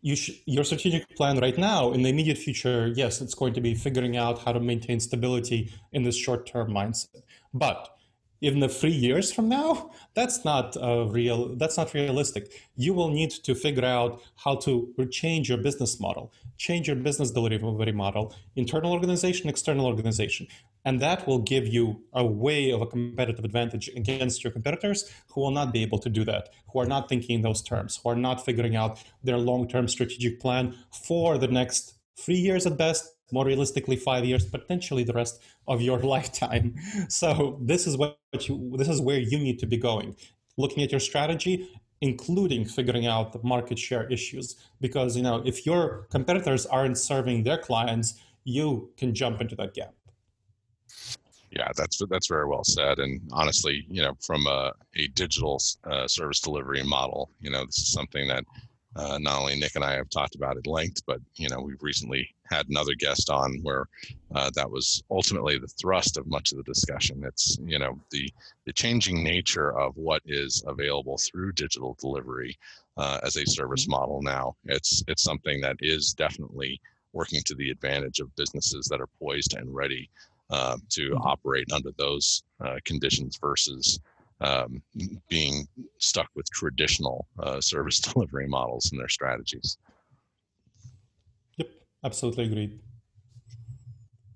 you 0.01 0.15
sh- 0.15 0.41
your 0.45 0.63
strategic 0.63 1.15
plan 1.15 1.37
right 1.39 1.57
now 1.57 1.91
in 1.91 2.01
the 2.01 2.09
immediate 2.09 2.39
future. 2.39 2.91
Yes, 2.95 3.21
it's 3.21 3.35
going 3.35 3.53
to 3.53 3.61
be 3.61 3.75
figuring 3.75 4.17
out 4.17 4.39
how 4.39 4.53
to 4.53 4.59
maintain 4.59 4.99
stability 4.99 5.71
in 5.91 6.01
this 6.01 6.17
short-term 6.17 6.71
mindset. 6.71 7.21
But 7.53 7.95
in 8.41 8.59
the 8.59 8.69
three 8.69 8.97
years 9.07 9.31
from 9.31 9.49
now, 9.49 9.91
that's 10.15 10.43
not 10.43 10.75
real. 11.13 11.55
That's 11.55 11.77
not 11.77 11.93
realistic. 11.93 12.51
You 12.75 12.95
will 12.95 13.09
need 13.09 13.31
to 13.31 13.53
figure 13.53 13.85
out 13.85 14.21
how 14.43 14.55
to 14.65 14.93
change 15.11 15.47
your 15.49 15.59
business 15.59 15.99
model, 15.99 16.33
change 16.59 16.87
your 16.87 16.95
business 16.95 17.31
delivery 17.31 17.91
model, 17.91 18.35
internal 18.55 18.91
organization, 18.91 19.49
external 19.49 19.87
organization, 19.87 20.45
and 20.85 20.99
that 20.99 21.25
will 21.25 21.39
give 21.39 21.65
you 21.67 22.03
a 22.13 22.23
way 22.23 22.69
of 22.69 22.81
a 22.81 22.85
competitive 22.85 23.45
advantage 23.45 23.89
against 23.95 24.43
your 24.43 24.51
competitors 24.51 25.09
who 25.29 25.41
will 25.41 25.51
not 25.51 25.73
be 25.73 25.81
able 25.81 25.97
to 25.97 26.09
do 26.09 26.23
that, 26.25 26.49
who 26.71 26.79
are 26.79 26.85
not 26.85 27.09
thinking 27.09 27.37
in 27.37 27.41
those 27.41 27.61
terms, 27.61 27.99
who 28.03 28.09
are 28.09 28.15
not 28.15 28.45
figuring 28.45 28.75
out 28.75 29.01
their 29.23 29.37
long-term 29.37 29.87
strategic 29.87 30.39
plan 30.39 30.75
for 30.91 31.37
the 31.37 31.47
next 31.47 31.95
three 32.17 32.35
years 32.35 32.65
at 32.67 32.77
best 32.77 33.15
more 33.31 33.45
realistically 33.45 33.95
five 33.95 34.25
years 34.25 34.45
potentially 34.45 35.03
the 35.03 35.13
rest 35.13 35.41
of 35.67 35.81
your 35.81 35.99
lifetime. 36.15 36.75
So 37.07 37.59
this 37.61 37.87
is 37.87 37.97
what 37.97 38.17
you 38.47 38.73
this 38.77 38.89
is 38.89 39.01
where 39.01 39.19
you 39.19 39.37
need 39.37 39.59
to 39.59 39.65
be 39.65 39.77
going. 39.77 40.15
Looking 40.57 40.83
at 40.83 40.91
your 40.91 40.99
strategy 40.99 41.69
including 42.01 42.65
figuring 42.65 43.07
out 43.07 43.33
the 43.33 43.39
market 43.43 43.77
share 43.77 44.07
issues. 44.07 44.55
Because 44.81 45.15
you 45.15 45.23
know 45.23 45.41
if 45.45 45.65
your 45.65 46.07
competitors 46.09 46.65
aren't 46.65 46.97
serving 46.97 47.43
their 47.43 47.57
clients 47.57 48.19
you 48.45 48.89
can 48.97 49.13
jump 49.13 49.41
into 49.41 49.55
that 49.55 49.73
gap. 49.73 49.93
Yeah 51.51 51.69
that's 51.75 52.01
that's 52.09 52.27
very 52.27 52.47
well 52.47 52.63
said. 52.63 52.99
And 52.99 53.21
honestly 53.31 53.85
you 53.89 54.01
know 54.01 54.13
from 54.21 54.47
a, 54.47 54.71
a 54.95 55.07
digital 55.09 55.61
uh, 55.83 56.07
service 56.07 56.39
delivery 56.39 56.83
model 56.83 57.29
you 57.41 57.49
know 57.49 57.65
this 57.65 57.77
is 57.77 57.91
something 57.91 58.27
that 58.27 58.43
uh, 58.95 59.17
not 59.19 59.39
only 59.39 59.55
Nick 59.55 59.75
and 59.75 59.83
I 59.83 59.93
have 59.93 60.09
talked 60.09 60.35
about 60.35 60.57
at 60.57 60.67
length, 60.67 61.05
but 61.05 61.19
you 61.35 61.47
know 61.49 61.61
we've 61.61 61.81
recently 61.81 62.33
had 62.45 62.67
another 62.69 62.95
guest 62.95 63.29
on 63.29 63.59
where 63.61 63.85
uh, 64.33 64.49
that 64.55 64.69
was 64.69 65.03
ultimately 65.11 65.57
the 65.59 65.67
thrust 65.67 66.17
of 66.17 66.25
much 66.27 66.51
of 66.51 66.57
the 66.57 66.63
discussion. 66.63 67.23
It's 67.23 67.57
you 67.63 67.77
know 67.77 67.99
the 68.11 68.31
the 68.65 68.73
changing 68.73 69.23
nature 69.23 69.77
of 69.77 69.95
what 69.95 70.21
is 70.25 70.63
available 70.65 71.17
through 71.17 71.51
digital 71.53 71.95
delivery 71.99 72.57
uh, 72.97 73.19
as 73.23 73.37
a 73.37 73.45
service 73.45 73.83
mm-hmm. 73.83 73.91
model 73.91 74.21
now. 74.21 74.55
It's 74.65 75.03
it's 75.07 75.23
something 75.23 75.61
that 75.61 75.77
is 75.79 76.13
definitely 76.13 76.81
working 77.13 77.41
to 77.45 77.55
the 77.55 77.69
advantage 77.69 78.19
of 78.19 78.35
businesses 78.35 78.87
that 78.87 79.01
are 79.01 79.09
poised 79.19 79.55
and 79.55 79.73
ready 79.73 80.09
uh, 80.49 80.77
to 80.89 81.11
mm-hmm. 81.11 81.27
operate 81.27 81.71
under 81.71 81.91
those 81.97 82.43
uh, 82.59 82.77
conditions 82.85 83.37
versus 83.39 83.99
um, 84.41 84.81
being 85.29 85.67
stuck 85.97 86.29
with 86.35 86.45
traditional 86.51 87.27
uh, 87.39 87.59
service 87.61 87.99
delivery 88.13 88.47
models 88.47 88.91
and 88.91 88.99
their 88.99 89.09
strategies. 89.09 89.77
Yep, 91.57 91.69
absolutely 92.03 92.45
agreed. 92.45 92.79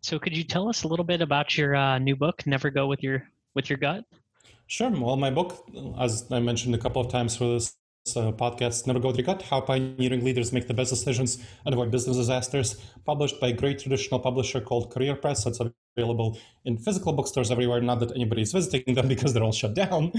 So, 0.02 0.20
could 0.20 0.36
you 0.36 0.44
tell 0.44 0.68
us 0.68 0.84
a 0.84 0.88
little 0.88 1.06
bit 1.06 1.22
about 1.22 1.58
your 1.58 1.76
uh, 1.76 1.98
new 1.98 2.16
book, 2.16 2.46
"Never 2.46 2.70
Go 2.70 2.88
with 2.88 3.02
Your 3.02 3.24
with 3.56 3.70
Your 3.70 3.78
Gut"? 3.78 4.04
Sure. 4.68 4.90
Well, 4.90 5.16
my 5.16 5.30
book, 5.30 5.70
as 6.00 6.26
I 6.32 6.40
mentioned 6.40 6.76
a 6.76 6.78
couple 6.78 7.02
of 7.02 7.10
times 7.10 7.38
for 7.38 7.46
this 7.46 7.76
uh, 8.18 8.34
podcast, 8.34 8.86
Never 8.86 9.00
Go 9.00 9.10
With 9.10 9.18
Your 9.18 9.26
Gut: 9.26 9.44
How 9.44 9.62
Pioneering 9.62 10.26
Leaders 10.26 10.52
Make 10.52 10.68
the 10.68 10.74
Best 10.74 10.90
Decisions 10.90 11.42
and 11.66 11.74
Avoid 11.74 11.92
Business 11.92 12.18
Disasters, 12.18 12.76
published 13.06 13.40
by 13.40 13.50
a 13.50 13.54
great 13.54 13.80
traditional 13.80 14.20
publisher 14.20 14.60
called 14.60 14.92
Career 14.92 15.16
Press. 15.16 15.44
So 15.44 15.50
it's 15.52 15.62
available 15.96 16.38
in 16.66 16.78
physical 16.78 17.14
bookstores 17.14 17.52
everywhere. 17.52 17.82
Not 17.82 18.00
that 18.00 18.12
anybody's 18.12 18.52
visiting 18.52 18.96
them 18.96 19.08
because 19.14 19.34
they're 19.34 19.44
all 19.44 19.52
shut 19.52 19.74
down, 19.74 20.12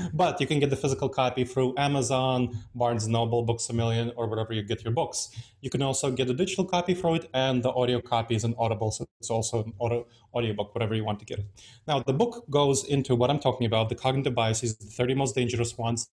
but 0.12 0.40
you 0.40 0.46
can 0.46 0.60
get 0.60 0.70
the 0.70 0.76
physical 0.76 1.08
copy 1.08 1.44
through 1.44 1.74
Amazon, 1.76 2.58
Barnes 2.74 3.06
Noble, 3.08 3.42
Books 3.42 3.68
a 3.70 3.72
Million, 3.72 4.12
or 4.16 4.28
wherever 4.28 4.52
you 4.52 4.62
get 4.62 4.84
your 4.84 4.92
books. 4.92 5.30
You 5.60 5.70
can 5.70 5.82
also 5.82 6.10
get 6.10 6.28
a 6.30 6.34
digital 6.34 6.64
copy 6.64 6.94
for 6.94 7.16
it, 7.16 7.28
and 7.34 7.62
the 7.62 7.70
audio 7.70 8.00
copy 8.00 8.34
is 8.34 8.44
an 8.44 8.54
Audible, 8.58 8.90
so 8.90 9.06
it's 9.20 9.30
also 9.30 9.64
an 9.64 9.72
audio 9.80 10.06
audiobook, 10.32 10.72
whatever 10.74 10.94
you 10.94 11.04
want 11.04 11.18
to 11.18 11.24
get 11.24 11.40
it. 11.40 11.46
Now, 11.88 12.00
the 12.00 12.12
book 12.12 12.44
goes 12.50 12.84
into 12.84 13.14
what 13.14 13.30
I'm 13.30 13.40
talking 13.40 13.66
about: 13.66 13.88
the 13.88 13.94
cognitive 13.94 14.34
biases, 14.34 14.76
the 14.76 14.86
30 14.86 15.14
most 15.14 15.34
dangerous 15.34 15.76
ones, 15.76 16.08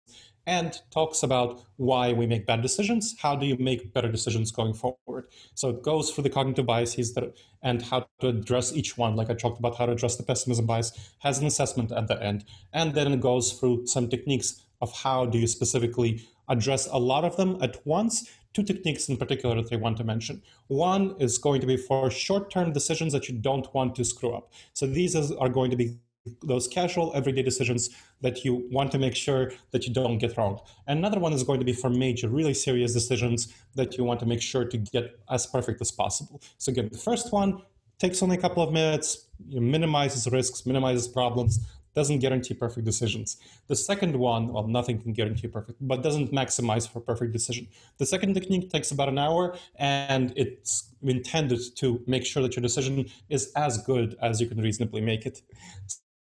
and 0.47 0.81
talks 0.91 1.23
about 1.23 1.63
why 1.77 2.13
we 2.13 2.27
make 2.27 2.47
bad 2.47 2.63
decisions. 2.63 3.15
How 3.19 3.37
do 3.37 3.47
you 3.47 3.57
make 3.59 3.93
better 3.93 4.11
decisions 4.11 4.53
going 4.53 4.75
forward? 4.75 5.27
So 5.55 5.71
it 5.71 5.83
goes 5.83 6.11
through 6.11 6.25
the 6.25 6.31
cognitive 6.31 6.67
biases 6.67 7.15
that, 7.15 7.37
and 7.63 7.83
how 7.83 8.07
to 8.21 8.29
address 8.29 8.73
each 8.73 8.97
one. 8.97 9.06
Like 9.15 9.31
I 9.31 9.35
talked 9.35 9.59
about 9.59 9.77
how 9.77 9.87
to 9.87 9.93
address 9.93 10.17
the 10.17 10.25
pessimism 10.25 10.67
bias, 10.67 10.93
has 11.19 11.39
an 11.39 11.47
assessment 11.47 11.93
at 11.93 12.09
the 12.09 12.21
end. 12.21 12.45
And 12.73 12.95
then 12.95 13.13
it 13.13 13.21
goes 13.21 13.53
through 13.53 13.87
some 13.87 14.09
techniques 14.09 14.63
of 14.81 14.93
how 14.93 15.27
do 15.27 15.39
you 15.39 15.47
specifically 15.47 16.27
address 16.49 16.87
a 16.87 16.99
lot 16.99 17.25
of 17.25 17.37
them 17.37 17.59
at 17.61 17.87
once 17.87 18.31
two 18.57 18.63
techniques 18.63 19.11
in 19.11 19.19
particular 19.19 19.55
that 19.61 19.71
I 19.71 19.77
want 19.77 19.99
to 19.99 20.05
mention. 20.05 20.43
One 20.69 21.15
is 21.19 21.37
going 21.37 21.61
to 21.61 21.67
be 21.67 21.77
for 21.77 22.11
short 22.11 22.51
term 22.51 22.73
decisions 22.73 23.13
that 23.13 23.29
you 23.29 23.35
don't 23.37 23.73
want 23.75 23.95
to 23.97 24.05
screw 24.05 24.33
up. 24.35 24.51
So 24.73 24.87
these 24.87 25.15
are 25.15 25.49
going 25.51 25.71
to 25.71 25.77
be 25.77 25.99
those 26.43 26.67
casual 26.67 27.13
everyday 27.15 27.43
decisions 27.43 27.91
that 28.23 28.45
you 28.45 28.67
want 28.73 28.91
to 28.93 28.99
make 28.99 29.15
sure 29.15 29.53
that 29.71 29.87
you 29.87 29.93
don't 29.93 30.19
get 30.19 30.37
wrong. 30.37 30.59
Another 30.87 31.21
one 31.21 31.33
is 31.33 31.43
going 31.43 31.61
to 31.61 31.67
be 31.67 31.73
for 31.73 31.91
major, 31.91 32.29
really 32.29 32.55
serious 32.55 32.93
decisions 32.95 33.53
that 33.75 33.97
you 33.97 34.05
want 34.05 34.21
to 34.21 34.27
make 34.27 34.43
sure 34.43 34.65
to 34.65 34.79
get 34.79 35.19
as 35.31 35.47
perfect 35.47 35.81
as 35.81 35.91
possible. 35.91 36.41
So 36.59 36.73
again, 36.73 36.89
the 36.91 36.99
first 36.99 37.33
one 37.33 37.63
takes 37.99 38.23
only 38.23 38.37
a 38.37 38.41
couple 38.41 38.63
of 38.63 38.73
minutes, 38.73 39.27
minimizes 39.49 40.31
risks, 40.31 40.67
minimizes 40.67 41.09
problems, 41.09 41.67
doesn't 41.95 42.19
guarantee 42.19 42.53
perfect 42.53 42.85
decisions. 42.85 43.39
The 43.69 43.75
second 43.75 44.15
one, 44.15 44.53
well, 44.53 44.69
nothing 44.69 45.01
can 45.01 45.15
guarantee 45.15 45.49
perfect, 45.49 45.79
but 45.81 46.03
doesn't 46.03 46.31
maximize 46.31 46.87
for 46.87 47.01
perfect 47.01 47.33
decision. 47.33 47.67
The 47.97 48.05
second 48.05 48.35
technique 48.35 48.71
takes 48.71 48.91
about 48.91 49.09
an 49.09 49.19
hour 49.19 49.57
and 49.77 50.33
it's 50.37 50.93
intended 51.03 51.61
to 51.77 52.03
make 52.07 52.27
sure 52.27 52.43
that 52.43 52.55
your 52.55 52.63
decision 52.63 53.07
is 53.31 53.51
as 53.57 53.79
good 53.79 54.15
as 54.21 54.43
you 54.43 54.47
can 54.47 54.61
reasonably 54.61 55.01
make 55.01 55.25
it. 55.25 55.41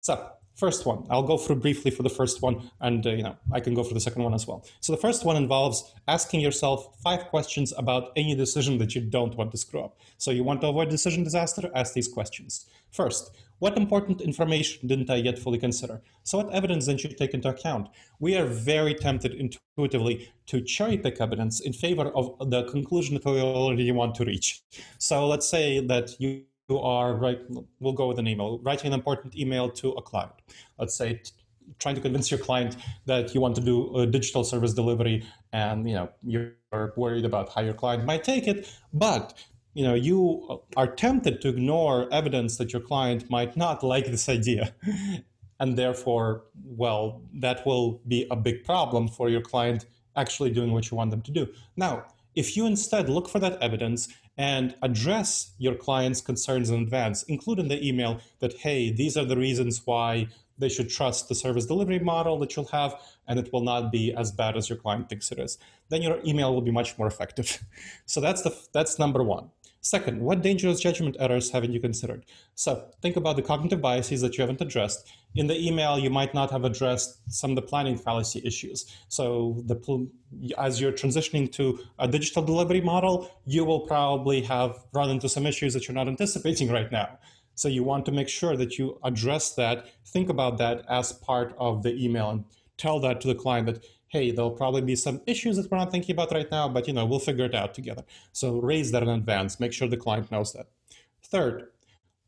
So 0.01 0.29
first 0.55 0.85
one, 0.85 1.05
I'll 1.09 1.23
go 1.23 1.37
through 1.37 1.57
briefly 1.57 1.91
for 1.91 2.03
the 2.03 2.09
first 2.09 2.41
one, 2.41 2.71
and 2.81 3.05
uh, 3.05 3.11
you 3.11 3.23
know 3.23 3.35
I 3.51 3.59
can 3.59 3.73
go 3.73 3.83
for 3.83 3.93
the 3.93 3.99
second 3.99 4.23
one 4.23 4.33
as 4.33 4.47
well. 4.47 4.65
So 4.79 4.93
the 4.93 5.01
first 5.01 5.25
one 5.25 5.35
involves 5.35 5.93
asking 6.07 6.41
yourself 6.41 6.97
five 7.01 7.25
questions 7.25 7.73
about 7.77 8.11
any 8.15 8.35
decision 8.35 8.77
that 8.79 8.95
you 8.95 9.01
don't 9.01 9.35
want 9.35 9.51
to 9.51 9.57
screw 9.57 9.81
up. 9.81 9.99
So 10.17 10.31
you 10.31 10.43
want 10.43 10.61
to 10.61 10.67
avoid 10.67 10.89
decision 10.89 11.23
disaster? 11.23 11.69
Ask 11.75 11.93
these 11.93 12.07
questions. 12.07 12.65
First, 12.91 13.35
what 13.59 13.77
important 13.77 14.21
information 14.21 14.87
didn't 14.87 15.09
I 15.09 15.15
yet 15.15 15.39
fully 15.39 15.57
consider? 15.57 16.01
So 16.23 16.37
what 16.37 16.53
evidence 16.53 16.85
then 16.85 16.97
should 16.97 17.11
you 17.11 17.17
take 17.17 17.33
into 17.33 17.49
account? 17.49 17.89
We 18.19 18.37
are 18.37 18.45
very 18.45 18.93
tempted 18.93 19.33
intuitively 19.33 20.31
to 20.47 20.61
cherry 20.61 20.97
pick 20.97 21.21
evidence 21.21 21.59
in 21.61 21.73
favor 21.73 22.07
of 22.15 22.49
the 22.49 22.63
conclusion 22.63 23.15
that 23.15 23.25
we 23.25 23.41
already 23.41 23.91
want 23.91 24.15
to 24.15 24.25
reach. 24.25 24.61
So 24.97 25.27
let's 25.27 25.47
say 25.47 25.85
that 25.87 26.19
you 26.19 26.29
you 26.29 26.43
are 26.69 27.15
right 27.15 27.39
we'll 27.79 27.93
go 27.93 28.07
with 28.07 28.19
an 28.19 28.27
email. 28.27 28.59
Writing 28.59 28.87
an 28.87 28.93
important 28.93 29.35
email 29.35 29.69
to 29.69 29.91
a 29.91 30.01
client. 30.01 30.33
Let's 30.79 30.95
say 30.95 31.21
trying 31.79 31.95
to 31.95 32.01
convince 32.01 32.29
your 32.29 32.39
client 32.39 32.77
that 33.05 33.33
you 33.33 33.41
want 33.41 33.55
to 33.55 33.61
do 33.61 33.95
a 33.97 34.05
digital 34.05 34.43
service 34.43 34.73
delivery 34.73 35.25
and 35.51 35.87
you 35.87 35.95
know 35.95 36.09
you're 36.23 36.53
worried 36.95 37.25
about 37.25 37.53
how 37.53 37.61
your 37.61 37.73
client 37.73 38.05
might 38.05 38.23
take 38.23 38.47
it 38.47 38.71
but 38.93 39.33
you 39.73 39.83
know 39.83 39.95
you 39.95 40.61
are 40.77 40.87
tempted 40.87 41.41
to 41.41 41.49
ignore 41.49 42.11
evidence 42.13 42.57
that 42.57 42.71
your 42.71 42.81
client 42.81 43.29
might 43.29 43.57
not 43.57 43.83
like 43.83 44.05
this 44.05 44.29
idea. 44.29 44.73
And 45.57 45.77
therefore 45.77 46.43
well 46.65 47.21
that 47.35 47.65
will 47.65 48.01
be 48.09 48.27
a 48.29 48.35
big 48.35 48.65
problem 48.65 49.07
for 49.07 49.29
your 49.29 49.41
client 49.41 49.85
actually 50.17 50.51
doing 50.51 50.71
what 50.73 50.91
you 50.91 50.97
want 50.97 51.11
them 51.11 51.21
to 51.21 51.31
do. 51.31 51.47
Now 51.77 52.05
if 52.35 52.57
you 52.57 52.65
instead 52.65 53.07
look 53.07 53.29
for 53.29 53.39
that 53.39 53.61
evidence 53.61 54.09
and 54.37 54.75
address 54.81 55.51
your 55.57 55.75
client's 55.75 56.21
concerns 56.21 56.69
in 56.69 56.81
advance, 56.81 57.23
include 57.23 57.59
in 57.59 57.67
the 57.67 57.87
email 57.87 58.19
that, 58.39 58.57
hey, 58.57 58.91
these 58.91 59.15
are 59.15 59.25
the 59.25 59.37
reasons 59.37 59.81
why 59.85 60.27
they 60.57 60.69
should 60.69 60.89
trust 60.89 61.27
the 61.27 61.35
service 61.35 61.65
delivery 61.65 61.99
model 61.99 62.39
that 62.39 62.55
you'll 62.55 62.65
have, 62.65 62.95
and 63.27 63.39
it 63.39 63.51
will 63.51 63.63
not 63.63 63.91
be 63.91 64.13
as 64.13 64.31
bad 64.31 64.55
as 64.55 64.69
your 64.69 64.77
client 64.77 65.09
thinks 65.09 65.31
it 65.31 65.39
is. 65.39 65.57
Then 65.89 66.01
your 66.01 66.19
email 66.25 66.53
will 66.53 66.61
be 66.61 66.71
much 66.71 66.97
more 66.97 67.07
effective. 67.07 67.63
so 68.05 68.21
that's 68.21 68.41
the 68.41 68.55
that's 68.73 68.97
number 68.99 69.23
one. 69.23 69.51
Second, 69.85 70.19
what 70.19 70.41
dangerous 70.41 70.79
judgment 70.79 71.15
errors 71.19 71.51
haven't 71.51 71.71
you 71.71 71.79
considered? 71.79 72.25
So 72.55 72.89
think 73.03 73.17
about 73.17 73.35
the 73.35 73.43
cognitive 73.43 73.81
biases 73.81 74.19
that 74.21 74.35
you 74.35 74.41
haven't 74.41 74.59
addressed. 74.59 75.07
In 75.35 75.45
the 75.45 75.55
email, 75.55 75.99
you 75.99 76.09
might 76.09 76.33
not 76.33 76.49
have 76.49 76.65
addressed 76.65 77.19
some 77.31 77.51
of 77.51 77.55
the 77.55 77.61
planning 77.61 77.95
fallacy 77.95 78.41
issues. 78.43 78.91
So 79.09 79.61
the, 79.67 80.09
as 80.57 80.81
you're 80.81 80.91
transitioning 80.91 81.51
to 81.51 81.81
a 81.99 82.07
digital 82.07 82.41
delivery 82.41 82.81
model, 82.81 83.29
you 83.45 83.63
will 83.63 83.81
probably 83.81 84.41
have 84.41 84.79
run 84.91 85.11
into 85.11 85.29
some 85.29 85.45
issues 85.45 85.75
that 85.75 85.87
you're 85.87 85.93
not 85.93 86.07
anticipating 86.07 86.71
right 86.71 86.91
now. 86.91 87.19
So 87.53 87.67
you 87.67 87.83
want 87.83 88.07
to 88.07 88.11
make 88.11 88.27
sure 88.27 88.57
that 88.57 88.79
you 88.79 88.97
address 89.03 89.53
that, 89.53 89.85
think 90.03 90.29
about 90.29 90.57
that 90.57 90.83
as 90.89 91.13
part 91.13 91.53
of 91.59 91.83
the 91.83 91.93
email 92.03 92.31
and 92.31 92.45
tell 92.77 92.99
that 93.01 93.21
to 93.21 93.27
the 93.27 93.35
client 93.35 93.67
that, 93.67 93.85
hey, 94.15 94.31
there'll 94.31 94.49
probably 94.63 94.81
be 94.81 94.95
some 94.95 95.19
issues 95.27 95.57
that 95.57 95.69
we're 95.69 95.77
not 95.77 95.91
thinking 95.91 96.15
about 96.15 96.31
right 96.31 96.49
now, 96.49 96.69
but 96.69 96.87
you 96.87 96.93
know, 96.93 97.05
we'll 97.05 97.19
figure 97.19 97.43
it 97.43 97.53
out 97.53 97.73
together. 97.73 98.03
So 98.31 98.61
raise 98.61 98.91
that 98.93 99.03
in 99.03 99.09
advance, 99.09 99.59
make 99.59 99.73
sure 99.73 99.89
the 99.89 99.97
client 99.97 100.31
knows 100.31 100.53
that. 100.53 100.67
Third, 101.21 101.67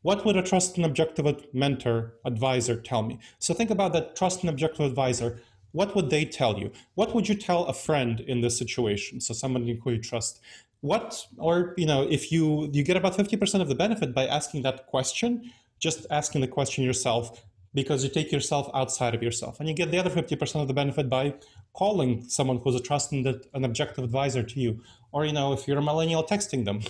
what 0.02 0.26
would 0.26 0.36
a 0.36 0.42
trusted 0.42 0.76
and 0.76 0.84
objective 0.84 1.26
mentor 1.54 2.14
advisor 2.26 2.78
tell 2.78 3.02
me? 3.02 3.18
So 3.38 3.54
think 3.54 3.70
about 3.70 3.94
that 3.94 4.16
trusted 4.16 4.44
and 4.44 4.50
objective 4.50 4.84
advisor. 4.84 5.40
What 5.72 5.94
would 5.96 6.10
they 6.10 6.26
tell 6.26 6.58
you? 6.58 6.72
What 6.94 7.14
would 7.14 7.26
you 7.26 7.34
tell 7.34 7.64
a 7.64 7.72
friend 7.72 8.20
in 8.20 8.42
this 8.42 8.58
situation? 8.58 9.22
So 9.22 9.32
somebody 9.32 9.80
who 9.82 9.90
you 9.92 10.02
trust. 10.02 10.40
What 10.82 11.26
or 11.38 11.72
you 11.78 11.86
know, 11.86 12.02
if 12.02 12.30
you 12.30 12.68
you 12.72 12.82
get 12.84 12.98
about 12.98 13.16
50% 13.16 13.62
of 13.62 13.68
the 13.68 13.74
benefit 13.74 14.14
by 14.14 14.26
asking 14.26 14.62
that 14.62 14.86
question, 14.88 15.50
just 15.78 16.06
asking 16.10 16.42
the 16.42 16.48
question 16.48 16.84
yourself, 16.84 17.44
because 17.74 18.02
you 18.02 18.10
take 18.10 18.32
yourself 18.32 18.70
outside 18.74 19.14
of 19.14 19.22
yourself. 19.22 19.60
And 19.60 19.68
you 19.68 19.74
get 19.74 19.90
the 19.90 19.98
other 19.98 20.10
50% 20.10 20.60
of 20.60 20.68
the 20.68 20.74
benefit 20.74 21.08
by 21.08 21.34
calling 21.74 22.28
someone 22.28 22.58
who's 22.58 22.74
a 22.74 22.80
trusted 22.80 23.46
and 23.52 23.64
objective 23.64 24.04
advisor 24.04 24.42
to 24.42 24.60
you. 24.60 24.82
Or, 25.12 25.24
you 25.24 25.32
know, 25.32 25.52
if 25.52 25.68
you're 25.68 25.78
a 25.78 25.82
millennial, 25.82 26.24
texting 26.24 26.64
them. 26.64 26.82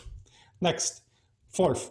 Next, 0.60 1.02
fourth, 1.50 1.90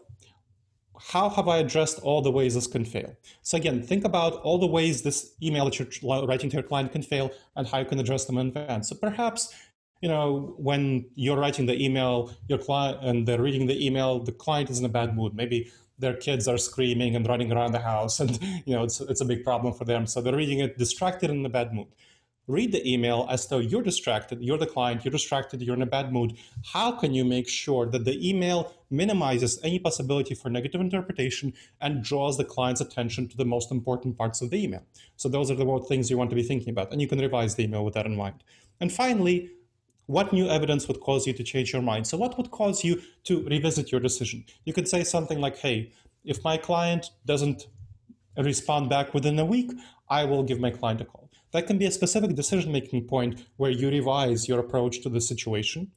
how 0.99 1.29
have 1.29 1.47
I 1.47 1.57
addressed 1.57 1.99
all 1.99 2.21
the 2.21 2.31
ways 2.31 2.55
this 2.55 2.67
can 2.67 2.85
fail? 2.85 3.15
So 3.41 3.57
again, 3.57 3.81
think 3.83 4.03
about 4.03 4.33
all 4.41 4.57
the 4.57 4.67
ways 4.67 5.03
this 5.03 5.33
email 5.41 5.65
that 5.65 5.79
you're 5.79 6.25
writing 6.25 6.49
to 6.49 6.55
your 6.55 6.63
client 6.63 6.91
can 6.91 7.03
fail 7.03 7.31
and 7.55 7.67
how 7.67 7.79
you 7.79 7.85
can 7.85 7.99
address 7.99 8.25
them 8.25 8.37
in 8.37 8.47
advance. 8.47 8.89
So 8.89 8.95
perhaps, 8.95 9.53
you 10.01 10.09
know, 10.09 10.55
when 10.57 11.05
you're 11.15 11.37
writing 11.37 11.65
the 11.65 11.81
email, 11.83 12.31
your 12.47 12.57
client 12.57 12.99
and 13.01 13.27
they're 13.27 13.41
reading 13.41 13.67
the 13.67 13.85
email, 13.85 14.23
the 14.23 14.31
client 14.31 14.69
is 14.69 14.79
in 14.79 14.85
a 14.85 14.89
bad 14.89 15.15
mood. 15.15 15.35
Maybe 15.35 15.71
their 15.99 16.15
kids 16.15 16.47
are 16.47 16.57
screaming 16.57 17.15
and 17.15 17.27
running 17.27 17.51
around 17.51 17.71
the 17.71 17.79
house 17.79 18.19
and 18.19 18.39
you 18.65 18.75
know 18.75 18.83
it's, 18.83 18.99
it's 19.01 19.21
a 19.21 19.25
big 19.25 19.43
problem 19.43 19.73
for 19.73 19.85
them. 19.85 20.05
So 20.05 20.21
they're 20.21 20.35
reading 20.35 20.59
it 20.59 20.77
distracted 20.77 21.29
in 21.29 21.45
a 21.45 21.49
bad 21.49 21.73
mood. 21.73 21.87
Read 22.47 22.71
the 22.71 22.89
email 22.89 23.27
as 23.29 23.47
though 23.47 23.59
you're 23.59 23.83
distracted 23.83 24.41
you're 24.41 24.57
the 24.57 24.67
client 24.67 25.03
you're 25.03 25.11
distracted 25.11 25.61
you're 25.61 25.75
in 25.75 25.81
a 25.81 25.87
bad 25.87 26.13
mood. 26.13 26.37
How 26.73 26.91
can 26.91 27.13
you 27.13 27.25
make 27.25 27.49
sure 27.49 27.85
that 27.87 28.05
the 28.05 28.29
email 28.29 28.73
minimizes 28.89 29.59
any 29.63 29.79
possibility 29.79 30.33
for 30.33 30.49
negative 30.49 30.79
interpretation 30.79 31.53
and 31.81 32.03
draws 32.03 32.37
the 32.37 32.45
client's 32.45 32.79
attention 32.79 33.27
to 33.27 33.37
the 33.37 33.45
most 33.45 33.71
important 33.71 34.17
parts 34.17 34.41
of 34.41 34.49
the 34.49 34.63
email? 34.63 34.83
So 35.17 35.27
those 35.27 35.51
are 35.51 35.55
the 35.55 35.85
things 35.89 36.09
you 36.09 36.17
want 36.17 36.29
to 36.29 36.35
be 36.35 36.43
thinking 36.43 36.69
about 36.69 36.91
and 36.91 37.01
you 37.01 37.07
can 37.07 37.19
revise 37.19 37.55
the 37.55 37.65
email 37.65 37.83
with 37.83 37.95
that 37.95 38.05
in 38.05 38.15
mind. 38.15 38.43
And 38.79 38.93
finally 38.93 39.49
what 40.07 40.33
new 40.33 40.49
evidence 40.49 40.87
would 40.87 40.99
cause 40.99 41.27
you 41.27 41.33
to 41.33 41.43
change 41.43 41.71
your 41.71 41.81
mind? 41.81 42.07
So, 42.07 42.17
what 42.17 42.37
would 42.37 42.51
cause 42.51 42.83
you 42.83 43.01
to 43.25 43.43
revisit 43.45 43.91
your 43.91 44.01
decision? 44.01 44.45
You 44.65 44.73
could 44.73 44.87
say 44.87 45.03
something 45.03 45.39
like, 45.39 45.57
hey, 45.57 45.91
if 46.25 46.43
my 46.43 46.57
client 46.57 47.11
doesn't 47.25 47.67
respond 48.37 48.89
back 48.89 49.13
within 49.13 49.37
a 49.39 49.45
week, 49.45 49.71
I 50.09 50.25
will 50.25 50.43
give 50.43 50.59
my 50.59 50.71
client 50.71 51.01
a 51.01 51.05
call. 51.05 51.29
That 51.51 51.67
can 51.67 51.77
be 51.77 51.85
a 51.85 51.91
specific 51.91 52.35
decision 52.35 52.71
making 52.71 53.05
point 53.05 53.45
where 53.57 53.71
you 53.71 53.89
revise 53.89 54.47
your 54.47 54.59
approach 54.59 55.01
to 55.01 55.09
the 55.09 55.21
situation. 55.21 55.91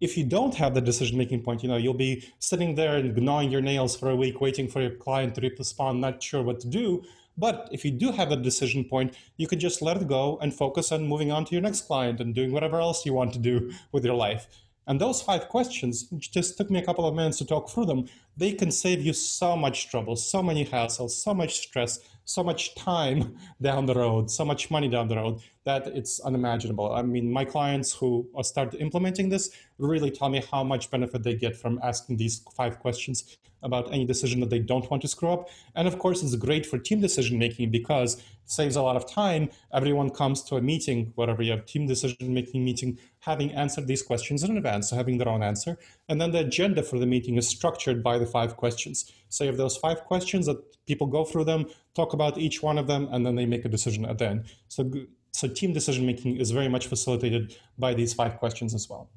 If 0.00 0.16
you 0.16 0.24
don't 0.24 0.54
have 0.56 0.74
the 0.74 0.80
decision 0.80 1.16
making 1.16 1.42
point, 1.42 1.62
you 1.62 1.68
know, 1.68 1.76
you'll 1.76 1.94
be 1.94 2.24
sitting 2.38 2.74
there 2.74 2.96
and 2.96 3.16
gnawing 3.16 3.50
your 3.50 3.62
nails 3.62 3.96
for 3.96 4.10
a 4.10 4.16
week, 4.16 4.40
waiting 4.40 4.68
for 4.68 4.82
your 4.82 4.90
client 4.90 5.34
to 5.36 5.40
respond, 5.40 6.00
not 6.00 6.22
sure 6.22 6.42
what 6.42 6.60
to 6.60 6.68
do. 6.68 7.02
But 7.38 7.68
if 7.70 7.84
you 7.84 7.90
do 7.90 8.12
have 8.12 8.32
a 8.32 8.36
decision 8.36 8.84
point, 8.84 9.14
you 9.36 9.46
can 9.46 9.58
just 9.58 9.82
let 9.82 9.98
it 9.98 10.08
go 10.08 10.38
and 10.40 10.54
focus 10.54 10.92
on 10.92 11.06
moving 11.06 11.30
on 11.30 11.44
to 11.46 11.52
your 11.52 11.62
next 11.62 11.82
client 11.82 12.20
and 12.20 12.34
doing 12.34 12.52
whatever 12.52 12.80
else 12.80 13.04
you 13.04 13.12
want 13.12 13.32
to 13.34 13.38
do 13.38 13.72
with 13.92 14.04
your 14.04 14.14
life. 14.14 14.48
And 14.88 15.00
those 15.00 15.20
five 15.20 15.48
questions 15.48 16.04
just 16.18 16.56
took 16.56 16.70
me 16.70 16.78
a 16.78 16.84
couple 16.84 17.06
of 17.06 17.14
minutes 17.14 17.38
to 17.38 17.44
talk 17.44 17.68
through 17.68 17.86
them. 17.86 18.06
They 18.36 18.52
can 18.52 18.70
save 18.70 19.02
you 19.02 19.12
so 19.12 19.56
much 19.56 19.90
trouble, 19.90 20.14
so 20.14 20.42
many 20.42 20.64
hassles, 20.64 21.10
so 21.10 21.34
much 21.34 21.58
stress, 21.58 21.98
so 22.24 22.44
much 22.44 22.74
time 22.76 23.36
down 23.60 23.86
the 23.86 23.94
road, 23.94 24.30
so 24.30 24.44
much 24.44 24.70
money 24.70 24.88
down 24.88 25.08
the 25.08 25.16
road 25.16 25.40
that 25.64 25.88
it's 25.88 26.20
unimaginable. 26.20 26.92
I 26.92 27.02
mean, 27.02 27.32
my 27.32 27.44
clients 27.44 27.92
who 27.92 28.28
start 28.42 28.74
implementing 28.74 29.28
this 29.28 29.50
really 29.78 30.10
tell 30.10 30.28
me 30.28 30.42
how 30.50 30.64
much 30.64 30.90
benefit 30.90 31.22
they 31.22 31.34
get 31.34 31.56
from 31.56 31.80
asking 31.82 32.16
these 32.16 32.44
five 32.56 32.78
questions 32.78 33.36
about 33.62 33.92
any 33.92 34.04
decision 34.04 34.40
that 34.40 34.50
they 34.50 34.58
don't 34.58 34.88
want 34.90 35.02
to 35.02 35.08
screw 35.08 35.30
up. 35.30 35.48
And 35.74 35.88
of 35.88 35.98
course, 35.98 36.22
it's 36.22 36.34
great 36.36 36.66
for 36.66 36.78
team 36.78 37.00
decision 37.00 37.38
making 37.38 37.70
because 37.70 38.16
it 38.16 38.22
saves 38.44 38.76
a 38.76 38.82
lot 38.82 38.96
of 38.96 39.10
time. 39.10 39.50
Everyone 39.72 40.10
comes 40.10 40.42
to 40.44 40.56
a 40.56 40.62
meeting, 40.62 41.12
whatever 41.16 41.42
you 41.42 41.52
have 41.52 41.66
team 41.66 41.86
decision 41.86 42.32
making 42.32 42.64
meeting, 42.64 42.98
having 43.20 43.52
answered 43.52 43.86
these 43.86 44.02
questions 44.02 44.44
in 44.44 44.56
advance, 44.56 44.90
so 44.90 44.96
having 44.96 45.18
their 45.18 45.28
own 45.28 45.42
answer. 45.42 45.78
And 46.08 46.20
then 46.20 46.30
the 46.32 46.40
agenda 46.40 46.82
for 46.82 46.98
the 46.98 47.06
meeting 47.06 47.36
is 47.36 47.48
structured 47.48 48.02
by 48.02 48.18
the 48.18 48.26
five 48.26 48.56
questions. 48.56 49.10
So 49.28 49.44
you 49.44 49.48
have 49.48 49.58
those 49.58 49.76
five 49.76 50.04
questions 50.04 50.46
that 50.46 50.58
people 50.86 51.06
go 51.06 51.24
through 51.24 51.44
them, 51.44 51.66
talk 51.94 52.12
about 52.12 52.38
each 52.38 52.62
one 52.62 52.78
of 52.78 52.86
them, 52.86 53.08
and 53.10 53.26
then 53.26 53.34
they 53.34 53.46
make 53.46 53.64
a 53.64 53.68
decision 53.68 54.04
at 54.04 54.18
the 54.18 54.28
end. 54.28 54.44
So, 54.68 54.90
so 55.32 55.48
team 55.48 55.72
decision 55.72 56.06
making 56.06 56.36
is 56.36 56.50
very 56.50 56.68
much 56.68 56.86
facilitated 56.86 57.56
by 57.76 57.94
these 57.94 58.14
five 58.14 58.38
questions 58.38 58.74
as 58.74 58.88
well. 58.88 59.10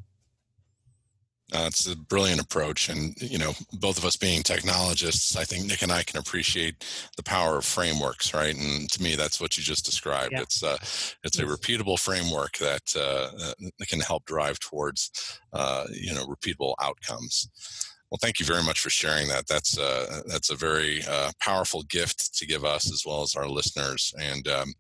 Uh, 1.54 1.66
it's 1.68 1.88
a 1.88 1.96
brilliant 1.96 2.42
approach, 2.42 2.90
and 2.90 3.20
you 3.22 3.38
know, 3.38 3.54
both 3.74 3.98
of 3.98 4.06
us 4.06 4.16
being 4.16 4.44
technologists, 4.44 5.36
I 5.36 5.44
think 5.44 5.66
Nick 5.66 5.82
and 5.82 5.92
I 5.92 6.04
can 6.04 6.20
appreciate 6.20 6.86
the 7.18 7.24
power 7.24 7.58
of 7.58 7.66
frameworks, 7.66 8.34
right? 8.34 8.56
And 8.56 8.90
to 8.92 9.02
me, 9.02 9.16
that's 9.16 9.42
what 9.42 9.58
you 9.58 9.64
just 9.64 9.86
described. 9.86 10.34
Yeah. 10.34 10.42
It's 10.42 10.64
uh, 10.64 10.78
it's 11.24 11.40
a 11.40 11.46
repeatable 11.46 12.00
framework 12.00 12.58
that 12.58 12.96
uh, 12.96 13.54
can 13.88 14.00
help 14.00 14.26
drive 14.26 14.60
towards 14.60 15.40
uh, 15.54 15.86
you 15.92 16.14
know 16.14 16.26
repeatable 16.26 16.76
outcomes. 16.80 17.50
Well, 18.10 18.20
thank 18.22 18.40
you 18.40 18.46
very 18.46 18.64
much 18.64 18.80
for 18.80 18.90
sharing 18.90 19.28
that. 19.28 19.48
That's 19.48 19.78
uh, 19.78 20.22
that's 20.28 20.50
a 20.50 20.56
very 20.56 21.02
uh, 21.08 21.32
powerful 21.40 21.84
gift 21.84 22.36
to 22.38 22.46
give 22.48 22.66
us 22.66 22.92
as 22.92 23.04
well 23.06 23.22
as 23.22 23.36
our 23.36 23.48
listeners. 23.48 24.14
And 24.20 24.48
um, 24.48 24.74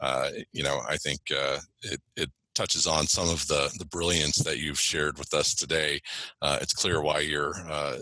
uh, 0.00 0.30
you 0.52 0.62
know, 0.62 0.80
I 0.88 0.96
think 0.96 1.20
uh, 1.36 1.58
it, 1.82 2.00
it 2.16 2.30
touches 2.58 2.88
on 2.88 3.06
some 3.06 3.28
of 3.30 3.46
the, 3.46 3.72
the 3.78 3.84
brilliance 3.84 4.38
that 4.38 4.58
you've 4.58 4.80
shared 4.80 5.16
with 5.16 5.32
us 5.32 5.54
today. 5.54 6.00
Uh, 6.42 6.58
it's 6.60 6.72
clear 6.72 7.00
why 7.00 7.20
you're 7.20 7.54
uh, 7.70 7.98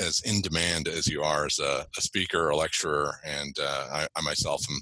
as 0.00 0.20
in 0.24 0.42
demand 0.42 0.88
as 0.88 1.06
you 1.06 1.22
are 1.22 1.46
as 1.46 1.60
a, 1.60 1.86
a 1.96 2.00
speaker, 2.00 2.48
a 2.48 2.56
lecturer, 2.56 3.14
and 3.24 3.56
uh, 3.62 3.86
I, 3.92 4.08
I, 4.16 4.20
myself 4.22 4.64
am 4.68 4.80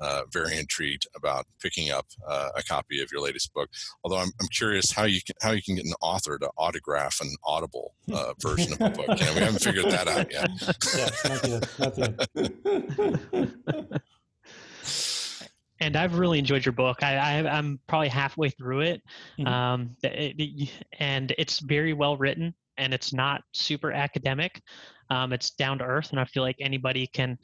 uh, 0.00 0.22
very 0.32 0.56
intrigued 0.56 1.06
about 1.14 1.44
picking 1.60 1.90
up 1.90 2.06
uh, 2.26 2.48
a 2.56 2.62
copy 2.62 3.02
of 3.02 3.12
your 3.12 3.20
latest 3.20 3.52
book. 3.52 3.68
Although 4.04 4.16
I'm, 4.16 4.30
I'm 4.40 4.48
curious 4.48 4.90
how 4.90 5.04
you 5.04 5.20
can 5.20 5.36
how 5.42 5.50
you 5.50 5.62
can 5.62 5.76
get 5.76 5.84
an 5.84 5.92
author 6.00 6.38
to 6.38 6.48
autograph 6.56 7.20
an 7.20 7.34
Audible 7.44 7.92
uh, 8.10 8.32
version 8.40 8.72
of 8.72 8.80
a 8.80 8.88
book. 8.88 9.20
You 9.20 9.26
know, 9.26 9.34
we 9.34 9.40
haven't 9.40 9.62
figured 9.62 9.90
that 9.90 10.08
out 10.08 10.32
yet. 10.32 10.48
yeah, 10.96 11.10
not 11.28 11.46
yet. 11.46 11.68
Not 11.78 11.98
yet 13.90 14.02
and 15.82 15.96
I've 15.96 16.16
really 16.16 16.38
enjoyed 16.38 16.64
your 16.64 16.72
book. 16.72 17.02
I, 17.02 17.16
I 17.16 17.58
am 17.58 17.80
probably 17.88 18.08
halfway 18.08 18.50
through 18.50 18.80
it, 18.82 19.02
mm-hmm. 19.38 19.46
um, 19.46 19.90
it, 20.02 20.36
it, 20.38 20.70
and 21.00 21.34
it's 21.38 21.58
very 21.58 21.92
well 21.92 22.16
written, 22.16 22.54
and 22.78 22.94
it's 22.94 23.12
not 23.12 23.42
super 23.52 23.90
academic. 23.90 24.62
Um, 25.10 25.32
it's 25.32 25.50
down 25.50 25.78
to 25.78 25.84
earth, 25.84 26.10
and 26.10 26.20
I 26.20 26.24
feel 26.24 26.42
like 26.42 26.56
anybody 26.60 27.06
can 27.06 27.36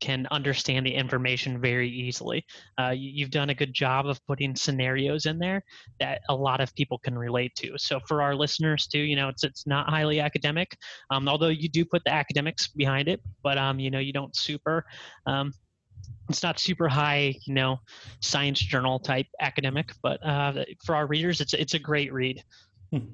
can 0.00 0.26
understand 0.30 0.84
the 0.84 0.94
information 0.94 1.58
very 1.58 1.88
easily. 1.88 2.44
Uh, 2.78 2.90
you, 2.90 3.24
have 3.24 3.30
done 3.30 3.48
a 3.48 3.54
good 3.54 3.72
job 3.72 4.06
of 4.06 4.20
putting 4.26 4.54
scenarios 4.54 5.24
in 5.24 5.38
there 5.38 5.62
that 6.00 6.20
a 6.28 6.34
lot 6.34 6.60
of 6.60 6.74
people 6.74 6.98
can 6.98 7.16
relate 7.16 7.50
to. 7.56 7.72
So 7.78 7.98
for 8.06 8.20
our 8.20 8.34
listeners 8.34 8.86
too, 8.86 8.98
you 8.98 9.16
know, 9.16 9.30
it's 9.30 9.42
it's 9.42 9.66
not 9.66 9.88
highly 9.88 10.20
academic, 10.20 10.76
um, 11.10 11.26
although 11.30 11.48
you 11.48 11.70
do 11.70 11.82
put 11.86 12.02
the 12.04 12.12
academics 12.12 12.68
behind 12.68 13.08
it, 13.08 13.22
but 13.42 13.56
um, 13.56 13.78
you 13.78 13.90
know, 13.90 13.98
you 13.98 14.12
don't 14.12 14.36
super 14.36 14.84
um, 15.26 15.50
it's 16.28 16.42
not 16.42 16.58
super 16.58 16.88
high, 16.88 17.34
you 17.44 17.54
know, 17.54 17.80
science 18.20 18.58
journal 18.58 18.98
type 18.98 19.26
academic, 19.40 19.92
but 20.02 20.24
uh, 20.24 20.64
for 20.84 20.94
our 20.94 21.06
readers, 21.06 21.40
it's 21.40 21.54
it's 21.54 21.74
a 21.74 21.78
great 21.78 22.12
read. 22.12 22.42
Hmm. 22.92 23.06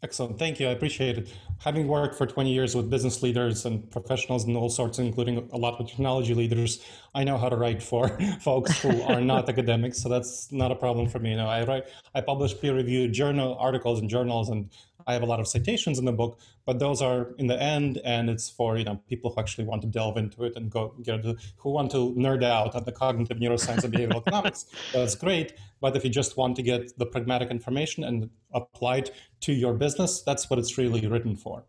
Excellent, 0.00 0.38
thank 0.38 0.60
you. 0.60 0.68
I 0.68 0.70
appreciate 0.70 1.18
it. 1.18 1.34
Having 1.58 1.88
worked 1.88 2.14
for 2.14 2.24
20 2.24 2.52
years 2.52 2.76
with 2.76 2.88
business 2.88 3.20
leaders 3.20 3.64
and 3.64 3.90
professionals 3.90 4.44
and 4.44 4.56
all 4.56 4.70
sorts, 4.70 5.00
including 5.00 5.48
a 5.52 5.56
lot 5.56 5.76
with 5.76 5.88
technology 5.88 6.34
leaders, 6.34 6.84
I 7.16 7.24
know 7.24 7.36
how 7.36 7.48
to 7.48 7.56
write 7.56 7.82
for 7.82 8.08
folks 8.40 8.80
who 8.80 9.02
are 9.02 9.20
not 9.20 9.48
academics, 9.48 10.00
so 10.00 10.08
that's 10.08 10.52
not 10.52 10.70
a 10.70 10.76
problem 10.76 11.08
for 11.08 11.18
me. 11.18 11.30
You 11.30 11.38
know, 11.38 11.48
I 11.48 11.64
write, 11.64 11.86
I 12.14 12.20
publish 12.20 12.56
peer-reviewed 12.60 13.12
journal 13.12 13.56
articles 13.58 13.98
and 13.98 14.08
journals, 14.08 14.50
and 14.50 14.70
I 15.08 15.14
have 15.14 15.22
a 15.22 15.26
lot 15.26 15.40
of 15.40 15.48
citations 15.48 15.98
in 15.98 16.04
the 16.04 16.12
book, 16.12 16.38
but 16.66 16.78
those 16.78 17.00
are 17.00 17.34
in 17.38 17.46
the 17.46 17.60
end, 17.60 17.98
and 18.04 18.28
it's 18.28 18.50
for 18.50 18.76
you 18.76 18.84
know 18.84 19.00
people 19.08 19.32
who 19.32 19.40
actually 19.40 19.64
want 19.64 19.80
to 19.82 19.88
delve 19.88 20.18
into 20.18 20.44
it 20.44 20.52
and 20.54 20.70
go 20.70 20.94
get 21.02 21.24
who 21.56 21.70
want 21.70 21.90
to 21.92 22.14
nerd 22.14 22.44
out 22.44 22.74
on 22.74 22.84
the 22.84 22.92
cognitive 22.92 23.38
neuroscience 23.38 23.82
and 23.82 23.94
behavioral 23.94 24.20
economics. 24.26 24.66
That's 24.92 25.14
great, 25.14 25.54
but 25.80 25.96
if 25.96 26.04
you 26.04 26.10
just 26.10 26.36
want 26.36 26.56
to 26.56 26.62
get 26.62 26.96
the 26.98 27.06
pragmatic 27.06 27.50
information 27.50 28.04
and 28.04 28.28
apply 28.52 28.98
it 28.98 29.10
to 29.40 29.52
your 29.52 29.72
business, 29.72 30.22
that's 30.22 30.50
what 30.50 30.58
it's 30.58 30.76
really 30.76 31.06
written 31.06 31.36
for. 31.36 31.64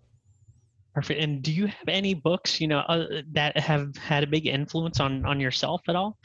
Perfect. 0.94 1.22
And 1.22 1.42
do 1.42 1.54
you 1.54 1.68
have 1.68 1.88
any 1.88 2.14
books, 2.14 2.60
you 2.60 2.68
know, 2.68 2.80
uh, 2.80 3.22
that 3.32 3.58
have 3.58 3.96
had 3.96 4.24
a 4.24 4.28
big 4.28 4.48
influence 4.48 5.00
on 5.00 5.26
on 5.26 5.40
yourself 5.40 5.82
at 5.88 5.96
all? 5.96 6.18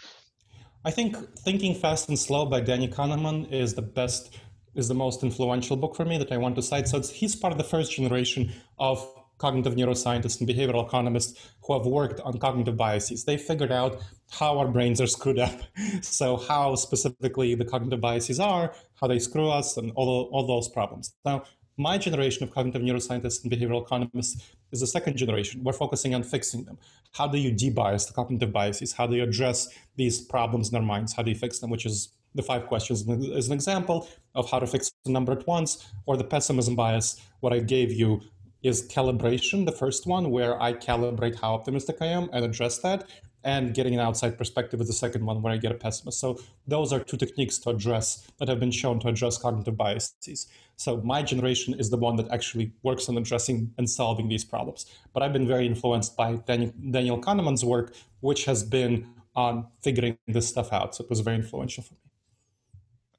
I 0.85 0.91
think 0.91 1.17
Thinking 1.39 1.75
Fast 1.75 2.09
and 2.09 2.19
Slow 2.19 2.45
by 2.45 2.61
Danny 2.61 2.89
Kahneman 2.89 3.51
is 3.51 3.73
the 3.73 3.83
best 3.83 4.37
is 4.75 4.89
the 4.89 4.95
most 4.95 5.23
influential 5.23 5.77
book 5.77 5.95
for 5.95 6.05
me 6.05 6.19
that 6.19 6.33
I 6.33 6.37
want 6.37 6.57
to 6.57 6.63
cite. 6.63 6.89
So 6.89 7.01
he's 7.01 7.37
part 7.37 7.53
of 7.53 7.59
the 7.59 7.65
first 7.65 7.93
generation 7.93 8.53
of 8.79 9.07
cognitive 9.39 9.75
neuroscientists 9.75 10.41
and 10.41 10.49
behavioral 10.49 10.87
economists 10.87 11.51
who 11.63 11.73
have 11.77 11.87
worked 11.87 12.21
on 12.21 12.39
cognitive 12.39 12.77
biases. 12.77 13.25
They 13.25 13.37
figured 13.37 13.73
out 13.73 14.01
how 14.31 14.59
our 14.59 14.69
brains 14.69 15.01
are 15.01 15.07
screwed 15.07 15.39
up. 15.39 15.61
so, 16.03 16.37
how 16.37 16.75
specifically 16.77 17.55
the 17.55 17.65
cognitive 17.65 18.01
biases 18.01 18.41
are, 18.41 18.73
how 19.01 19.07
they 19.07 19.19
screw 19.19 19.49
us, 19.49 19.77
and 19.77 19.93
all, 19.97 20.29
all 20.33 20.47
those 20.47 20.69
problems. 20.69 21.15
Now, 21.25 21.45
my 21.77 21.99
generation 21.99 22.45
of 22.45 22.53
cognitive 22.53 22.83
neuroscientists 22.83 23.43
and 23.43 23.53
behavioral 23.53 23.83
economists 23.83 24.53
is 24.71 24.81
the 24.81 24.87
second 24.87 25.17
generation. 25.17 25.65
We're 25.65 25.73
focusing 25.73 26.15
on 26.15 26.23
fixing 26.23 26.65
them. 26.65 26.79
How 27.13 27.27
do 27.27 27.39
you 27.39 27.53
debias 27.53 28.07
the 28.07 28.13
cognitive 28.13 28.53
biases? 28.53 28.93
How 28.93 29.07
do 29.09 29.17
you 29.17 29.25
address 29.25 29.69
these 29.97 30.21
problems 30.21 30.71
in 30.71 30.77
our 30.77 30.83
minds? 30.83 31.13
How 31.13 31.23
do 31.23 31.31
you 31.31 31.37
fix 31.37 31.59
them? 31.59 31.71
Which 31.71 31.87
is 31.87 32.11
the 32.35 32.43
five 32.43 32.67
questions 32.67 33.07
is 33.09 33.47
an 33.47 33.53
example 33.53 34.09
of 34.35 34.51
how 34.51 34.59
to 34.59 34.67
fix 34.67 34.93
the 35.05 35.13
number 35.13 35.33
at 35.33 35.47
once, 35.47 35.87
or 36.07 36.17
the 36.17 36.25
pessimism 36.25 36.75
bias. 36.75 37.21
What 37.41 37.53
I 37.53 37.61
gave 37.61 37.93
you 37.93 38.21
is 38.63 38.89
calibration, 38.89 39.67
the 39.67 39.73
first 39.73 40.07
one, 40.07 40.31
where 40.31 40.61
I 40.61 40.73
calibrate 40.73 41.39
how 41.39 41.55
optimistic 41.55 41.97
I 42.01 42.07
am 42.07 42.29
and 42.33 42.45
address 42.45 42.79
that. 42.79 43.09
And 43.45 43.75
getting 43.75 43.93
an 43.93 44.01
outside 44.01 44.39
perspective 44.39 44.81
is 44.81 44.87
the 44.87 44.95
second 44.95 45.27
one, 45.27 45.43
where 45.43 45.53
I 45.53 45.59
get 45.59 45.71
a 45.71 45.75
pessimist. 45.75 46.19
So 46.19 46.41
those 46.67 46.95
are 46.95 47.01
two 47.01 47.19
techniques 47.19 47.59
to 47.59 47.71
address 47.71 48.27
that 48.39 48.49
have 48.49 48.59
been 48.59 48.71
shown 48.71 49.01
to 49.01 49.09
address 49.09 49.37
cognitive 49.37 49.77
biases. 49.77 50.47
So 50.77 51.03
my 51.03 51.23
generation 51.23 51.75
is 51.79 51.91
the 51.91 51.99
one 51.99 52.17
that 52.17 52.31
actually 52.31 52.73
works 52.83 53.07
on 53.11 53.19
addressing 53.19 53.71
and 53.77 53.89
solving 53.89 54.31
these 54.31 54.47
problems. 54.47 54.87
But 55.13 55.23
I've 55.23 55.35
been 55.35 55.47
very 55.47 55.67
influenced 55.67 56.17
by 56.17 56.37
Daniel, 56.37 56.73
Daniel 56.91 57.21
Kahneman's 57.21 57.67
work, 57.67 57.95
which 58.21 58.47
has 58.47 58.65
been 58.65 59.07
on 59.37 59.67
figuring 59.83 60.17
this 60.27 60.49
stuff 60.49 60.73
out. 60.73 60.95
So 60.95 61.05
it 61.05 61.11
was 61.11 61.21
very 61.21 61.37
influential 61.37 61.85
for 61.85 61.93
me. 61.93 62.04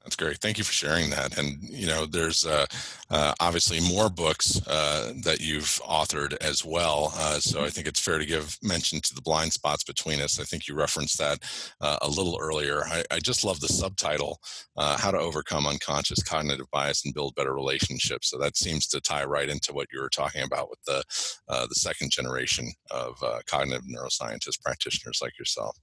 That's 0.06 0.14
great. 0.14 0.38
Thank 0.38 0.56
you 0.56 0.62
for 0.62 0.72
sharing 0.72 1.10
that. 1.10 1.36
And 1.36 1.60
you 1.64 1.88
know, 1.88 2.06
there's 2.06 2.46
uh, 2.46 2.66
uh, 3.10 3.34
obviously 3.40 3.80
more 3.80 4.08
books 4.08 4.64
uh, 4.68 5.12
that 5.24 5.40
you've 5.40 5.80
authored 5.84 6.36
as 6.40 6.64
well. 6.64 7.12
Uh, 7.16 7.40
so 7.40 7.64
I 7.64 7.70
think 7.70 7.88
it's 7.88 7.98
fair 7.98 8.18
to 8.18 8.24
give 8.24 8.56
mention 8.62 9.00
to 9.00 9.14
the 9.16 9.20
blind 9.20 9.52
spots 9.52 9.82
between 9.82 10.20
us. 10.20 10.38
I 10.38 10.44
think 10.44 10.68
you 10.68 10.76
referenced 10.76 11.18
that 11.18 11.40
uh, 11.80 11.98
a 12.02 12.08
little 12.08 12.38
earlier. 12.40 12.84
I, 12.84 13.02
I, 13.10 13.18
just 13.18 13.44
love 13.44 13.58
the 13.58 13.66
subtitle: 13.66 14.38
uh, 14.76 14.96
"How 14.96 15.10
to 15.10 15.18
Overcome 15.18 15.66
Unconscious 15.66 16.22
Cognitive 16.22 16.70
Bias 16.70 17.04
and 17.04 17.12
Build 17.12 17.34
Better 17.34 17.52
Relationships." 17.52 18.30
So 18.30 18.38
that 18.38 18.56
seems 18.56 18.86
to 18.88 19.00
tie 19.00 19.24
right 19.24 19.48
into 19.48 19.72
what 19.72 19.88
you 19.92 20.00
were 20.00 20.08
talking 20.08 20.44
about 20.44 20.70
with 20.70 20.78
the 20.86 21.02
the 21.48 21.74
second 21.74 22.12
generation 22.12 22.70
of 22.92 23.20
cognitive 23.46 23.82
neuroscientist 23.86 24.62
practitioners 24.62 25.18
like 25.20 25.36
yourself. 25.36 25.76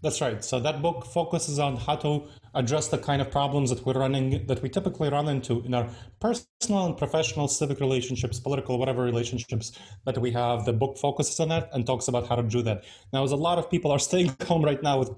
That's 0.00 0.20
right. 0.20 0.44
So 0.44 0.60
that 0.60 0.80
book 0.80 1.04
focuses 1.06 1.58
on 1.58 1.76
how 1.76 1.96
to 1.96 2.28
address 2.54 2.88
the 2.88 2.98
kind 2.98 3.20
of 3.20 3.30
problems 3.30 3.70
that 3.70 3.84
we're 3.84 3.98
running, 3.98 4.46
that 4.46 4.62
we 4.62 4.68
typically 4.68 5.08
run 5.10 5.28
into 5.28 5.60
in 5.64 5.74
our 5.74 5.88
personal 6.20 6.86
and 6.86 6.96
professional, 6.96 7.48
civic 7.48 7.80
relationships, 7.80 8.38
political, 8.38 8.78
whatever 8.78 9.02
relationships 9.02 9.76
that 10.06 10.18
we 10.18 10.30
have. 10.30 10.64
The 10.64 10.72
book 10.72 10.98
focuses 10.98 11.40
on 11.40 11.48
that 11.48 11.68
and 11.72 11.84
talks 11.84 12.06
about 12.06 12.28
how 12.28 12.36
to 12.36 12.44
do 12.44 12.62
that. 12.62 12.84
Now, 13.12 13.24
as 13.24 13.32
a 13.32 13.36
lot 13.36 13.58
of 13.58 13.68
people 13.70 13.90
are 13.90 13.98
staying 14.10 14.36
home 14.46 14.64
right 14.64 14.82
now 14.82 14.98
with 14.98 15.10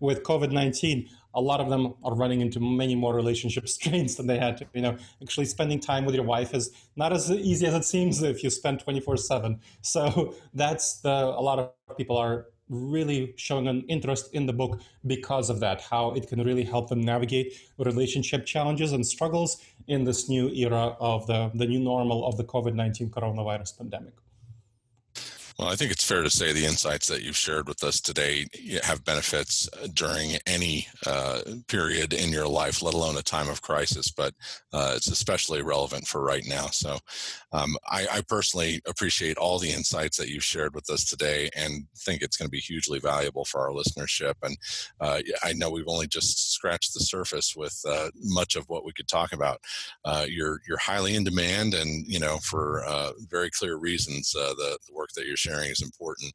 with 0.00 0.22
COVID 0.22 0.52
nineteen, 0.52 1.08
a 1.34 1.40
lot 1.40 1.60
of 1.60 1.68
them 1.70 1.94
are 2.04 2.14
running 2.14 2.40
into 2.42 2.60
many 2.60 2.94
more 2.94 3.14
relationship 3.14 3.68
strains 3.76 4.16
than 4.16 4.26
they 4.26 4.38
had 4.38 4.58
to. 4.58 4.66
You 4.74 4.82
know, 4.82 4.98
actually 5.22 5.46
spending 5.46 5.80
time 5.80 6.04
with 6.04 6.14
your 6.14 6.24
wife 6.24 6.54
is 6.54 6.70
not 6.94 7.12
as 7.12 7.30
easy 7.30 7.66
as 7.66 7.74
it 7.74 7.84
seems 7.84 8.22
if 8.22 8.44
you 8.44 8.50
spend 8.50 8.80
twenty 8.80 9.00
four 9.00 9.16
seven. 9.16 9.60
So 9.80 10.34
that's 10.54 11.00
the 11.00 11.10
a 11.10 11.42
lot 11.42 11.58
of 11.58 11.96
people 11.96 12.18
are 12.18 12.46
really 12.70 13.34
showing 13.36 13.68
an 13.68 13.84
interest 13.88 14.32
in 14.32 14.46
the 14.46 14.52
book 14.52 14.80
because 15.06 15.50
of 15.50 15.60
that, 15.60 15.82
how 15.82 16.12
it 16.12 16.28
can 16.28 16.42
really 16.42 16.64
help 16.64 16.88
them 16.88 17.00
navigate 17.00 17.52
relationship 17.78 18.46
challenges 18.46 18.92
and 18.92 19.04
struggles 19.04 19.62
in 19.88 20.04
this 20.04 20.28
new 20.28 20.48
era 20.50 20.96
of 21.00 21.26
the, 21.26 21.50
the 21.54 21.66
new 21.66 21.80
normal 21.80 22.24
of 22.26 22.36
the 22.36 22.44
COVID 22.44 22.74
19 22.74 23.10
coronavirus 23.10 23.76
pandemic. 23.76 24.14
Well, 25.60 25.68
I 25.68 25.76
think 25.76 25.90
it's 25.90 26.08
fair 26.08 26.22
to 26.22 26.30
say 26.30 26.54
the 26.54 26.64
insights 26.64 27.06
that 27.08 27.22
you've 27.22 27.36
shared 27.36 27.68
with 27.68 27.84
us 27.84 28.00
today 28.00 28.46
have 28.82 29.04
benefits 29.04 29.68
uh, 29.74 29.88
during 29.92 30.38
any 30.46 30.88
uh, 31.06 31.42
period 31.68 32.14
in 32.14 32.32
your 32.32 32.48
life, 32.48 32.80
let 32.80 32.94
alone 32.94 33.18
a 33.18 33.22
time 33.22 33.50
of 33.50 33.60
crisis, 33.60 34.10
but 34.10 34.32
uh, 34.72 34.94
it's 34.96 35.08
especially 35.08 35.60
relevant 35.60 36.06
for 36.06 36.22
right 36.22 36.44
now. 36.46 36.68
So 36.68 36.96
um, 37.52 37.76
I, 37.86 38.06
I, 38.10 38.22
personally 38.26 38.80
appreciate 38.86 39.36
all 39.36 39.58
the 39.58 39.70
insights 39.70 40.16
that 40.16 40.30
you've 40.30 40.44
shared 40.44 40.74
with 40.74 40.88
us 40.88 41.04
today 41.04 41.50
and 41.54 41.84
think 41.94 42.22
it's 42.22 42.38
going 42.38 42.46
to 42.46 42.50
be 42.50 42.60
hugely 42.60 42.98
valuable 42.98 43.44
for 43.44 43.60
our 43.60 43.74
listenership. 43.74 44.34
And 44.42 44.56
uh, 44.98 45.20
I 45.42 45.52
know 45.52 45.68
we've 45.68 45.84
only 45.88 46.06
just 46.06 46.54
scratched 46.54 46.94
the 46.94 47.00
surface 47.00 47.54
with 47.54 47.78
uh, 47.86 48.08
much 48.22 48.56
of 48.56 48.66
what 48.68 48.86
we 48.86 48.92
could 48.92 49.08
talk 49.08 49.34
about. 49.34 49.60
Uh, 50.06 50.24
you're, 50.26 50.60
you're 50.66 50.78
highly 50.78 51.16
in 51.16 51.24
demand 51.24 51.74
and, 51.74 52.06
you 52.06 52.18
know, 52.18 52.38
for 52.38 52.82
very 53.28 53.50
clear 53.50 53.76
reasons, 53.76 54.30
the, 54.30 54.78
the 54.86 54.94
work 54.94 55.10
that 55.16 55.26
you're 55.26 55.36
sharing 55.36 55.49
sharing 55.50 55.70
is 55.70 55.82
important. 55.82 56.32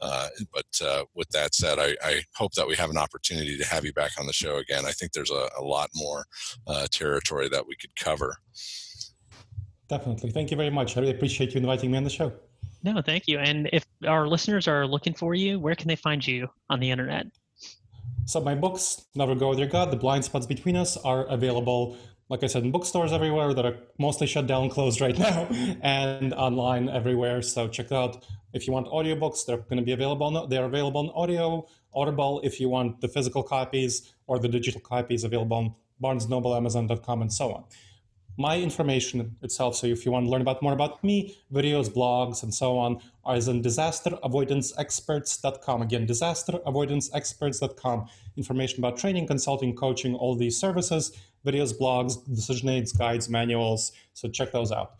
Uh, 0.00 0.28
but 0.52 0.86
uh, 0.86 1.04
with 1.14 1.28
that 1.30 1.54
said, 1.54 1.78
I, 1.78 1.96
I, 2.02 2.22
hope 2.36 2.52
that 2.54 2.68
we 2.68 2.76
have 2.76 2.90
an 2.90 2.98
opportunity 2.98 3.56
to 3.58 3.64
have 3.64 3.84
you 3.84 3.92
back 3.92 4.12
on 4.18 4.26
the 4.26 4.32
show 4.32 4.56
again. 4.58 4.84
I 4.86 4.92
think 4.92 5.12
there's 5.12 5.30
a, 5.30 5.48
a 5.58 5.62
lot 5.62 5.90
more 5.94 6.24
uh, 6.66 6.86
territory 6.90 7.48
that 7.48 7.66
we 7.66 7.74
could 7.76 7.94
cover. 7.96 8.36
Definitely. 9.88 10.30
Thank 10.30 10.50
you 10.50 10.56
very 10.56 10.70
much. 10.70 10.96
I 10.96 11.00
really 11.00 11.14
appreciate 11.14 11.54
you 11.54 11.60
inviting 11.60 11.90
me 11.90 11.96
on 11.96 12.04
the 12.04 12.10
show. 12.10 12.32
No, 12.84 13.00
thank 13.02 13.26
you. 13.26 13.38
And 13.38 13.68
if 13.72 13.84
our 14.06 14.28
listeners 14.28 14.68
are 14.68 14.86
looking 14.86 15.14
for 15.14 15.34
you, 15.34 15.58
where 15.58 15.74
can 15.74 15.88
they 15.88 15.96
find 15.96 16.24
you 16.24 16.48
on 16.70 16.78
the 16.78 16.90
internet? 16.90 17.26
So 18.26 18.40
my 18.40 18.54
books, 18.54 19.06
Never 19.14 19.34
Go 19.34 19.48
With 19.48 19.58
Your 19.58 19.68
Gut, 19.68 19.90
The 19.90 19.96
Blind 19.96 20.24
Spots 20.24 20.46
Between 20.46 20.76
Us, 20.76 20.96
are 20.98 21.24
available 21.26 21.96
like 22.28 22.42
I 22.42 22.46
said, 22.46 22.62
in 22.62 22.72
bookstores 22.72 23.12
everywhere 23.12 23.54
that 23.54 23.64
are 23.64 23.76
mostly 23.98 24.26
shut 24.26 24.46
down 24.46 24.68
closed 24.76 25.00
right 25.00 25.18
now, 25.18 25.46
and 25.82 26.34
online 26.34 26.88
everywhere. 26.88 27.42
So 27.42 27.68
check 27.68 27.92
out 27.92 28.24
if 28.52 28.66
you 28.66 28.72
want 28.72 28.86
audiobooks, 28.88 29.44
they're 29.46 29.58
going 29.58 29.78
to 29.78 29.82
be 29.82 29.92
available. 29.92 30.46
They're 30.46 30.64
available 30.64 31.00
on 31.00 31.10
audio, 31.14 31.66
Audible. 31.94 32.40
If 32.44 32.60
you 32.60 32.68
want 32.68 33.00
the 33.00 33.08
physical 33.08 33.42
copies 33.42 34.14
or 34.26 34.38
the 34.38 34.48
digital 34.48 34.80
copies, 34.80 35.24
available 35.24 35.56
on 35.56 35.74
Barnes 36.00 36.28
Noble, 36.28 36.54
Amazon.com, 36.54 37.22
and 37.22 37.32
so 37.32 37.52
on 37.52 37.64
my 38.38 38.56
information 38.56 39.36
itself. 39.42 39.74
So 39.74 39.88
if 39.88 40.06
you 40.06 40.12
want 40.12 40.26
to 40.26 40.30
learn 40.30 40.42
about 40.42 40.62
more 40.62 40.72
about 40.72 41.02
me, 41.02 41.36
videos, 41.52 41.90
blogs, 41.90 42.44
and 42.44 42.54
so 42.54 42.78
on, 42.78 43.00
is 43.36 43.48
on 43.48 43.60
disasteravoidanceexperts.com. 43.62 45.82
Again, 45.82 46.06
disasteravoidanceexperts.com. 46.06 48.08
Information 48.36 48.78
about 48.78 48.96
training, 48.96 49.26
consulting, 49.26 49.74
coaching, 49.74 50.14
all 50.14 50.36
these 50.36 50.56
services, 50.56 51.18
videos, 51.44 51.76
blogs, 51.76 52.24
decision 52.32 52.68
aids, 52.68 52.92
guides, 52.92 53.28
manuals. 53.28 53.90
So 54.14 54.28
check 54.28 54.52
those 54.52 54.70
out. 54.72 54.94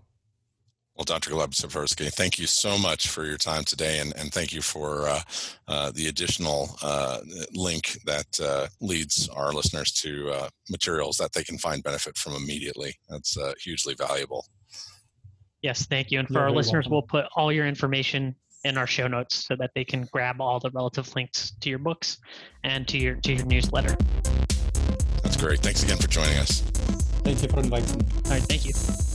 Well, 0.99 1.05
Dr. 1.05 1.31
Gleb 1.31 1.51
Tsipursky, 1.51 2.11
thank 2.11 2.37
you 2.37 2.45
so 2.45 2.77
much 2.77 3.07
for 3.07 3.25
your 3.25 3.37
time 3.37 3.63
today, 3.63 3.99
and, 3.99 4.13
and 4.17 4.33
thank 4.33 4.51
you 4.51 4.61
for 4.61 5.07
uh, 5.07 5.21
uh, 5.69 5.91
the 5.91 6.09
additional 6.09 6.77
uh, 6.81 7.21
link 7.53 7.97
that 8.03 8.37
uh, 8.43 8.67
leads 8.81 9.29
our 9.29 9.53
listeners 9.53 9.93
to 9.93 10.29
uh, 10.29 10.49
materials 10.69 11.15
that 11.15 11.31
they 11.31 11.45
can 11.45 11.57
find 11.57 11.83
benefit 11.83 12.17
from 12.17 12.33
immediately. 12.33 12.99
That's 13.07 13.37
uh, 13.37 13.53
hugely 13.63 13.93
valuable. 13.93 14.45
Yes, 15.61 15.85
thank 15.85 16.11
you. 16.11 16.19
And 16.19 16.27
for 16.27 16.35
You're 16.35 16.43
our 16.43 16.51
listeners, 16.51 16.87
welcome. 16.87 16.91
we'll 17.11 17.23
put 17.23 17.31
all 17.35 17.51
your 17.51 17.67
information 17.67 18.35
in 18.63 18.77
our 18.77 18.87
show 18.87 19.07
notes 19.07 19.45
so 19.45 19.55
that 19.57 19.71
they 19.75 19.83
can 19.83 20.07
grab 20.11 20.41
all 20.41 20.59
the 20.59 20.69
relative 20.71 21.13
links 21.15 21.51
to 21.61 21.69
your 21.69 21.79
books 21.79 22.17
and 22.63 22.87
to 22.87 22.97
your 22.97 23.15
to 23.15 23.33
your 23.33 23.45
newsletter. 23.45 23.95
That's 25.23 25.37
great. 25.37 25.59
Thanks 25.59 25.83
again 25.83 25.97
for 25.97 26.07
joining 26.07 26.37
us. 26.37 26.61
Thank 27.23 27.41
you 27.41 27.49
for 27.49 27.59
inviting 27.59 27.99
me. 27.99 28.05
All 28.25 28.31
right, 28.31 28.41
thank 28.43 28.65
you. 28.65 29.08